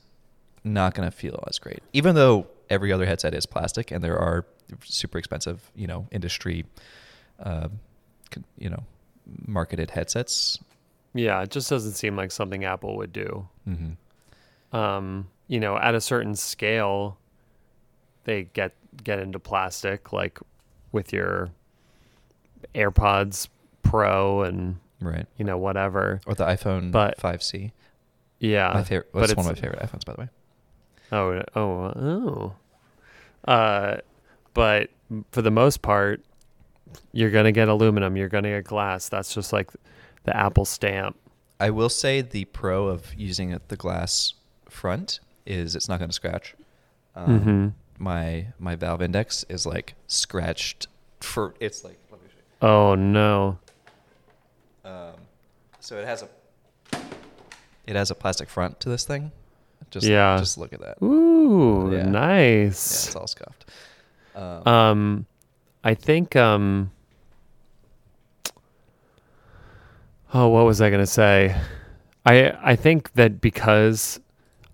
not 0.63 0.93
going 0.93 1.09
to 1.09 1.15
feel 1.15 1.43
as 1.47 1.59
great. 1.59 1.81
Even 1.93 2.15
though 2.15 2.47
every 2.69 2.91
other 2.91 3.05
headset 3.05 3.33
is 3.33 3.45
plastic 3.45 3.91
and 3.91 4.03
there 4.03 4.17
are 4.17 4.45
super 4.83 5.17
expensive, 5.17 5.71
you 5.75 5.87
know, 5.87 6.07
industry, 6.11 6.65
uh, 7.41 7.69
you 8.57 8.69
know, 8.69 8.83
marketed 9.47 9.91
headsets. 9.91 10.59
Yeah. 11.13 11.41
It 11.41 11.51
just 11.51 11.69
doesn't 11.69 11.93
seem 11.93 12.15
like 12.15 12.31
something 12.31 12.65
Apple 12.65 12.97
would 12.97 13.11
do. 13.13 13.47
Mm-hmm. 13.67 14.75
um, 14.77 15.27
you 15.49 15.59
know, 15.59 15.77
at 15.77 15.93
a 15.95 15.99
certain 16.01 16.35
scale, 16.35 17.17
they 18.23 18.43
get 18.53 18.73
get 19.03 19.19
into 19.19 19.39
plastic, 19.39 20.13
like 20.13 20.39
with 20.93 21.11
your 21.11 21.49
AirPods 22.75 23.49
Pro 23.83 24.43
and 24.43 24.77
Right. 25.01 25.25
you 25.37 25.45
know 25.45 25.57
whatever. 25.57 26.19
Or 26.27 26.35
the 26.35 26.45
iPhone 26.45 26.91
But- 26.91 27.17
5C. 27.19 27.71
Yeah, 28.39 28.71
my 28.73 28.83
favorite. 28.83 29.09
but 29.11 29.19
That's 29.21 29.35
one 29.35 29.45
of 29.47 29.55
my 29.55 29.59
favorite 29.61 29.79
iPhones, 29.81 30.05
by 30.05 30.13
the 30.13 30.21
way. 30.21 30.29
Oh, 31.11 31.43
oh, 31.55 32.53
oh. 33.45 33.51
Uh, 33.51 33.97
but 34.53 34.89
for 35.31 35.41
the 35.41 35.51
most 35.51 35.81
part, 35.81 36.21
you're 37.11 37.31
gonna 37.31 37.51
get 37.51 37.67
aluminum. 37.67 38.15
You're 38.15 38.29
gonna 38.29 38.49
get 38.49 38.63
glass. 38.65 39.09
That's 39.09 39.33
just 39.33 39.51
like 39.51 39.71
the 40.23 40.35
Apple 40.35 40.65
stamp. 40.65 41.17
I 41.59 41.69
will 41.71 41.89
say 41.89 42.21
the 42.21 42.45
pro 42.45 42.87
of 42.87 43.13
using 43.15 43.51
it, 43.51 43.67
the 43.67 43.75
glass 43.75 44.33
front 44.69 45.19
is 45.49 45.75
it's 45.75 45.89
not 45.89 45.99
going 45.99 46.09
to 46.09 46.13
scratch. 46.15 46.55
Um, 47.15 47.39
Mhm. 47.41 47.73
My 48.01 48.47
my 48.59 48.75
valve 48.75 49.01
index 49.01 49.43
is 49.49 49.65
like 49.65 49.95
scratched 50.07 50.87
for 51.19 51.53
it's 51.59 51.83
like 51.83 51.97
let 52.11 52.21
me 52.21 52.27
show 52.29 52.37
you. 52.37 52.67
Oh 52.69 52.95
no. 52.95 53.57
Um, 54.85 55.15
so 55.81 55.97
it 55.97 56.05
has 56.07 56.23
a 56.23 56.29
it 57.85 57.95
has 57.95 58.09
a 58.11 58.15
plastic 58.15 58.47
front 58.49 58.79
to 58.81 58.89
this 58.89 59.03
thing. 59.03 59.31
Just 59.89 60.05
Yeah. 60.07 60.37
just 60.37 60.57
look 60.57 60.71
at 60.71 60.79
that. 60.81 61.01
Ooh, 61.03 61.89
Yeah. 61.91 61.97
Yeah, 61.99 62.05
nice. 62.05 63.07
it's 63.07 63.15
all 63.15 63.27
scuffed. 63.27 63.65
Um, 64.35 64.67
Um, 64.67 65.25
I 65.83 65.93
think 65.95 66.35
um. 66.35 66.91
Oh, 70.33 70.47
what 70.49 70.65
was 70.65 70.79
I 70.79 70.89
gonna 70.89 71.07
say? 71.07 71.55
I 72.25 72.51
I 72.63 72.75
think 72.75 73.11
that 73.13 73.41
because 73.41 74.19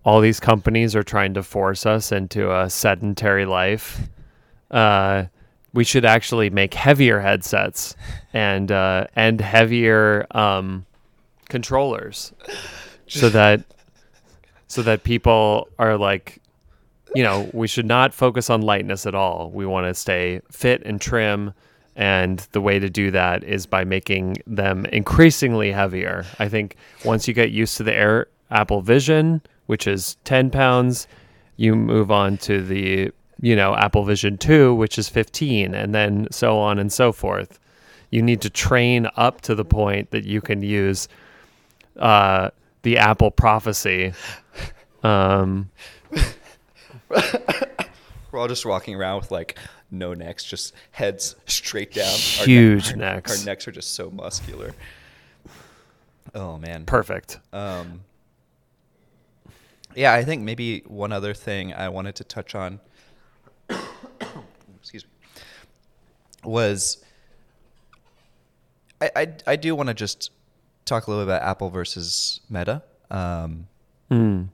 all 0.06 0.22
these 0.22 0.40
companies 0.40 0.96
are 0.96 1.04
trying 1.04 1.34
to 1.34 1.44
force 1.44 1.86
us 1.86 2.12
into 2.12 2.56
a 2.56 2.70
sedentary 2.70 3.46
life, 3.46 4.08
uh, 4.72 5.26
we 5.74 5.84
should 5.84 6.06
actually 6.06 6.50
make 6.50 6.74
heavier 6.74 7.20
headsets 7.20 7.96
and 8.32 8.72
uh, 8.72 9.08
and 9.16 9.42
heavier 9.42 10.26
um, 10.32 10.86
controllers, 11.50 12.32
so 13.08 13.28
that 13.30 13.62
so 14.68 14.82
that 14.82 15.04
people 15.04 15.68
are 15.78 15.98
like 15.98 16.42
you 17.16 17.24
know, 17.24 17.50
we 17.54 17.66
should 17.66 17.86
not 17.86 18.14
focus 18.14 18.50
on 18.50 18.62
lightness 18.62 19.06
at 19.06 19.16
all. 19.16 19.50
We 19.52 19.66
want 19.66 19.88
to 19.88 19.94
stay 19.94 20.42
fit 20.52 20.84
and 20.86 21.00
trim. 21.00 21.54
And 21.96 22.40
the 22.52 22.60
way 22.60 22.78
to 22.78 22.90
do 22.90 23.10
that 23.12 23.42
is 23.46 23.66
by 23.66 23.86
making 23.86 24.38
them 24.46 24.86
increasingly 24.88 25.72
heavier. 25.72 26.26
I 26.40 26.50
think 26.50 26.76
once 27.06 27.26
you 27.26 27.34
get 27.34 27.52
used 27.52 27.78
to 27.78 27.84
the 27.84 27.94
Air 27.96 28.28
Apple 28.52 28.82
Vision, 28.82 29.42
which 29.68 29.88
is 29.88 30.16
10 30.26 30.50
pounds, 30.52 31.08
you 31.58 31.76
move 31.76 32.12
on 32.12 32.38
to 32.38 32.62
the, 32.62 33.12
you 33.42 33.56
know, 33.56 33.76
Apple 33.76 34.04
Vision 34.04 34.38
2, 34.38 34.74
which 34.76 34.98
is 34.98 35.10
15, 35.10 35.74
and 35.74 35.94
then 35.96 36.28
so 36.32 36.58
on 36.58 36.80
and 36.80 36.92
so 36.92 37.12
forth. 37.12 37.60
You 38.12 38.22
need 38.22 38.42
to 38.42 38.50
train 38.50 39.08
up 39.16 39.42
to 39.42 39.56
the 39.56 39.66
point 39.66 40.12
that 40.12 40.24
you 40.26 40.42
can 40.42 40.62
use 40.62 41.08
uh, 41.98 42.50
the 42.84 42.98
Apple 42.98 43.32
prophecy. 43.32 44.14
Um, 45.04 45.70
we're 47.10 48.40
all 48.40 48.48
just 48.48 48.66
walking 48.66 48.96
around 48.96 49.22
with 49.22 49.32
like 49.32 49.58
no 49.92 50.14
necks, 50.14 50.44
just 50.44 50.74
heads 50.92 51.36
straight 51.46 51.94
down. 51.94 52.08
Our 52.40 52.46
Huge 52.46 52.92
our- 52.92 52.98
necks. 52.98 53.40
Our 53.40 53.46
necks 53.46 53.68
are 53.68 53.72
just 53.72 53.94
so 53.94 54.10
muscular. 54.12 54.74
Oh 56.34 56.58
man. 56.58 56.86
perfect. 56.86 57.40
Um, 57.54 58.02
yeah, 59.96 60.14
I 60.14 60.24
think 60.24 60.44
maybe 60.44 60.80
one 60.88 61.12
other 61.12 61.34
thing 61.34 61.74
I 61.74 61.90
wanted 61.90 62.16
to 62.16 62.24
touch 62.24 62.54
on, 62.56 62.80
excuse 64.80 65.06
me, 65.06 65.10
was 66.44 67.04
I, 69.02 69.10
I, 69.16 69.28
I 69.48 69.56
do 69.56 69.76
want 69.76 69.88
to 69.88 69.94
just 69.94 70.32
talk 70.86 71.08
a 71.08 71.10
little 71.12 71.26
bit 71.26 71.32
about 71.32 71.42
Apple 71.48 71.70
versus 71.70 72.42
Meta. 72.50 72.84
Um, 73.10 73.68
Mm. 74.12 74.50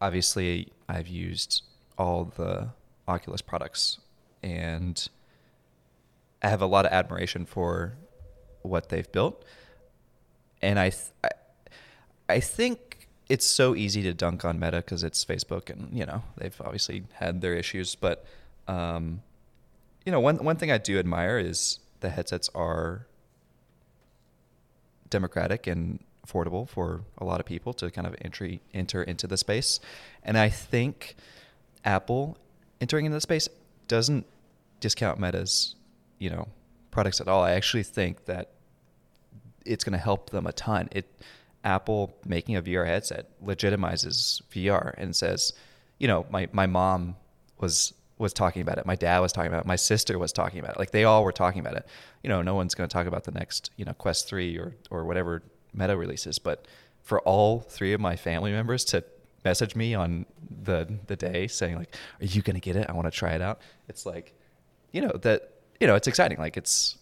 obviously, 0.00 0.72
I've 0.88 1.06
used 1.08 1.62
all 1.98 2.24
the 2.24 2.70
Oculus 3.06 3.42
products, 3.42 3.98
and 4.42 5.06
I 6.42 6.48
have 6.48 6.62
a 6.62 6.66
lot 6.66 6.86
of 6.86 6.92
admiration 6.92 7.44
for 7.44 7.92
what 8.62 8.88
they've 8.88 9.10
built. 9.12 9.44
And 10.62 10.78
I, 10.78 10.88
th- 10.88 11.02
I, 11.22 11.28
I 12.30 12.40
think 12.40 12.91
it's 13.32 13.46
so 13.46 13.74
easy 13.74 14.02
to 14.02 14.12
dunk 14.12 14.44
on 14.44 14.60
Meta 14.60 14.76
because 14.76 15.02
it's 15.02 15.24
Facebook, 15.24 15.70
and 15.70 15.88
you 15.98 16.04
know 16.04 16.22
they've 16.36 16.60
obviously 16.60 17.04
had 17.14 17.40
their 17.40 17.54
issues. 17.54 17.94
But 17.94 18.26
um, 18.68 19.22
you 20.04 20.12
know, 20.12 20.20
one 20.20 20.36
one 20.44 20.56
thing 20.56 20.70
I 20.70 20.76
do 20.76 20.98
admire 20.98 21.38
is 21.38 21.78
the 22.00 22.10
headsets 22.10 22.50
are 22.54 23.06
democratic 25.08 25.66
and 25.66 26.00
affordable 26.26 26.68
for 26.68 27.00
a 27.16 27.24
lot 27.24 27.40
of 27.40 27.46
people 27.46 27.72
to 27.72 27.90
kind 27.90 28.06
of 28.06 28.14
entry 28.20 28.60
enter 28.74 29.02
into 29.02 29.26
the 29.26 29.38
space. 29.38 29.80
And 30.22 30.36
I 30.36 30.50
think 30.50 31.16
Apple 31.86 32.36
entering 32.82 33.06
into 33.06 33.16
the 33.16 33.22
space 33.22 33.48
doesn't 33.88 34.26
discount 34.80 35.18
Meta's, 35.18 35.74
you 36.18 36.28
know, 36.28 36.48
products 36.90 37.18
at 37.18 37.28
all. 37.28 37.42
I 37.42 37.52
actually 37.52 37.82
think 37.82 38.26
that 38.26 38.50
it's 39.64 39.84
going 39.84 39.94
to 39.98 40.04
help 40.04 40.28
them 40.28 40.46
a 40.46 40.52
ton. 40.52 40.90
It 40.92 41.06
Apple 41.64 42.16
making 42.26 42.56
a 42.56 42.62
VR 42.62 42.86
headset 42.86 43.28
legitimizes 43.44 44.42
VR 44.52 44.94
and 44.98 45.14
says, 45.14 45.52
you 45.98 46.08
know, 46.08 46.26
my 46.30 46.48
my 46.52 46.66
mom 46.66 47.16
was 47.58 47.94
was 48.18 48.32
talking 48.32 48.62
about 48.62 48.78
it. 48.78 48.86
My 48.86 48.96
dad 48.96 49.18
was 49.20 49.32
talking 49.32 49.48
about 49.48 49.64
it. 49.64 49.66
My 49.66 49.76
sister 49.76 50.18
was 50.18 50.32
talking 50.32 50.60
about 50.60 50.72
it. 50.72 50.78
Like 50.78 50.90
they 50.90 51.04
all 51.04 51.24
were 51.24 51.32
talking 51.32 51.60
about 51.60 51.76
it. 51.76 51.86
You 52.22 52.28
know, 52.28 52.42
no 52.42 52.54
one's 52.54 52.74
going 52.74 52.88
to 52.88 52.92
talk 52.92 53.06
about 53.06 53.24
the 53.24 53.32
next, 53.32 53.70
you 53.76 53.84
know, 53.84 53.94
Quest 53.94 54.28
3 54.28 54.56
or 54.58 54.74
or 54.90 55.04
whatever 55.04 55.42
Meta 55.74 55.96
releases, 55.96 56.38
but 56.38 56.66
for 57.02 57.20
all 57.20 57.60
three 57.60 57.92
of 57.92 58.00
my 58.00 58.14
family 58.16 58.52
members 58.52 58.84
to 58.84 59.04
message 59.44 59.74
me 59.74 59.94
on 59.94 60.24
the 60.64 60.88
the 61.06 61.16
day 61.16 61.46
saying 61.48 61.76
like, 61.76 61.96
"Are 62.20 62.26
you 62.26 62.42
going 62.42 62.54
to 62.54 62.60
get 62.60 62.76
it? 62.76 62.86
I 62.88 62.92
want 62.92 63.06
to 63.06 63.10
try 63.10 63.32
it 63.32 63.42
out." 63.42 63.60
It's 63.88 64.06
like, 64.06 64.34
you 64.92 65.00
know, 65.00 65.12
that 65.22 65.52
you 65.80 65.86
know, 65.86 65.96
it's 65.96 66.06
exciting. 66.06 66.38
Like 66.38 66.56
it's, 66.56 66.96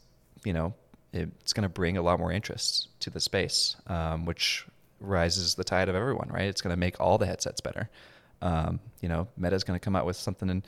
you 0.44 0.52
know, 0.52 0.72
it's 1.12 1.52
going 1.52 1.62
to 1.62 1.68
bring 1.68 1.96
a 1.96 2.02
lot 2.02 2.18
more 2.18 2.32
interest 2.32 2.88
to 3.00 3.10
the 3.10 3.20
space, 3.20 3.76
um, 3.86 4.24
which 4.24 4.66
rises 5.00 5.54
the 5.54 5.64
tide 5.64 5.88
of 5.88 5.94
everyone, 5.94 6.28
right? 6.28 6.44
It's 6.44 6.60
going 6.60 6.72
to 6.74 6.78
make 6.78 7.00
all 7.00 7.18
the 7.18 7.26
headsets 7.26 7.60
better. 7.60 7.88
Um, 8.42 8.80
you 9.00 9.08
know, 9.08 9.28
Meta's 9.36 9.64
going 9.64 9.78
to 9.78 9.84
come 9.84 9.96
out 9.96 10.06
with 10.06 10.16
something 10.16 10.62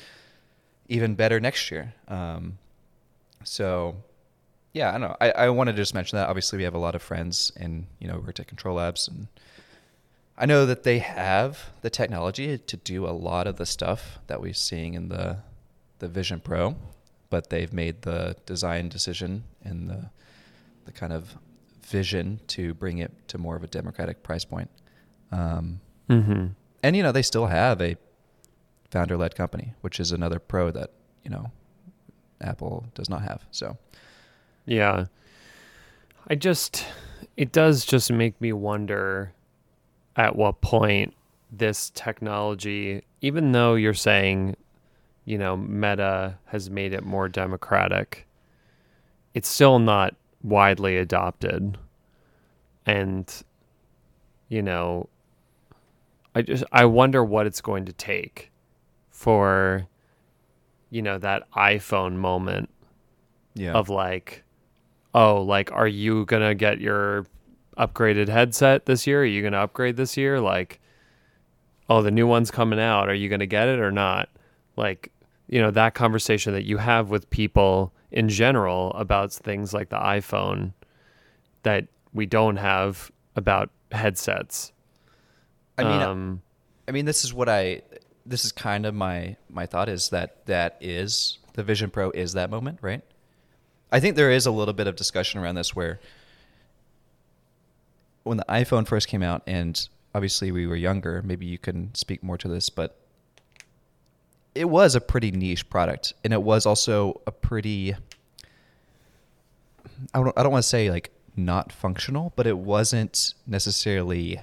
even 0.88 1.14
better 1.14 1.40
next 1.40 1.70
year. 1.70 1.94
Um, 2.08 2.58
So, 3.44 3.96
yeah, 4.72 4.88
I 4.88 4.92
don't 4.92 5.00
know. 5.02 5.16
I, 5.20 5.30
I 5.30 5.50
wanted 5.50 5.72
to 5.72 5.82
just 5.82 5.94
mention 5.94 6.16
that. 6.16 6.28
Obviously, 6.28 6.58
we 6.58 6.64
have 6.64 6.74
a 6.74 6.78
lot 6.78 6.94
of 6.94 7.02
friends 7.02 7.52
and, 7.56 7.86
you 7.98 8.08
know, 8.08 8.24
at 8.26 8.36
CTRL-labs. 8.36 9.08
And 9.08 9.28
I 10.38 10.46
know 10.46 10.64
that 10.66 10.82
they 10.82 10.98
have 10.98 11.70
the 11.82 11.90
technology 11.90 12.58
to 12.58 12.76
do 12.76 13.06
a 13.06 13.10
lot 13.10 13.46
of 13.46 13.56
the 13.56 13.66
stuff 13.66 14.18
that 14.28 14.40
we're 14.40 14.54
seeing 14.54 14.94
in 14.94 15.08
the, 15.08 15.38
the 15.98 16.08
Vision 16.08 16.40
Pro, 16.40 16.76
but 17.30 17.50
they've 17.50 17.72
made 17.72 18.02
the 18.02 18.36
design 18.46 18.88
decision 18.88 19.44
and 19.62 19.90
the, 19.90 20.10
the 20.84 20.92
kind 20.92 21.12
of 21.12 21.36
vision 21.86 22.40
to 22.48 22.74
bring 22.74 22.98
it 22.98 23.12
to 23.28 23.38
more 23.38 23.56
of 23.56 23.62
a 23.62 23.66
democratic 23.66 24.22
price 24.22 24.44
point. 24.44 24.70
Um, 25.30 25.80
Mm-hmm. 26.10 26.48
and 26.82 26.96
you 26.96 27.02
know 27.02 27.12
they 27.12 27.22
still 27.22 27.46
have 27.46 27.80
a 27.80 27.96
founder-led 28.90 29.34
company, 29.34 29.72
which 29.80 29.98
is 30.00 30.12
another 30.12 30.38
pro 30.38 30.70
that 30.72 30.90
you 31.22 31.30
know 31.30 31.50
Apple 32.40 32.86
does 32.94 33.08
not 33.08 33.22
have. 33.22 33.46
So 33.50 33.78
Yeah. 34.66 35.06
I 36.28 36.34
just, 36.34 36.84
it 37.36 37.50
does 37.52 37.84
just 37.84 38.12
make 38.12 38.40
me 38.40 38.52
wonder 38.52 39.32
at 40.16 40.36
what 40.36 40.60
point 40.60 41.14
this 41.50 41.90
technology, 41.94 43.02
even 43.20 43.52
though 43.52 43.74
you're 43.74 43.92
saying, 43.94 44.56
you 45.24 45.36
know, 45.38 45.56
Meta 45.56 46.38
has 46.46 46.68
made 46.70 46.92
it 46.92 47.04
more 47.04 47.28
democratic, 47.28 48.26
it's 49.34 49.48
still 49.48 49.78
not 49.78 50.14
widely 50.42 50.96
adopted. 50.96 51.78
And, 52.86 53.32
you 54.48 54.62
know, 54.62 55.08
I 56.34 56.42
just, 56.42 56.64
I 56.72 56.84
wonder 56.86 57.22
what 57.24 57.46
it's 57.46 57.60
going 57.60 57.84
to 57.86 57.92
take 57.92 58.50
for, 59.10 59.86
you 60.90 61.02
know, 61.02 61.18
that 61.18 61.50
iPhone 61.52 62.16
moment 62.16 62.70
yeah, 63.54 63.72
of 63.72 63.88
like, 63.88 64.42
oh, 65.14 65.42
like, 65.42 65.70
are 65.72 65.86
you 65.86 66.24
gonna 66.24 66.54
get 66.54 66.80
your 66.80 67.26
upgraded 67.78 68.28
headset 68.28 68.86
this 68.86 69.06
year? 69.06 69.22
Are 69.22 69.26
you 69.26 69.42
gonna 69.42 69.58
upgrade 69.58 69.96
this 69.96 70.16
year? 70.16 70.40
Like, 70.40 70.80
oh, 71.88 72.02
the 72.02 72.10
new 72.10 72.26
one's 72.26 72.50
coming 72.50 72.80
out. 72.80 73.08
Are 73.08 73.14
you 73.14 73.28
gonna 73.28 73.46
get 73.46 73.68
it 73.68 73.78
or 73.78 73.92
not? 73.92 74.28
Like, 74.76 75.12
you 75.48 75.60
know, 75.60 75.70
that 75.70 75.94
conversation 75.94 76.54
that 76.54 76.64
you 76.64 76.78
have 76.78 77.10
with 77.10 77.28
people 77.30 77.92
in 78.12 78.28
general 78.28 78.92
about 78.92 79.32
things 79.32 79.72
like 79.72 79.88
the 79.88 79.96
iPhone 79.96 80.74
that 81.62 81.88
we 82.12 82.26
don't 82.26 82.56
have 82.56 83.10
about 83.34 83.70
headsets. 83.90 84.72
I 85.78 85.84
mean, 85.84 86.02
um, 86.02 86.42
I 86.86 86.92
mean, 86.92 87.06
this 87.06 87.24
is 87.24 87.32
what 87.32 87.48
I. 87.48 87.82
This 88.24 88.44
is 88.44 88.52
kind 88.52 88.86
of 88.86 88.94
my 88.94 89.36
my 89.50 89.66
thought 89.66 89.88
is 89.88 90.10
that 90.10 90.46
that 90.46 90.76
is 90.80 91.38
the 91.54 91.64
Vision 91.64 91.90
Pro 91.90 92.10
is 92.10 92.34
that 92.34 92.50
moment, 92.50 92.78
right? 92.82 93.02
I 93.90 93.98
think 93.98 94.16
there 94.16 94.30
is 94.30 94.46
a 94.46 94.50
little 94.50 94.74
bit 94.74 94.86
of 94.86 94.94
discussion 94.94 95.40
around 95.40 95.56
this 95.56 95.74
where 95.74 95.98
when 98.22 98.36
the 98.36 98.44
iPhone 98.48 98.86
first 98.86 99.08
came 99.08 99.22
out, 99.22 99.42
and 99.46 99.88
obviously 100.14 100.52
we 100.52 100.66
were 100.66 100.76
younger, 100.76 101.22
maybe 101.22 101.46
you 101.46 101.58
can 101.58 101.94
speak 101.94 102.22
more 102.22 102.38
to 102.38 102.48
this, 102.48 102.68
but 102.68 102.96
it 104.54 104.66
was 104.66 104.94
a 104.94 105.00
pretty 105.00 105.30
niche 105.30 105.68
product, 105.68 106.14
and 106.24 106.32
it 106.32 106.42
was 106.42 106.66
also 106.66 107.20
a 107.26 107.32
pretty. 107.32 107.94
I 110.14 110.18
don't. 110.18 110.36
I 110.36 110.42
don't 110.42 110.52
want 110.52 110.62
to 110.62 110.68
say 110.68 110.90
like 110.90 111.10
not 111.36 111.72
functional, 111.72 112.32
but 112.36 112.46
it 112.46 112.58
wasn't 112.58 113.34
necessarily. 113.46 114.40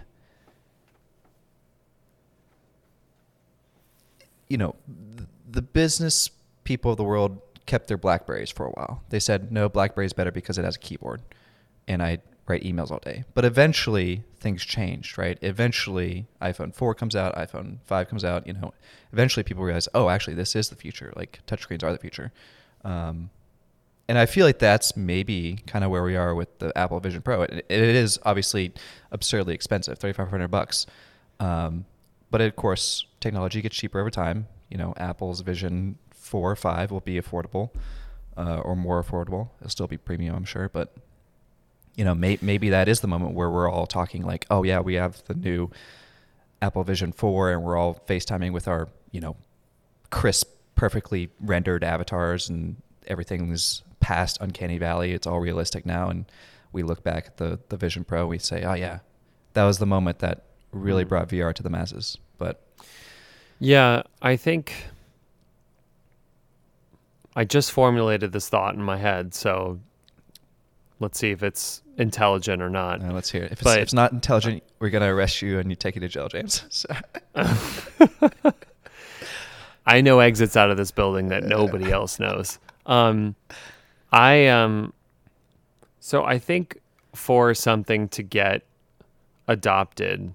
you 4.49 4.57
know, 4.57 4.75
the 5.49 5.61
business 5.61 6.31
people 6.63 6.91
of 6.91 6.97
the 6.97 7.03
world 7.03 7.39
kept 7.65 7.87
their 7.87 7.97
Blackberries 7.97 8.49
for 8.49 8.65
a 8.65 8.71
while. 8.71 9.03
They 9.09 9.19
said, 9.19 9.51
no, 9.51 9.69
Blackberry's 9.69 10.11
better 10.11 10.31
because 10.31 10.57
it 10.57 10.65
has 10.65 10.75
a 10.75 10.79
keyboard. 10.79 11.21
And 11.87 12.01
I 12.01 12.17
write 12.49 12.63
emails 12.63 12.91
all 12.91 12.99
day. 12.99 13.23
But 13.33 13.45
eventually 13.45 14.23
things 14.39 14.65
changed, 14.65 15.17
right? 15.17 15.37
Eventually 15.41 16.27
iPhone 16.41 16.73
4 16.73 16.95
comes 16.95 17.15
out, 17.15 17.35
iPhone 17.35 17.77
5 17.85 18.09
comes 18.09 18.25
out, 18.25 18.47
you 18.47 18.53
know. 18.53 18.73
Eventually 19.13 19.43
people 19.43 19.63
realize, 19.63 19.87
oh, 19.93 20.09
actually, 20.09 20.33
this 20.33 20.55
is 20.55 20.69
the 20.69 20.75
future. 20.75 21.13
Like 21.15 21.39
touchscreens 21.47 21.83
are 21.83 21.91
the 21.91 21.99
future. 21.99 22.31
Um, 22.83 23.29
and 24.09 24.17
I 24.17 24.25
feel 24.25 24.45
like 24.45 24.57
that's 24.57 24.97
maybe 24.97 25.59
kind 25.67 25.85
of 25.85 25.91
where 25.91 26.03
we 26.03 26.15
are 26.15 26.33
with 26.33 26.57
the 26.57 26.75
Apple 26.75 26.99
Vision 26.99 27.21
Pro. 27.21 27.43
It, 27.43 27.65
it 27.69 27.81
is 27.81 28.19
obviously 28.23 28.73
absurdly 29.11 29.53
expensive, 29.53 29.99
thirty 29.99 30.13
five 30.13 30.29
hundred 30.29 30.47
bucks. 30.47 30.87
Um, 31.39 31.85
but 32.31 32.41
of 32.41 32.55
course, 32.55 33.05
technology 33.19 33.61
gets 33.61 33.75
cheaper 33.77 33.99
over 33.99 34.09
time. 34.09 34.47
You 34.69 34.77
know, 34.77 34.95
Apple's 34.97 35.41
Vision 35.41 35.99
Four 36.09 36.51
or 36.51 36.55
Five 36.55 36.89
will 36.89 37.01
be 37.01 37.21
affordable, 37.21 37.69
uh, 38.35 38.57
or 38.61 38.75
more 38.75 39.01
affordable. 39.01 39.49
It'll 39.59 39.69
still 39.69 39.87
be 39.87 39.97
premium, 39.97 40.35
I'm 40.35 40.43
sure. 40.43 40.69
But 40.69 40.95
you 41.99 42.05
know, 42.05 42.15
may, 42.15 42.39
maybe 42.41 42.69
that 42.69 42.87
is 42.87 43.01
the 43.01 43.09
moment 43.09 43.33
where 43.33 43.49
we're 43.49 43.69
all 43.69 43.85
talking 43.85 44.23
like, 44.23 44.45
oh 44.49 44.63
yeah, 44.63 44.79
we 44.79 44.93
have 44.93 45.21
the 45.25 45.33
new 45.33 45.69
Apple 46.61 46.81
Vision 46.85 47.11
Four, 47.11 47.51
and 47.51 47.61
we're 47.61 47.75
all 47.75 48.01
FaceTiming 48.07 48.53
with 48.53 48.69
our 48.69 48.87
you 49.11 49.19
know 49.19 49.35
crisp, 50.09 50.49
perfectly 50.75 51.29
rendered 51.41 51.83
avatars, 51.83 52.47
and 52.47 52.77
everything's 53.07 53.83
past 53.99 54.37
uncanny 54.39 54.77
valley. 54.77 55.11
It's 55.11 55.27
all 55.27 55.41
realistic 55.41 55.85
now, 55.85 56.09
and 56.09 56.23
we 56.71 56.83
look 56.83 57.03
back 57.03 57.25
at 57.27 57.35
the 57.35 57.59
the 57.67 57.75
Vision 57.75 58.05
Pro, 58.05 58.25
we 58.27 58.39
say, 58.39 58.63
oh 58.63 58.75
yeah, 58.75 58.99
that 59.53 59.65
was 59.65 59.79
the 59.79 59.85
moment 59.85 60.19
that 60.19 60.45
really 60.71 61.03
Mm. 61.03 61.09
brought 61.09 61.27
VR 61.27 61.53
to 61.53 61.63
the 61.63 61.69
masses. 61.69 62.17
But 62.37 62.61
Yeah, 63.59 64.03
I 64.21 64.37
think 64.37 64.71
I 67.35 67.43
just 67.43 67.71
formulated 67.73 68.31
this 68.31 68.47
thought 68.47 68.75
in 68.75 68.81
my 68.81 68.97
head, 68.97 69.33
so 69.33 69.79
let's 70.99 71.19
see 71.19 71.31
if 71.31 71.43
it's 71.43 71.81
intelligent 71.99 72.61
or 72.61 72.69
not. 72.69 73.01
uh, 73.03 73.11
let's 73.11 73.29
hear 73.29 73.43
it. 73.43 73.51
If 73.51 73.59
it's, 73.59 73.63
But- 73.63 73.77
if 73.77 73.83
it's 73.83 73.93
not 73.93 74.11
intelligent, 74.11 74.63
we're 74.79 74.89
gonna 74.89 75.13
arrest 75.13 75.41
you 75.41 75.59
and 75.59 75.69
you 75.69 75.75
take 75.75 75.95
you 75.95 76.01
to 76.01 76.07
jail, 76.07 76.27
James. 76.29 76.63
So, 76.69 76.87
I 79.85 80.01
know 80.01 80.19
exits 80.19 80.55
out 80.55 80.69
of 80.69 80.77
this 80.77 80.91
building 80.91 81.29
that 81.29 81.43
nobody 81.43 81.91
else 81.91 82.19
knows. 82.19 82.59
Um, 82.85 83.35
I 84.11 84.47
um, 84.47 84.93
so 85.99 86.23
I 86.23 86.37
think 86.37 86.79
for 87.15 87.53
something 87.53 88.07
to 88.09 88.21
get 88.23 88.63
adopted, 89.47 90.31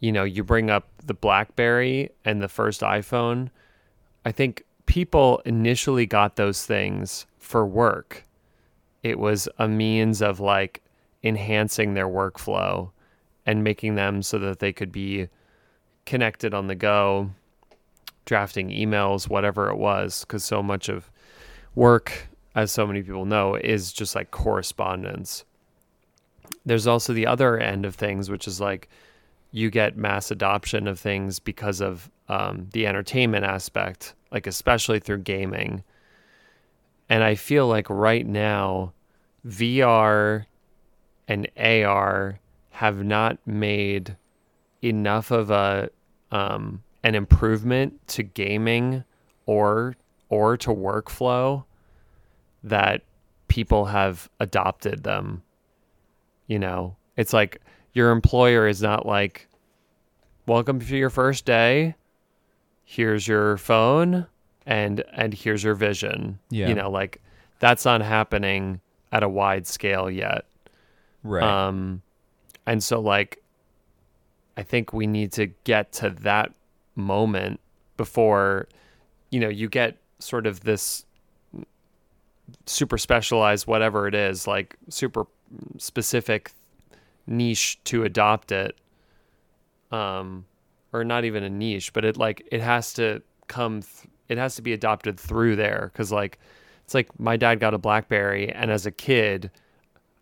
you 0.00 0.12
know, 0.12 0.24
you 0.24 0.44
bring 0.44 0.68
up 0.70 0.86
the 1.04 1.14
BlackBerry 1.14 2.10
and 2.24 2.42
the 2.42 2.48
first 2.48 2.82
iPhone. 2.82 3.48
I 4.26 4.32
think 4.32 4.64
people 4.86 5.40
initially 5.46 6.04
got 6.04 6.36
those 6.36 6.66
things 6.66 7.24
for 7.38 7.64
work. 7.66 8.24
It 9.02 9.18
was 9.18 9.48
a 9.58 9.68
means 9.68 10.22
of 10.22 10.40
like 10.40 10.82
enhancing 11.22 11.94
their 11.94 12.08
workflow 12.08 12.90
and 13.46 13.64
making 13.64 13.94
them 13.94 14.22
so 14.22 14.38
that 14.38 14.58
they 14.58 14.72
could 14.72 14.92
be 14.92 15.28
connected 16.04 16.54
on 16.54 16.66
the 16.66 16.74
go, 16.74 17.30
drafting 18.24 18.70
emails, 18.70 19.28
whatever 19.28 19.70
it 19.70 19.76
was, 19.76 20.22
because 20.22 20.44
so 20.44 20.62
much 20.62 20.88
of 20.88 21.10
work, 21.74 22.28
as 22.54 22.72
so 22.72 22.86
many 22.86 23.02
people 23.02 23.24
know, 23.24 23.54
is 23.54 23.92
just 23.92 24.14
like 24.14 24.30
correspondence. 24.30 25.44
There's 26.66 26.86
also 26.86 27.12
the 27.12 27.26
other 27.26 27.58
end 27.58 27.86
of 27.86 27.94
things, 27.94 28.30
which 28.30 28.46
is 28.46 28.60
like 28.60 28.88
you 29.50 29.70
get 29.70 29.96
mass 29.96 30.30
adoption 30.30 30.86
of 30.86 31.00
things 31.00 31.38
because 31.38 31.80
of 31.80 32.10
um, 32.28 32.68
the 32.72 32.86
entertainment 32.86 33.44
aspect, 33.44 34.14
like 34.30 34.46
especially 34.46 34.98
through 34.98 35.18
gaming. 35.18 35.82
And 37.08 37.24
I 37.24 37.34
feel 37.34 37.66
like 37.66 37.88
right 37.88 38.26
now, 38.26 38.92
VR 39.46 40.44
and 41.26 41.48
AR 41.56 42.40
have 42.70 43.02
not 43.02 43.38
made 43.46 44.16
enough 44.82 45.30
of 45.30 45.50
a 45.50 45.90
um, 46.30 46.82
an 47.02 47.14
improvement 47.14 48.06
to 48.08 48.22
gaming 48.22 49.04
or 49.46 49.96
or 50.28 50.56
to 50.58 50.70
workflow 50.70 51.64
that 52.62 53.02
people 53.48 53.86
have 53.86 54.28
adopted 54.40 55.02
them. 55.02 55.42
You 56.46 56.58
know, 56.58 56.96
it's 57.16 57.32
like 57.32 57.60
your 57.94 58.10
employer 58.10 58.68
is 58.68 58.82
not 58.82 59.06
like, 59.06 59.48
"Welcome 60.46 60.80
to 60.80 60.96
your 60.96 61.10
first 61.10 61.44
day. 61.44 61.94
Here's 62.84 63.26
your 63.26 63.56
phone, 63.56 64.26
and 64.68 65.02
and 65.12 65.34
here's 65.34 65.64
your 65.64 65.74
vision." 65.74 66.38
Yeah. 66.50 66.68
You 66.68 66.74
know, 66.74 66.90
like 66.90 67.20
that's 67.58 67.84
not 67.84 68.02
happening 68.02 68.80
at 69.10 69.24
a 69.24 69.28
wide 69.28 69.66
scale 69.66 70.08
yet. 70.08 70.44
right. 71.24 71.42
Um, 71.42 72.02
and 72.66 72.84
so 72.84 73.00
like, 73.00 73.42
I 74.56 74.62
think 74.62 74.92
we 74.92 75.06
need 75.06 75.32
to 75.32 75.46
get 75.64 75.90
to 75.94 76.10
that 76.10 76.52
moment 76.94 77.58
before, 77.96 78.68
you 79.30 79.40
know, 79.40 79.48
you 79.48 79.68
get 79.68 79.96
sort 80.18 80.46
of 80.46 80.60
this 80.60 81.04
super 82.66 82.98
specialized 82.98 83.66
whatever 83.66 84.06
it 84.06 84.14
is, 84.14 84.46
like 84.46 84.76
super 84.88 85.26
specific 85.78 86.52
niche 87.26 87.78
to 87.84 88.04
adopt 88.04 88.52
it. 88.52 88.76
Um, 89.90 90.44
or 90.92 91.04
not 91.04 91.24
even 91.24 91.42
a 91.42 91.50
niche, 91.50 91.92
but 91.94 92.04
it 92.04 92.16
like 92.18 92.46
it 92.52 92.60
has 92.60 92.92
to 92.94 93.22
come. 93.46 93.82
Th- 93.82 94.12
it 94.28 94.38
has 94.38 94.54
to 94.56 94.62
be 94.62 94.72
adopted 94.72 95.18
through 95.18 95.56
there 95.56 95.90
because 95.92 96.10
like 96.12 96.38
it's 96.84 96.94
like 96.94 97.18
my 97.20 97.36
dad 97.36 97.60
got 97.60 97.74
a 97.74 97.78
BlackBerry, 97.78 98.50
and 98.52 98.70
as 98.70 98.86
a 98.86 98.90
kid, 98.90 99.50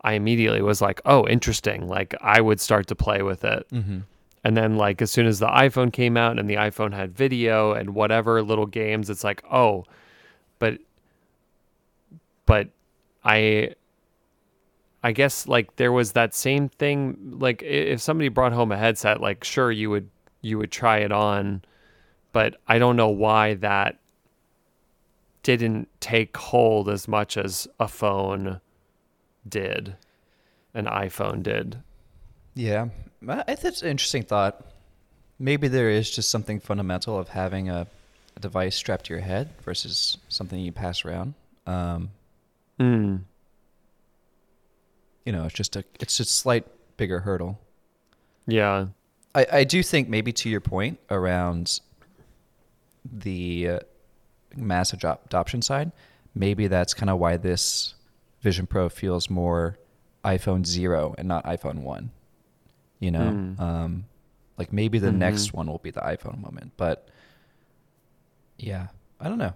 I 0.01 0.13
immediately 0.13 0.61
was 0.61 0.81
like, 0.81 0.99
"Oh, 1.05 1.27
interesting!" 1.27 1.87
Like 1.87 2.13
I 2.21 2.41
would 2.41 2.59
start 2.59 2.87
to 2.87 2.95
play 2.95 3.21
with 3.21 3.43
it, 3.45 3.65
Mm-hmm. 3.71 3.99
and 4.43 4.57
then 4.57 4.75
like 4.75 5.01
as 5.01 5.11
soon 5.11 5.27
as 5.27 5.39
the 5.39 5.47
iPhone 5.47 5.91
came 5.93 6.17
out 6.17 6.37
and 6.39 6.49
the 6.49 6.55
iPhone 6.55 6.93
had 6.93 7.15
video 7.15 7.73
and 7.73 7.95
whatever 7.95 8.41
little 8.43 8.65
games, 8.65 9.09
it's 9.09 9.23
like, 9.23 9.43
"Oh, 9.51 9.85
but 10.59 10.79
but 12.45 12.69
I 13.23 13.73
I 15.03 15.11
guess 15.11 15.47
like 15.47 15.75
there 15.77 15.91
was 15.91 16.13
that 16.13 16.33
same 16.33 16.69
thing 16.69 17.17
like 17.39 17.61
if 17.63 18.01
somebody 18.01 18.29
brought 18.29 18.53
home 18.53 18.71
a 18.71 18.77
headset 18.77 19.21
like 19.21 19.43
sure 19.43 19.71
you 19.71 19.89
would 19.89 20.09
you 20.41 20.57
would 20.57 20.71
try 20.71 20.97
it 20.99 21.11
on 21.11 21.61
but 22.37 22.61
I 22.67 22.77
don't 22.77 22.95
know 22.95 23.09
why 23.09 23.55
that 23.55 23.97
didn't 25.41 25.89
take 25.99 26.37
hold 26.37 26.87
as 26.87 27.07
much 27.07 27.35
as 27.35 27.67
a 27.79 27.87
phone 27.87 28.61
did 29.49 29.95
an 30.75 30.85
iPhone 30.85 31.41
did 31.41 31.81
Yeah, 32.53 32.89
I 33.27 33.39
I 33.39 33.55
think 33.55 33.73
it's 33.73 33.81
an 33.81 33.89
interesting 33.89 34.21
thought. 34.21 34.63
Maybe 35.39 35.67
there 35.67 35.89
is 35.89 36.11
just 36.11 36.29
something 36.29 36.59
fundamental 36.59 37.17
of 37.17 37.27
having 37.29 37.71
a, 37.71 37.87
a 38.35 38.39
device 38.39 38.75
strapped 38.75 39.07
to 39.07 39.13
your 39.13 39.23
head 39.23 39.49
versus 39.63 40.19
something 40.29 40.59
you 40.59 40.71
pass 40.71 41.05
around. 41.05 41.33
Um, 41.65 42.11
mm. 42.79 43.19
you 45.25 45.31
know, 45.31 45.45
it's 45.45 45.55
just 45.55 45.75
a 45.75 45.83
it's 45.99 46.17
just 46.17 46.29
a 46.29 46.33
slight 46.33 46.67
bigger 46.97 47.21
hurdle. 47.21 47.59
yeah 48.45 48.89
I, 49.33 49.47
I 49.51 49.63
do 49.63 49.81
think 49.81 50.07
maybe 50.07 50.31
to 50.33 50.49
your 50.49 50.61
point 50.61 50.99
around 51.09 51.79
the 53.05 53.69
uh, 53.69 53.79
mass 54.55 54.93
adoption 54.93 55.61
side, 55.61 55.91
maybe 56.35 56.67
that's 56.67 56.93
kind 56.93 57.09
of 57.09 57.19
why 57.19 57.37
this 57.37 57.93
Vision 58.41 58.67
Pro 58.67 58.89
feels 58.89 59.29
more 59.29 59.77
iPhone 60.23 60.65
zero 60.65 61.15
and 61.17 61.27
not 61.27 61.43
iPhone 61.45 61.79
one. 61.81 62.11
You 62.99 63.11
know, 63.11 63.31
Mm. 63.31 63.59
um, 63.59 64.05
like 64.57 64.73
maybe 64.73 64.97
the 64.99 65.09
Mhm. 65.09 65.17
next 65.17 65.53
one 65.53 65.67
will 65.67 65.77
be 65.79 65.91
the 65.91 66.01
iPhone 66.01 66.41
moment, 66.41 66.73
but 66.77 67.09
yeah, 68.57 68.87
I 69.19 69.29
don't 69.29 69.37
know. 69.37 69.53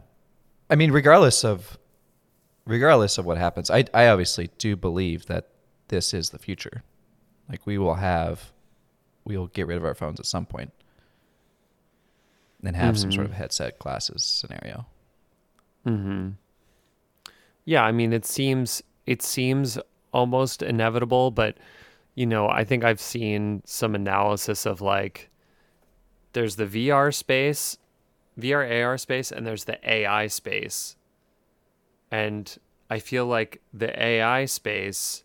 I 0.70 0.76
mean, 0.76 0.92
regardless 0.92 1.44
of 1.44 1.78
regardless 2.66 3.18
of 3.18 3.26
what 3.26 3.38
happens, 3.38 3.70
I 3.72 3.86
I 3.94 4.08
obviously 4.08 4.50
do 4.58 4.76
believe 4.76 5.26
that 5.26 5.50
this 5.88 6.14
is 6.14 6.30
the 6.30 6.40
future. 6.40 6.84
Like 7.50 7.66
we 7.66 7.78
will 7.78 7.96
have, 7.96 8.52
we 9.26 9.38
will 9.38 9.48
get 9.48 9.68
rid 9.68 9.78
of 9.78 9.84
our 9.84 9.96
phones 9.96 10.20
at 10.20 10.26
some 10.26 10.46
point, 10.46 10.72
and 12.64 12.76
have 12.76 12.98
some 12.98 13.12
sort 13.12 13.26
of 13.26 13.34
headset 13.34 13.80
glasses 13.80 14.24
scenario. 14.24 14.86
Mhm. 15.86 16.36
Yeah, 17.66 17.84
I 17.84 17.92
mean 17.92 18.14
it 18.14 18.26
seems 18.26 18.82
it 19.06 19.22
seems 19.22 19.78
almost 20.14 20.62
inevitable, 20.62 21.32
but 21.32 21.58
you 22.16 22.26
know, 22.26 22.48
I 22.50 22.64
think 22.64 22.84
I've 22.84 23.00
seen 23.02 23.62
some 23.66 23.96
analysis 23.96 24.66
of 24.66 24.82
like 24.82 25.30
there's 26.34 26.56
the 26.56 26.66
VR 26.66 27.14
space, 27.14 27.78
VR 28.40 28.64
AR 28.64 28.98
space 28.98 29.32
and 29.32 29.46
there's 29.46 29.66
the 29.66 29.80
AI 29.90 30.28
space. 30.28 30.96
And 32.10 32.58
I 32.90 33.00
feel 33.00 33.26
like 33.26 33.62
the 33.74 33.98
AI 34.02 34.46
space 34.46 35.24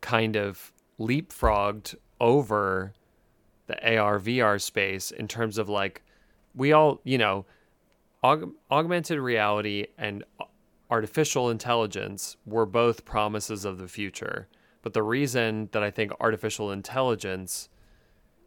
kind 0.00 0.36
of 0.36 0.72
leapfrogged 0.98 1.96
over 2.20 2.92
the 3.68 3.98
AR 3.98 4.18
VR 4.18 4.60
space 4.60 5.10
in 5.10 5.28
terms 5.28 5.56
of 5.56 5.68
like 5.68 6.02
we 6.54 6.72
all, 6.72 7.00
you 7.04 7.18
know, 7.18 7.46
aug- 8.24 8.52
augmented 8.70 9.20
reality 9.20 9.86
and 9.96 10.24
artificial 10.90 11.50
intelligence 11.50 12.36
were 12.44 12.66
both 12.66 13.04
promises 13.04 13.64
of 13.64 13.78
the 13.78 13.88
future. 13.88 14.48
But 14.82 14.94
the 14.94 15.02
reason 15.02 15.68
that 15.72 15.82
I 15.82 15.90
think 15.90 16.12
artificial 16.20 16.72
intelligence 16.72 17.68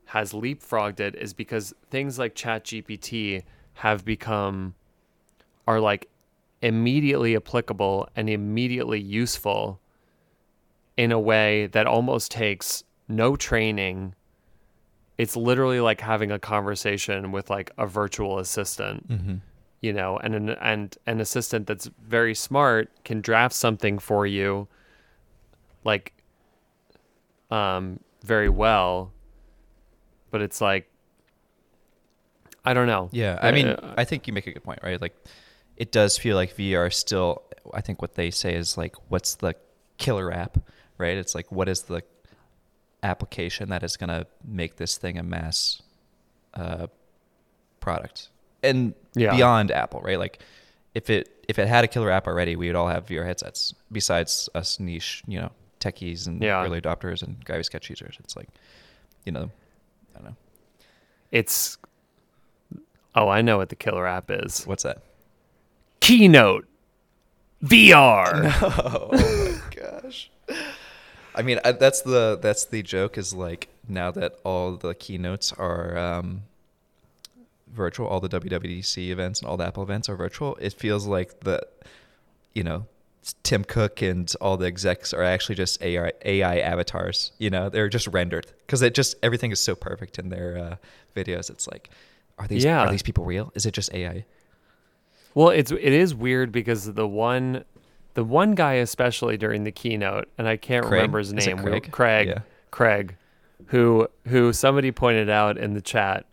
has 0.06 0.34
leapfrogged 0.34 1.00
it 1.00 1.16
is 1.16 1.34
because 1.34 1.74
things 1.90 2.20
like 2.20 2.36
ChatGPT 2.36 3.44
have 3.76 4.04
become 4.04 4.76
are 5.68 5.80
like 5.80 6.10
immediately 6.62 7.36
applicable 7.36 8.10
and 8.16 8.30
immediately 8.30 9.00
useful 9.00 9.80
in 10.98 11.12
a 11.12 11.20
way 11.20 11.68
that 11.68 11.88
almost 11.88 12.32
takes 12.32 12.84
no 13.08 13.36
training. 13.36 14.14
It's 15.22 15.36
literally 15.36 15.80
like 15.80 16.02
having 16.02 16.32
a 16.32 16.40
conversation 16.40 17.32
with 17.32 17.50
like 17.50 17.70
a 17.78 17.86
virtual 17.86 18.40
assistant 18.40 19.08
Mm-hmm. 19.08 19.36
you 19.82 19.94
know, 19.94 20.18
and 20.24 20.34
an 20.36 20.50
and 20.72 20.98
an 21.06 21.20
assistant 21.22 21.68
that's 21.68 21.88
very 22.18 22.36
smart 22.36 22.90
can 23.04 23.22
draft 23.22 23.56
something 23.56 24.00
for 24.00 24.26
you 24.26 24.68
like 25.84 26.14
um 27.50 28.00
very 28.24 28.50
well. 28.50 29.12
But 30.32 30.42
it's 30.42 30.62
like 30.62 30.86
I 32.64 32.74
don't 32.76 32.88
know. 32.88 33.10
Yeah, 33.12 33.40
I 33.42 33.52
mean, 33.52 33.68
Uh, 33.68 33.94
I 33.98 34.04
think 34.06 34.28
you 34.28 34.34
make 34.34 34.46
a 34.48 34.52
good 34.52 34.64
point, 34.64 34.80
right? 34.84 35.02
Like, 35.02 35.16
it 35.78 35.92
does 35.92 36.18
feel 36.18 36.36
like 36.36 36.56
VR 36.56 36.94
still. 36.94 37.42
I 37.74 37.82
think 37.82 38.02
what 38.04 38.14
they 38.16 38.30
say 38.32 38.54
is 38.54 38.78
like, 38.78 38.96
what's 39.10 39.36
the 39.36 39.56
killer 39.98 40.32
app, 40.32 40.58
right? 41.00 41.18
It's 41.18 41.34
like, 41.34 41.52
what 41.52 41.68
is 41.68 41.82
the 41.84 42.04
application 43.04 43.70
that 43.70 43.84
is 43.84 43.98
going 43.98 44.10
to 44.10 44.26
make 44.46 44.76
this 44.78 44.98
thing 44.98 45.18
a 45.18 45.24
mass 45.24 45.82
uh, 46.54 46.88
product, 47.80 48.30
and 48.64 48.94
Yeah. 49.16 49.36
beyond 49.36 49.72
Apple, 49.72 50.02
right? 50.02 50.20
Like, 50.20 50.40
if 50.94 51.10
it 51.10 51.30
if 51.48 51.58
it 51.60 51.68
had 51.68 51.84
a 51.84 51.88
killer 51.88 52.12
app 52.12 52.28
already, 52.28 52.56
we 52.56 52.68
would 52.68 52.76
all 52.76 52.88
have 52.88 53.06
VR 53.08 53.26
headsets. 53.26 53.74
Besides 53.92 54.50
us 54.56 54.80
niche, 54.80 55.24
you 55.28 55.40
know, 55.40 55.52
techies 55.80 56.28
and 56.28 56.42
Yeah. 56.42 56.64
early 56.64 56.80
adopters 56.82 57.24
and 57.24 57.44
gravity 57.44 57.64
sketch 57.64 57.90
users, 57.90 58.18
it's 58.20 58.36
like, 58.36 58.48
you 59.26 59.32
know, 59.32 59.50
I 60.14 60.20
don't 60.20 60.24
know 60.26 60.36
It's 61.32 61.78
Oh, 63.16 63.28
I 63.28 63.42
know 63.42 63.58
what 63.58 63.70
the 63.70 63.76
killer 63.76 64.06
app 64.08 64.30
is. 64.32 64.66
what's 64.66 64.84
that. 64.84 65.02
Keynote 66.00 66.66
VR. 67.64 68.52
Oh 68.86 69.10
my 69.12 69.60
gosh. 69.76 70.30
I 71.36 71.42
mean, 71.42 71.60
I, 71.64 71.72
that's 71.72 72.02
the 72.02 72.38
that's 72.42 72.66
the 72.66 72.82
joke 72.84 73.18
is 73.18 73.34
like 73.34 73.70
now 73.88 74.12
that 74.12 74.40
all 74.44 74.76
the 74.76 74.94
keynotes 74.94 75.54
are 75.54 75.98
um, 75.98 76.44
virtual, 77.68 78.08
all 78.08 78.20
the 78.20 78.30
WWDC 78.30 79.10
events 79.10 79.40
and 79.40 79.48
all 79.50 79.58
the 79.58 79.66
Apple 79.66 79.84
events 79.84 80.10
are 80.10 80.16
virtual. 80.16 80.56
It 80.58 80.74
feels 80.74 81.08
like 81.08 81.42
the, 81.42 81.66
you 82.54 82.64
know, 82.64 82.86
Tim 83.44 83.64
Cook 83.64 84.02
and 84.02 84.32
all 84.42 84.58
the 84.58 84.66
execs 84.66 85.14
are 85.14 85.24
actually 85.24 85.56
just 85.56 85.82
AI, 85.82 86.12
AI 86.26 86.60
avatars. 86.60 87.32
You 87.38 87.50
know, 87.50 87.70
they're 87.70 87.90
just 87.90 88.08
rendered 88.08 88.48
because 88.66 88.82
it 88.82 88.94
just 88.94 89.16
everything 89.24 89.52
is 89.52 89.60
so 89.60 89.76
perfect 89.76 90.20
in 90.20 90.30
their 90.30 90.58
uh, 90.58 90.76
videos. 91.16 91.50
It's 91.50 91.68
like, 91.68 91.90
are 92.40 92.48
these 92.48 92.64
Yeah. 92.64 92.82
are 92.82 92.92
these 92.92 93.04
people 93.04 93.24
real? 93.26 93.52
Is 93.56 93.66
it 93.66 93.74
just 93.74 93.94
AI? 93.94 94.26
Well, 95.34 95.50
it's 95.50 95.72
it 95.72 95.82
is 95.82 96.14
weird 96.14 96.52
because 96.52 96.94
the 96.94 97.08
one 97.08 97.64
the 98.14 98.24
one 98.24 98.56
guy 98.56 98.74
especially 98.76 99.38
during 99.38 99.64
the 99.64 99.72
keynote, 99.72 100.28
and 100.38 100.48
I 100.48 100.58
can't 100.58 100.86
Craig? 100.86 101.00
remember 101.00 101.20
his 101.20 101.34
name. 101.34 101.58
we- 101.58 101.72
Craig? 101.72 101.92
Craig. 101.92 102.28
Yeah. 102.28 102.40
Craig, 102.72 103.16
who 103.68 104.08
who 104.28 104.54
somebody 104.54 104.92
pointed 104.92 105.30
out 105.30 105.58
in 105.58 105.74
the 105.74 105.82
chat 105.82 106.26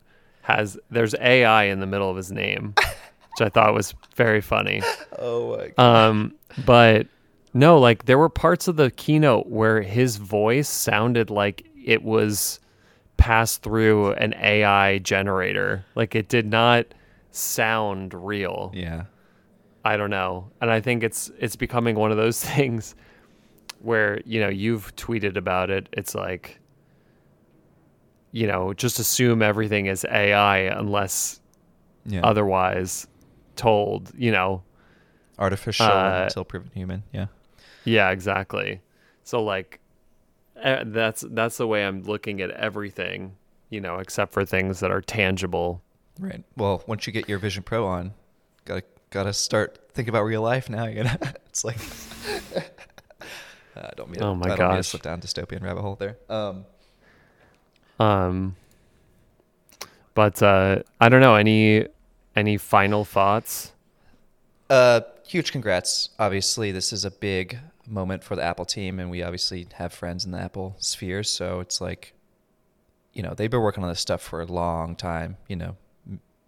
has 0.43 0.79
there's 0.91 1.15
AI 1.21 1.65
in 1.65 1.81
the 1.81 1.87
middle 1.87 2.11
of 2.11 2.17
his 2.17 2.31
name, 2.33 2.75
which 2.77 3.41
I 3.41 3.49
thought 3.49 3.75
was 3.75 3.95
very 4.17 4.41
funny. 4.41 4.83
Oh 5.19 5.57
my 5.57 5.73
Um, 6.09 6.35
but 6.65 7.07
no, 7.55 7.79
like 7.79 8.07
there 8.07 8.19
were 8.19 8.29
parts 8.29 8.69
of 8.69 8.77
the 8.77 8.91
keynote 8.93 9.47
where 9.49 9.83
his 9.83 10.17
voice 10.17 10.69
sounded 10.69 11.29
like 11.31 11.67
it 11.85 12.03
was 12.03 12.61
passed 13.17 13.63
through 13.63 14.13
an 14.13 14.33
AI 14.35 14.99
generator. 14.99 15.85
Like 15.97 16.15
it 16.15 16.29
did 16.29 16.47
not 16.47 16.87
sound 17.33 18.15
real. 18.15 18.71
Yeah. 18.75 19.05
I 19.85 19.97
don't 19.97 20.11
know. 20.11 20.51
And 20.61 20.71
I 20.71 20.81
think 20.81 21.03
it's 21.03 21.31
it's 21.39 21.57
becoming 21.57 21.97
one 21.97 22.11
of 22.11 22.17
those 22.17 22.43
things 22.45 22.95
where, 23.81 24.21
you 24.25 24.41
know, 24.41 24.49
you've 24.49 24.95
tweeted 24.97 25.37
about 25.37 25.71
it. 25.71 25.89
It's 25.93 26.15
like 26.15 26.61
you 28.31 28.47
know, 28.47 28.75
just 28.75 28.99
assume 28.99 29.41
everything 29.41 29.87
is 29.87 30.05
AI 30.05 30.59
unless 30.59 31.41
Yeah. 32.05 32.21
otherwise 32.23 33.07
told, 33.57 34.13
you 34.17 34.31
know. 34.31 34.63
Artificial 35.39 35.87
Uh, 35.87 36.25
until 36.25 36.45
proven 36.45 36.71
human. 36.75 37.05
Yeah. 37.13 37.27
Yeah, 37.85 38.11
exactly. 38.11 38.83
So 39.25 39.43
like 39.43 39.81
eh, 40.57 40.83
that's 40.87 41.25
that's 41.31 41.57
the 41.57 41.67
way 41.67 41.87
I'm 41.87 42.03
looking 42.03 42.41
at 42.43 42.51
everything, 42.51 43.37
you 43.71 43.81
know, 43.81 43.97
except 43.99 44.33
for 44.33 44.45
things 44.45 44.81
that 44.81 44.91
are 44.91 45.01
tangible. 45.01 45.83
Right. 46.19 46.45
Well, 46.57 46.83
once 46.87 47.07
you 47.07 47.13
get 47.13 47.29
your 47.29 47.39
Vision 47.39 47.63
Pro 47.63 47.87
on, 47.87 48.13
gotta 48.67 48.83
gotta 49.11 49.33
start 49.33 49.91
thinking 49.93 50.11
about 50.11 50.23
real 50.25 50.43
life 50.43 50.69
now. 50.69 50.87
You 50.87 51.05
know, 51.05 51.15
it's 51.47 51.65
like, 51.65 51.79
I 53.77 53.91
don't 53.97 54.11
mean. 54.11 54.23
Oh 54.23 54.35
my 54.35 54.51
I 54.51 54.57
don't 54.57 54.69
mean 54.69 54.71
to 54.71 54.77
gosh. 54.79 54.89
slip 54.89 55.03
down 55.03 55.21
dystopian 55.21 55.63
rabbit 55.63 55.83
hole 55.83 55.97
there. 55.97 56.17
Um, 56.29 56.67
Um 57.99 58.57
but 60.15 60.43
uh 60.43 60.83
I 61.01 61.09
don't 61.09 61.21
know 61.21 61.35
any 61.35 61.87
any 62.37 62.57
final 62.57 63.05
thoughts? 63.05 63.73
Uh, 64.71 65.01
huge 65.27 65.51
congrats. 65.53 66.11
Obviously, 66.19 66.73
this 66.73 66.93
is 66.93 67.05
a 67.05 67.11
big 67.11 67.59
moment 67.87 68.23
for 68.23 68.37
the 68.37 68.43
Apple 68.43 68.65
team, 68.65 69.01
and 69.01 69.11
we 69.11 69.23
obviously 69.23 69.67
have 69.75 69.93
friends 69.93 70.25
in 70.25 70.31
the 70.31 70.39
Apple 70.39 70.77
sphere. 70.79 71.23
So 71.25 71.61
it's 71.61 71.81
like, 71.81 72.13
you 73.13 73.23
know, 73.23 73.35
they've 73.35 73.51
been 73.51 73.63
working 73.63 73.83
on 73.83 73.89
this 73.89 74.01
stuff 74.01 74.23
for 74.23 74.41
a 74.41 74.47
long 74.47 74.95
time. 74.95 75.37
You 75.49 75.57
know, 75.57 75.77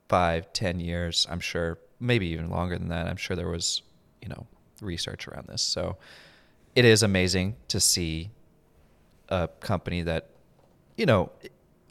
five, 0.08 0.52
ten 0.52 0.80
years. 0.80 1.26
I'm 1.30 1.40
sure, 1.40 1.78
maybe 2.00 2.26
even 2.28 2.50
longer 2.50 2.78
than 2.78 2.88
that. 2.88 3.06
I'm 3.06 3.16
sure 3.16 3.36
there 3.36 3.48
was, 3.48 3.82
you 4.22 4.28
know, 4.28 4.46
research 4.80 5.28
around 5.28 5.46
this. 5.46 5.62
So 5.62 5.96
it 6.74 6.84
is 6.84 7.02
amazing 7.02 7.56
to 7.68 7.78
see 7.78 8.30
a 9.28 9.48
company 9.60 10.02
that, 10.02 10.30
you 10.96 11.06
know, 11.06 11.30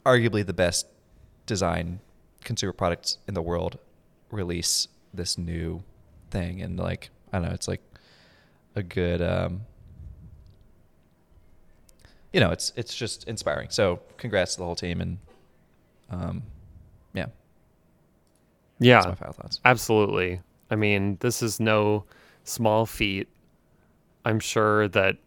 arguably 0.06 0.46
the 0.46 0.54
best 0.54 0.88
design 1.46 2.00
consumer 2.44 2.74
products 2.74 3.20
in 3.28 3.34
the 3.34 3.42
world 3.42 3.78
release 4.32 4.88
this 5.14 5.38
new 5.38 5.84
thing 6.32 6.62
and 6.62 6.78
like 6.80 7.10
I 7.32 7.40
don't 7.40 7.48
know, 7.48 7.54
it's 7.54 7.68
like 7.68 7.82
a 8.76 8.84
good 8.84 9.22
um 9.22 9.62
you 12.34 12.40
know, 12.40 12.52
it's 12.52 12.72
it's 12.76 12.96
just 12.96 13.28
inspiring. 13.28 13.70
So 13.70 14.00
congrats 14.18 14.54
to 14.54 14.60
the 14.60 14.66
whole 14.66 14.76
team 14.76 15.02
and 15.02 15.18
um. 16.10 16.44
Yeah, 18.80 18.96
That's 19.02 19.08
my 19.08 19.16
final 19.16 19.34
thoughts. 19.34 19.60
absolutely. 19.66 20.42
I 20.72 20.76
mean, 20.76 21.18
this 21.20 21.42
is 21.42 21.60
no 21.60 22.06
small 22.44 22.86
feat. 22.86 23.28
I'm 24.26 24.40
sure 24.40 24.88
that 24.90 25.18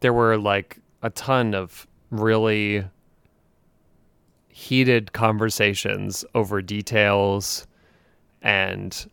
there 0.00 0.12
were 0.12 0.36
like 0.36 0.78
a 1.02 1.10
ton 1.10 1.54
of 1.54 1.86
really 2.10 2.84
heated 4.48 5.12
conversations 5.12 6.24
over 6.34 6.62
details 6.62 7.66
and 8.42 9.06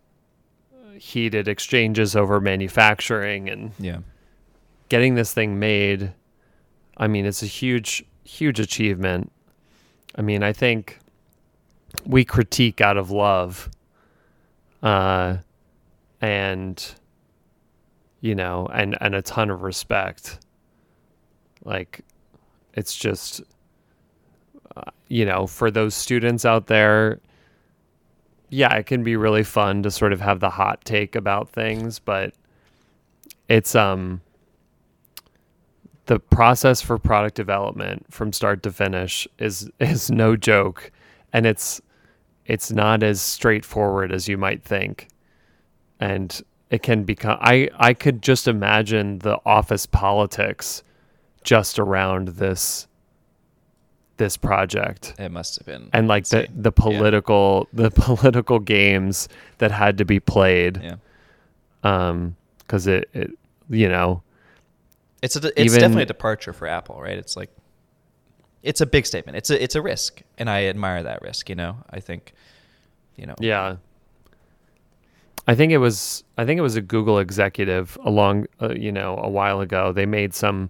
heated 0.98 1.48
exchanges 1.48 2.16
over 2.16 2.40
manufacturing 2.40 3.50
and 3.50 3.72
Yeah. 3.80 4.00
getting 4.90 5.16
this 5.16 5.34
thing 5.34 5.60
made 5.60 6.14
i 6.98 7.08
mean 7.08 7.26
it's 7.26 7.42
a 7.42 7.48
huge 7.48 8.06
huge 8.24 8.60
achievement 8.60 9.32
i 10.16 10.22
mean 10.22 10.44
i 10.44 10.54
think 10.54 11.00
we 12.06 12.26
critique 12.26 12.82
out 12.82 12.98
of 12.98 13.12
love 13.12 13.70
uh 14.82 15.38
and 16.22 16.96
you 18.22 18.34
know 18.34 18.68
and 18.74 18.98
and 19.02 19.14
a 19.14 19.22
ton 19.22 19.50
of 19.50 19.62
respect. 19.62 20.40
Like 21.66 22.02
it's 22.74 22.96
just 22.96 23.42
uh, 24.76 24.82
you 25.10 25.26
know 25.26 25.46
for 25.46 25.70
those 25.70 25.94
students 25.94 26.46
out 26.46 26.68
there 26.68 27.20
yeah 28.50 28.74
it 28.76 28.86
can 28.86 29.04
be 29.04 29.16
really 29.16 29.44
fun 29.44 29.84
to 29.84 29.92
sort 29.92 30.14
of 30.14 30.22
have 30.22 30.40
the 30.40 30.50
hot 30.50 30.84
take 30.86 31.16
about 31.16 31.50
things 31.50 32.00
but 32.00 32.34
it's 33.50 33.76
um 33.76 34.22
the 36.06 36.20
process 36.20 36.82
for 36.82 36.98
product 36.98 37.36
development 37.36 38.06
from 38.10 38.32
start 38.32 38.64
to 38.64 38.72
finish 38.72 39.28
is 39.38 39.70
is 39.80 40.10
no 40.10 40.36
joke 40.36 40.92
and 41.34 41.46
it's 41.46 41.82
it's 42.46 42.72
not 42.72 43.04
as 43.04 43.22
straightforward 43.22 44.12
as 44.12 44.28
you 44.28 44.38
might 44.38 44.64
think 44.64 45.08
and 46.00 46.42
it 46.70 46.82
can 46.84 47.04
become 47.04 47.38
i 47.42 47.70
i 47.78 47.94
could 47.94 48.22
just 48.22 48.48
imagine 48.48 49.20
the 49.20 49.38
office 49.46 49.86
politics 49.86 50.84
just 51.44 51.80
around 51.80 52.30
this 52.30 52.88
this 54.18 54.38
project 54.38 55.14
It 55.18 55.32
must 55.32 55.58
have 55.58 55.66
been 55.66 55.90
and 55.92 56.08
like 56.08 56.26
the 56.28 56.42
insane. 56.42 56.62
the 56.62 56.72
political 56.72 57.68
the 57.74 57.90
political 57.96 58.60
games 58.60 59.28
that 59.58 59.72
had 59.72 59.98
to 59.98 60.06
be 60.06 60.20
played 60.20 60.82
Yeah. 60.84 60.96
um 61.84 62.36
cuz 62.68 62.86
it, 62.88 63.10
it 63.14 63.32
you 63.70 63.90
know 63.90 64.22
It's 65.24 65.36
a 65.36 65.40
it's 65.48 65.54
Even- 65.58 65.80
definitely 65.80 66.04
a 66.04 66.06
departure 66.08 66.54
for 66.54 66.68
Apple, 66.68 67.00
right? 67.02 67.18
It's 67.18 67.36
like 67.38 67.50
it's 68.64 68.82
a 68.82 68.86
big 68.86 69.06
statement. 69.06 69.38
It's 69.38 69.50
a 69.50 69.62
it's 69.62 69.76
a 69.76 69.82
risk, 69.82 70.22
and 70.38 70.50
I 70.50 70.66
admire 70.66 71.04
that 71.04 71.22
risk. 71.22 71.50
You 71.50 71.56
know, 71.56 71.78
I 71.90 72.00
think, 72.00 72.34
you 73.18 73.26
know, 73.28 73.36
Yeah. 73.40 73.76
I 75.48 75.56
think 75.56 75.72
it 75.74 75.78
was 75.80 76.24
I 76.38 76.46
think 76.46 76.58
it 76.58 76.62
was 76.62 76.76
a 76.78 76.82
Google 76.82 77.20
executive 77.20 77.98
along 78.04 78.48
uh, 78.62 78.74
you 78.74 78.92
know 78.92 79.18
a 79.22 79.30
while 79.30 79.60
ago. 79.62 79.92
They 79.92 80.06
made 80.06 80.34
some 80.34 80.70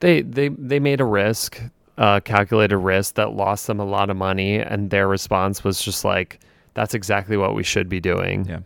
they 0.00 0.20
they 0.22 0.48
they 0.48 0.78
made 0.80 1.00
a 1.00 1.04
risk 1.06 1.60
uh 1.98 2.20
calculated 2.20 2.76
risk 2.78 3.14
that 3.14 3.32
lost 3.32 3.66
them 3.66 3.80
a 3.80 3.84
lot 3.84 4.10
of 4.10 4.16
money 4.16 4.56
and 4.56 4.90
their 4.90 5.08
response 5.08 5.62
was 5.64 5.82
just 5.82 6.04
like 6.04 6.40
that's 6.74 6.94
exactly 6.94 7.36
what 7.36 7.54
we 7.54 7.62
should 7.62 7.88
be 7.88 8.00
doing. 8.00 8.46
yeah, 8.46 8.60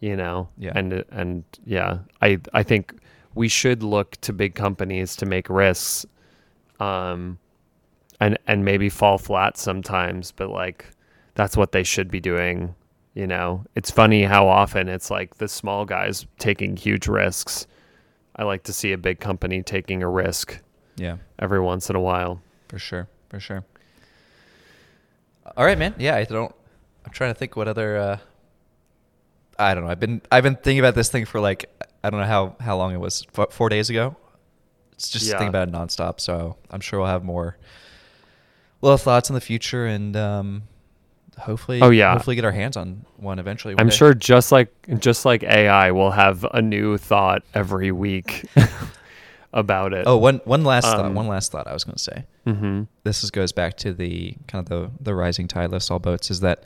You 0.00 0.16
know. 0.16 0.48
Yeah. 0.58 0.72
And 0.74 1.04
and 1.10 1.44
yeah, 1.64 1.98
I 2.20 2.38
I 2.52 2.62
think 2.62 2.94
we 3.34 3.48
should 3.48 3.82
look 3.82 4.12
to 4.22 4.32
big 4.34 4.54
companies 4.54 5.16
to 5.16 5.26
make 5.26 5.48
risks 5.48 6.04
um 6.78 7.38
and 8.20 8.38
and 8.46 8.64
maybe 8.64 8.88
fall 8.88 9.18
flat 9.18 9.56
sometimes, 9.58 10.32
but 10.32 10.50
like 10.50 10.86
that's 11.34 11.56
what 11.56 11.72
they 11.72 11.82
should 11.82 12.10
be 12.10 12.20
doing. 12.20 12.74
You 13.14 13.26
know, 13.28 13.64
it's 13.76 13.90
funny 13.90 14.24
how 14.24 14.48
often 14.48 14.88
it's 14.88 15.10
like 15.10 15.36
the 15.36 15.46
small 15.48 15.84
guys 15.84 16.26
taking 16.38 16.76
huge 16.76 17.06
risks. 17.06 17.66
I 18.36 18.42
like 18.44 18.64
to 18.64 18.72
see 18.72 18.92
a 18.92 18.98
big 18.98 19.20
company 19.20 19.62
taking 19.62 20.02
a 20.02 20.08
risk 20.08 20.58
yeah, 20.96 21.18
every 21.38 21.60
once 21.60 21.88
in 21.90 21.94
a 21.96 22.00
while. 22.00 22.40
for 22.68 22.78
sure, 22.78 23.08
for 23.28 23.38
sure. 23.38 23.64
All 25.56 25.64
right, 25.64 25.78
man. 25.78 25.94
Yeah, 25.98 26.16
I 26.16 26.24
don't. 26.24 26.54
I'm 27.04 27.12
trying 27.12 27.30
to 27.32 27.38
think 27.38 27.56
what 27.56 27.68
other. 27.68 27.96
uh 27.96 28.18
I 29.58 29.74
don't 29.74 29.84
know. 29.84 29.90
I've 29.90 30.00
been 30.00 30.20
I've 30.32 30.42
been 30.42 30.56
thinking 30.56 30.80
about 30.80 30.94
this 30.96 31.10
thing 31.10 31.24
for 31.26 31.38
like 31.40 31.66
I 32.02 32.10
don't 32.10 32.18
know 32.20 32.26
how 32.26 32.56
how 32.60 32.76
long 32.76 32.92
it 32.94 32.98
was. 32.98 33.24
Four, 33.32 33.48
four 33.50 33.68
days 33.68 33.90
ago. 33.90 34.16
It's 34.94 35.10
just 35.10 35.26
Yeah. 35.26 35.32
thinking 35.38 35.48
about 35.48 35.68
it 35.68 35.72
nonstop. 35.72 36.20
So 36.20 36.56
I'm 36.70 36.80
sure 36.80 36.98
we'll 37.00 37.08
have 37.08 37.24
more 37.24 37.56
little 38.84 38.98
thoughts 38.98 39.28
in 39.30 39.34
the 39.34 39.40
future, 39.40 39.86
and 39.86 40.16
um, 40.16 40.62
hopefully, 41.38 41.80
Oh, 41.82 41.90
yeah. 41.90 42.12
hopefully 42.12 42.36
get 42.36 42.44
our 42.44 42.52
hands 42.52 42.76
on 42.76 43.04
one 43.16 43.38
eventually. 43.38 43.74
one 43.74 43.80
I'm 43.80 43.88
day. 43.88 43.96
sure 43.96 44.14
just 44.14 44.52
like 44.52 44.70
just 45.00 45.24
like 45.24 45.42
AI 45.42 45.90
we'll 45.90 46.10
have 46.12 46.44
a 46.52 46.62
new 46.62 46.96
thought 46.98 47.42
every 47.54 47.90
week 47.92 48.44
about 49.52 49.92
it. 49.92 50.04
Oh, 50.06 50.16
one 50.16 50.40
one 50.44 50.64
last 50.64 50.84
thought. 50.84 51.04
Um, 51.04 51.14
One 51.14 51.26
last 51.28 51.50
thought. 51.52 51.66
I 51.66 51.72
was 51.72 51.84
going 51.84 51.96
to 51.96 52.02
say. 52.02 52.24
hmm 52.46 52.82
This 53.04 53.24
is, 53.24 53.30
goes 53.30 53.52
back 53.52 53.76
to 53.78 53.92
the 53.92 54.36
kind 54.48 54.62
of 54.64 54.68
the 54.68 54.90
the 55.02 55.14
rising 55.14 55.48
tide 55.48 55.70
lifts 55.70 55.90
all 55.90 55.98
boats. 55.98 56.30
Is 56.30 56.40
that 56.40 56.62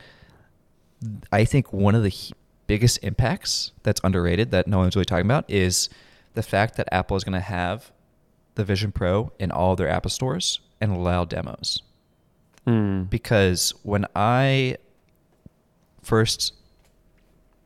I 1.32 1.44
think 1.44 1.72
one 1.72 1.94
of 1.94 2.02
the 2.02 2.08
he- 2.08 2.34
biggest 2.66 2.98
impacts 3.02 3.72
that's 3.82 4.00
underrated 4.04 4.50
that 4.50 4.66
no 4.66 4.78
one's 4.78 4.94
really 4.96 5.04
talking 5.06 5.24
about 5.26 5.48
is 5.48 5.88
the 6.34 6.42
fact 6.42 6.76
that 6.76 6.88
Apple 6.92 7.16
is 7.16 7.24
going 7.24 7.32
to 7.34 7.40
have 7.40 7.90
the 8.56 8.64
Vision 8.64 8.90
Pro 8.92 9.32
in 9.38 9.50
all 9.50 9.76
their 9.76 9.88
Apple 9.88 10.10
stores 10.10 10.60
and 10.80 10.92
allow 10.92 11.24
demos. 11.24 11.82
Mm. 12.68 13.08
Because 13.08 13.72
when 13.82 14.04
I 14.14 14.76
first 16.02 16.52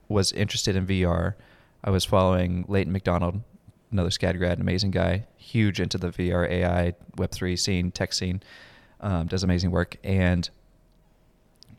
was 0.08 0.30
interested 0.32 0.76
in 0.76 0.86
VR, 0.86 1.34
I 1.82 1.90
was 1.90 2.04
following 2.04 2.64
Leighton 2.68 2.92
McDonald, 2.92 3.40
another 3.90 4.10
SCAD 4.10 4.38
grad, 4.38 4.60
amazing 4.60 4.92
guy, 4.92 5.26
huge 5.36 5.80
into 5.80 5.98
the 5.98 6.08
VR, 6.10 6.48
AI, 6.48 6.94
Web3 7.16 7.58
scene, 7.58 7.90
tech 7.90 8.12
scene, 8.12 8.42
um, 9.00 9.26
does 9.26 9.42
amazing 9.42 9.72
work. 9.72 9.96
And 10.04 10.48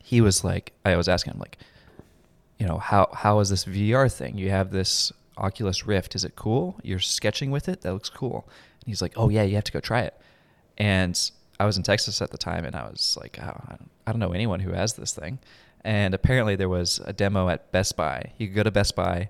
he 0.02 0.20
was 0.20 0.44
like, 0.44 0.74
I 0.84 0.96
was 0.96 1.08
asking 1.08 1.32
him, 1.32 1.40
like, 1.40 1.56
you 2.58 2.66
know, 2.66 2.76
how 2.78 3.08
how 3.12 3.40
is 3.40 3.48
this 3.48 3.64
VR 3.64 4.12
thing? 4.12 4.36
You 4.36 4.50
have 4.50 4.70
this 4.70 5.12
Oculus 5.38 5.86
Rift. 5.86 6.14
Is 6.14 6.24
it 6.24 6.36
cool? 6.36 6.78
You're 6.82 7.00
sketching 7.00 7.50
with 7.50 7.68
it. 7.68 7.80
That 7.80 7.94
looks 7.94 8.10
cool. 8.10 8.46
And 8.80 8.88
he's 8.88 9.02
like, 9.02 9.14
oh 9.16 9.30
yeah, 9.30 9.42
you 9.42 9.54
have 9.54 9.64
to 9.64 9.72
go 9.72 9.80
try 9.80 10.02
it. 10.02 10.14
And 10.76 11.18
I 11.60 11.66
was 11.66 11.76
in 11.76 11.82
Texas 11.82 12.20
at 12.20 12.30
the 12.30 12.38
time, 12.38 12.64
and 12.64 12.74
I 12.74 12.84
was 12.88 13.16
like, 13.20 13.38
oh, 13.40 13.60
I, 14.06 14.10
don't, 14.10 14.18
know 14.18 14.32
anyone 14.32 14.60
who 14.60 14.72
has 14.72 14.94
this 14.94 15.12
thing. 15.12 15.38
And 15.84 16.14
apparently, 16.14 16.56
there 16.56 16.68
was 16.68 17.00
a 17.04 17.12
demo 17.12 17.48
at 17.48 17.70
Best 17.72 17.96
Buy. 17.96 18.32
You 18.38 18.48
could 18.48 18.56
go 18.56 18.62
to 18.64 18.70
Best 18.70 18.96
Buy, 18.96 19.28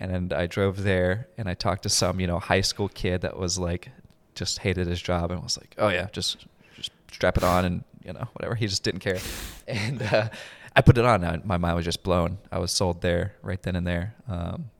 and 0.00 0.32
I 0.32 0.46
drove 0.46 0.82
there, 0.82 1.28
and 1.36 1.48
I 1.48 1.54
talked 1.54 1.82
to 1.82 1.88
some, 1.88 2.20
you 2.20 2.26
know, 2.26 2.38
high 2.38 2.60
school 2.62 2.88
kid 2.88 3.20
that 3.22 3.36
was 3.36 3.58
like, 3.58 3.90
just 4.34 4.60
hated 4.60 4.86
his 4.86 5.02
job, 5.02 5.30
and 5.30 5.42
was 5.42 5.58
like, 5.58 5.74
oh 5.78 5.88
yeah, 5.88 6.06
just 6.12 6.46
just 6.76 6.90
strap 7.12 7.36
it 7.36 7.42
on, 7.44 7.64
and 7.64 7.84
you 8.04 8.12
know, 8.12 8.28
whatever. 8.34 8.54
He 8.54 8.66
just 8.66 8.82
didn't 8.82 9.00
care. 9.00 9.18
And 9.66 10.00
uh, 10.00 10.30
I 10.74 10.80
put 10.80 10.96
it 10.96 11.04
on. 11.04 11.22
And 11.22 11.44
my 11.44 11.58
mind 11.58 11.76
was 11.76 11.84
just 11.84 12.02
blown. 12.02 12.38
I 12.50 12.58
was 12.58 12.72
sold 12.72 13.02
there 13.02 13.34
right 13.42 13.62
then 13.62 13.76
and 13.76 13.86
there. 13.86 14.14
Um, 14.26 14.70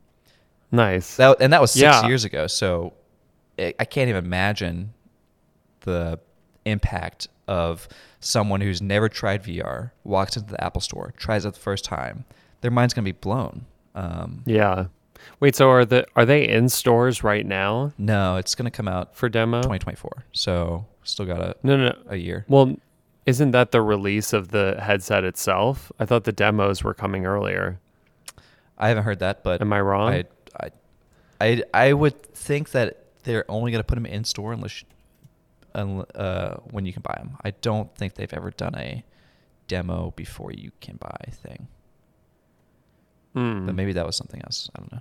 Nice. 0.73 1.17
that 1.17 1.37
and 1.41 1.53
that 1.53 1.61
was 1.61 1.73
six 1.73 1.83
Yeah. 1.83 2.07
years 2.07 2.25
ago. 2.25 2.47
So 2.47 2.95
I 3.59 3.75
I 3.79 3.85
can't 3.85 4.09
even 4.09 4.25
imagine 4.25 4.95
the 5.81 6.19
impact 6.69 7.29
of 7.47 7.89
someone 8.21 8.61
who's 8.61 8.83
never 8.83 9.09
tried 9.09 9.43
VR 9.43 9.91
walks 10.05 10.37
into 10.37 10.51
the 10.53 10.63
Apple 10.63 10.81
Store, 10.81 11.15
tries 11.17 11.45
it 11.45 11.55
the 11.55 11.61
first 11.61 11.85
time. 11.85 12.25
Their 12.61 12.71
mind's 12.71 12.95
gonna 12.95 13.05
be 13.05 13.13
blown. 13.13 13.65
Um, 13.95 14.43
yeah. 14.47 14.87
Wait, 15.41 15.57
so 15.57 15.69
are 15.71 15.85
the 15.85 16.07
are 16.15 16.25
they 16.25 16.49
in 16.49 16.69
stores 16.69 17.25
right 17.25 17.45
now 17.45 17.93
No, 17.99 18.37
it's 18.37 18.55
gonna 18.55 18.71
come 18.71 18.87
out 18.89 19.17
for 19.17 19.29
demo? 19.29 19.59
2024. 19.63 20.25
So 20.33 20.87
still 21.03 21.27
got 21.27 21.41
a 21.41 21.57
No, 21.63 21.77
no. 21.77 21.97
a 22.09 22.17
year. 22.17 22.45
Well, 22.49 22.77
isn't 23.27 23.51
that 23.51 23.73
the 23.73 23.83
release 23.83 24.33
of 24.33 24.49
the 24.49 24.79
headset 24.81 25.25
itself? 25.25 25.91
I 25.99 26.05
thought 26.07 26.25
the 26.25 26.33
demos 26.33 26.83
were 26.85 26.95
coming 26.95 27.27
earlier. 27.27 27.79
I 28.79 28.89
haven't 28.89 29.05
heard 29.05 29.19
that, 29.19 29.43
but 29.43 29.61
Am 29.61 29.73
I 29.73 29.81
wrong? 29.81 30.13
I, 30.13 30.25
I, 30.61 30.71
I, 31.41 31.63
I 31.75 31.93
would 31.93 32.23
think 32.33 32.71
that 32.71 33.05
they're 33.25 33.45
only 33.51 33.71
going 33.73 33.81
to 33.83 33.87
put 33.87 33.97
them 33.97 34.07
in 34.07 34.25
store 34.25 34.53
unless, 34.53 34.85
uh, 35.79 36.57
when 36.71 36.87
you 36.87 36.93
can 36.93 37.03
buy 37.03 37.15
them. 37.19 37.37
I 37.45 37.51
don't 37.51 37.95
think 37.95 38.15
they've 38.15 38.33
ever 38.33 38.51
done 38.51 38.75
a 38.75 39.05
demo 39.67 40.13
before 40.17 40.53
you 40.53 40.73
can 40.81 40.97
buy 40.97 41.31
thing. 41.31 41.69
Hmm. 43.35 43.67
But 43.67 43.75
maybe 43.75 43.93
that 43.93 44.07
was 44.07 44.17
something 44.17 44.41
else. 44.43 44.71
I 44.75 44.81
don't 44.81 44.93
know. 44.93 45.01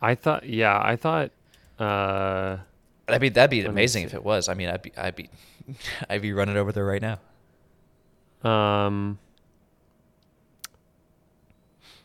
I 0.00 0.14
thought. 0.14 0.48
Yeah, 0.48 0.80
I 0.82 0.96
thought. 0.96 1.30
Uh, 1.78 2.58
I 3.08 3.18
mean, 3.18 3.32
that'd 3.32 3.50
be 3.50 3.62
amazing 3.62 4.04
if 4.04 4.14
it 4.14 4.24
was. 4.24 4.48
I 4.48 4.54
mean, 4.54 4.68
I'd 4.68 4.82
be, 4.82 4.92
I'd 4.96 5.16
be, 5.16 5.30
I'd 6.08 6.22
be 6.22 6.32
running 6.32 6.56
over 6.56 6.72
there 6.72 6.84
right 6.84 7.02
now. 7.02 8.48
Um. 8.48 9.18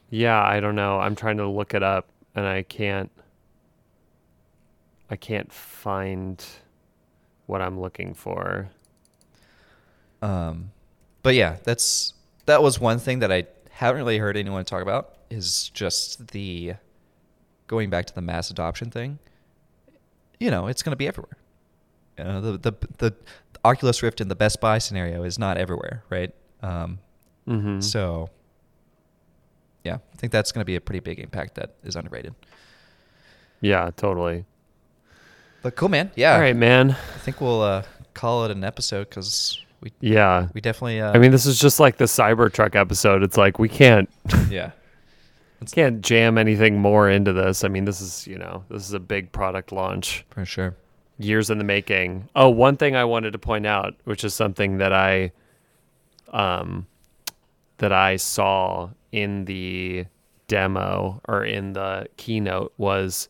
Yeah, 0.10 0.42
I 0.42 0.60
don't 0.60 0.76
know. 0.76 1.00
I'm 1.00 1.16
trying 1.16 1.38
to 1.38 1.48
look 1.48 1.74
it 1.74 1.84
up, 1.84 2.08
and 2.36 2.46
I 2.46 2.64
can't. 2.64 3.12
I 5.10 5.16
can't 5.16 5.52
find 5.52 6.44
what 7.48 7.62
I'm 7.62 7.80
looking 7.80 8.14
for. 8.14 8.70
Um, 10.22 10.72
but 11.24 11.36
yeah, 11.36 11.58
that's 11.64 12.14
that 12.46 12.62
was 12.62 12.80
one 12.80 13.00
thing 13.00 13.20
that 13.20 13.32
I 13.32 13.48
haven't 13.72 13.98
really 13.98 14.20
heard 14.20 14.38
anyone 14.38 14.64
talk 14.64 14.82
about 14.82 15.16
is 15.30 15.70
just 15.74 16.30
the 16.30 16.76
going 17.68 17.90
back 17.90 18.06
to 18.06 18.16
the 18.16 18.22
mass 18.22 18.50
adoption 18.50 18.92
thing. 18.92 19.20
You 20.40 20.52
know, 20.52 20.68
it's 20.68 20.84
going 20.84 20.92
to 20.92 20.98
be 20.98 21.08
everywhere. 21.08 21.38
You 22.18 22.24
know, 22.24 22.42
the, 22.42 22.58
the 22.58 22.74
the 23.00 23.16
Oculus 23.66 24.02
Rift 24.04 24.22
in 24.22 24.28
the 24.28 24.36
Best 24.36 24.62
Buy 24.62 24.78
scenario 24.78 25.24
is 25.24 25.40
not 25.40 25.58
everywhere, 25.58 26.04
right? 26.10 26.34
Um, 26.62 27.00
Mm-hmm. 27.48 27.80
So, 27.80 28.30
yeah, 29.84 29.96
I 29.96 30.16
think 30.18 30.34
that's 30.34 30.52
going 30.52 30.62
to 30.62 30.66
be 30.66 30.76
a 30.76 30.82
pretty 30.82 31.00
big 31.00 31.20
impact 31.20 31.56
that 31.56 31.76
is 31.84 31.96
underrated. 31.96 32.36
yeah, 33.62 33.90
totally. 33.96 34.46
But 35.68 35.76
cool, 35.76 35.90
man. 35.90 36.12
Yeah. 36.16 36.34
All 36.34 36.40
right, 36.40 36.56
man. 36.56 36.92
I 36.92 37.18
think 37.18 37.42
we'll 37.42 37.62
uh, 37.62 37.84
call 38.14 38.46
it 38.46 38.52
an 38.52 38.64
episode 38.64 39.10
because 39.10 39.62
we 39.82 39.92
Yeah. 40.00 40.48
we 40.54 40.62
definitely. 40.62 41.02
Uh, 41.02 41.12
I 41.12 41.18
mean, 41.18 41.32
this 41.32 41.46
is 41.46 41.60
just 41.60 41.78
like 41.78 41.98
the 41.98 42.06
Cybertruck 42.06 42.74
episode. 42.74 43.22
It's 43.22 43.36
like 43.36 43.60
we 43.60 43.68
can't 43.68 44.10
yeah. 44.50 44.72
can't 45.74 46.02
jam 46.02 46.38
anything 46.38 46.80
more 46.80 47.10
into 47.10 47.34
this. 47.34 47.66
I 47.66 47.68
mean, 47.68 47.84
this 47.84 48.00
is 48.00 48.26
you 48.26 48.38
know 48.38 48.64
this 48.70 48.84
is 48.88 48.94
a 48.94 49.00
big 49.02 49.34
product 49.34 49.74
launch. 49.74 50.24
For 50.30 50.46
sure. 50.46 50.74
years 51.20 51.50
in 51.50 51.58
the 51.58 51.66
making. 51.66 52.30
Oh, 52.34 52.48
one 52.48 52.78
thing 52.78 52.96
I 52.96 53.04
wanted 53.04 53.32
to 53.32 53.38
point 53.38 53.66
out, 53.66 53.94
which 54.06 54.24
is 54.24 54.34
something 54.34 54.78
that 54.78 54.94
I 54.94 55.34
um 56.32 56.88
that 57.80 57.92
I 57.92 58.16
saw 58.16 58.92
in 59.12 59.44
the 59.44 60.06
demo 60.48 61.20
or 61.28 61.44
in 61.44 61.74
the 61.74 62.08
keynote 62.16 62.72
was 62.78 63.28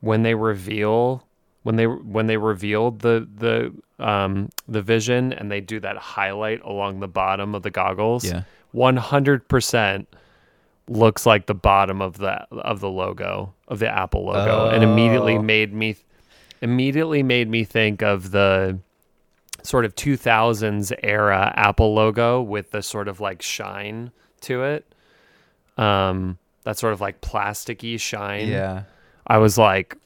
when 0.00 0.22
they 0.22 0.34
reveal 0.34 1.25
when 1.66 1.74
they 1.74 1.86
when 1.86 2.26
they 2.28 2.36
revealed 2.36 3.00
the 3.00 3.28
the 3.36 3.72
um 4.04 4.48
the 4.68 4.80
vision 4.80 5.32
and 5.32 5.50
they 5.50 5.60
do 5.60 5.80
that 5.80 5.96
highlight 5.96 6.62
along 6.62 7.00
the 7.00 7.08
bottom 7.08 7.56
of 7.56 7.62
the 7.64 7.70
goggles. 7.70 8.24
Yeah. 8.24 8.42
100% 8.72 10.06
looks 10.88 11.26
like 11.26 11.46
the 11.46 11.54
bottom 11.54 12.00
of 12.00 12.18
the 12.18 12.46
of 12.52 12.78
the 12.80 12.88
logo 12.88 13.52
of 13.66 13.80
the 13.80 13.88
Apple 13.88 14.26
logo 14.26 14.68
and 14.70 14.84
immediately 14.84 15.36
Oh. 15.36 15.42
made 15.42 15.72
me 15.72 15.96
immediately 16.62 17.24
made 17.24 17.48
me 17.50 17.64
think 17.64 18.02
of 18.02 18.30
the 18.30 18.78
sort 19.64 19.84
of 19.84 19.96
2000s 19.96 20.92
era 21.02 21.52
Apple 21.56 21.94
logo 21.94 22.40
with 22.40 22.70
the 22.70 22.82
sort 22.82 23.08
of 23.08 23.18
like 23.18 23.42
shine 23.42 24.12
to 24.42 24.62
it. 24.62 24.86
Um 25.76 26.38
that 26.62 26.78
sort 26.78 26.92
of 26.92 27.00
like 27.00 27.20
plasticky 27.20 27.98
shine. 27.98 28.46
Yeah. 28.46 28.84
I 29.26 29.38
was 29.38 29.58
like 29.58 29.96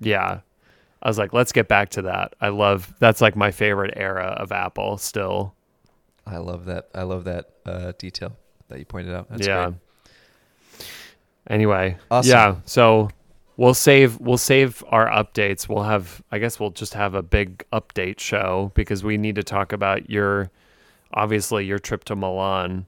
yeah. 0.00 0.40
I 1.04 1.08
was 1.08 1.18
like 1.18 1.32
let's 1.32 1.52
get 1.52 1.68
back 1.68 1.90
to 1.90 2.02
that. 2.02 2.34
I 2.40 2.48
love 2.48 2.94
that's 2.98 3.20
like 3.20 3.36
my 3.36 3.50
favorite 3.50 3.92
era 3.96 4.36
of 4.38 4.52
Apple 4.52 4.96
still. 4.96 5.54
I 6.26 6.38
love 6.38 6.64
that. 6.66 6.88
I 6.94 7.02
love 7.02 7.24
that 7.24 7.50
uh, 7.66 7.92
detail 7.98 8.34
that 8.68 8.78
you 8.78 8.86
pointed 8.86 9.14
out. 9.14 9.28
That's 9.28 9.46
yeah. 9.46 9.66
great. 9.66 9.74
Anyway, 11.48 11.96
Awesome. 12.10 12.30
yeah. 12.30 12.56
So 12.64 13.10
we'll 13.56 13.74
save 13.74 14.18
we'll 14.18 14.38
save 14.38 14.82
our 14.88 15.08
updates. 15.10 15.68
We'll 15.68 15.82
have 15.82 16.22
I 16.32 16.38
guess 16.38 16.58
we'll 16.58 16.70
just 16.70 16.94
have 16.94 17.14
a 17.14 17.22
big 17.22 17.64
update 17.72 18.18
show 18.18 18.72
because 18.74 19.04
we 19.04 19.18
need 19.18 19.34
to 19.34 19.42
talk 19.42 19.72
about 19.72 20.08
your 20.08 20.50
obviously 21.12 21.66
your 21.66 21.78
trip 21.78 22.04
to 22.04 22.16
Milan 22.16 22.86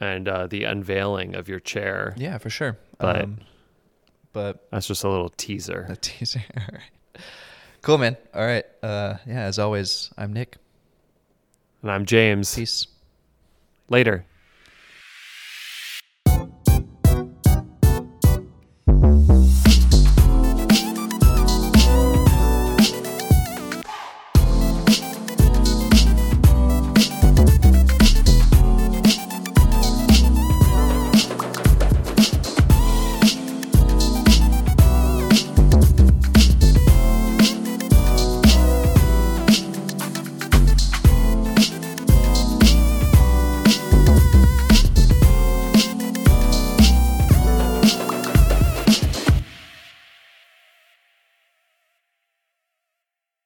and 0.00 0.26
uh, 0.28 0.46
the 0.48 0.64
unveiling 0.64 1.36
of 1.36 1.48
your 1.48 1.60
chair. 1.60 2.14
Yeah, 2.16 2.38
for 2.38 2.50
sure. 2.50 2.76
But- 2.98 3.22
um, 3.22 3.38
but 4.32 4.66
That's 4.70 4.86
just 4.86 5.04
a 5.04 5.08
little 5.08 5.30
teaser. 5.30 5.86
a 5.88 5.96
teaser. 5.96 6.42
All 6.56 6.64
right. 6.72 7.22
Cool, 7.82 7.98
man. 7.98 8.16
All 8.34 8.44
right. 8.44 8.64
Uh, 8.82 9.16
yeah. 9.26 9.44
As 9.44 9.58
always, 9.58 10.10
I'm 10.18 10.32
Nick. 10.32 10.56
And 11.82 11.90
I'm 11.90 12.04
James. 12.04 12.54
Peace. 12.54 12.86
Later. 13.88 14.24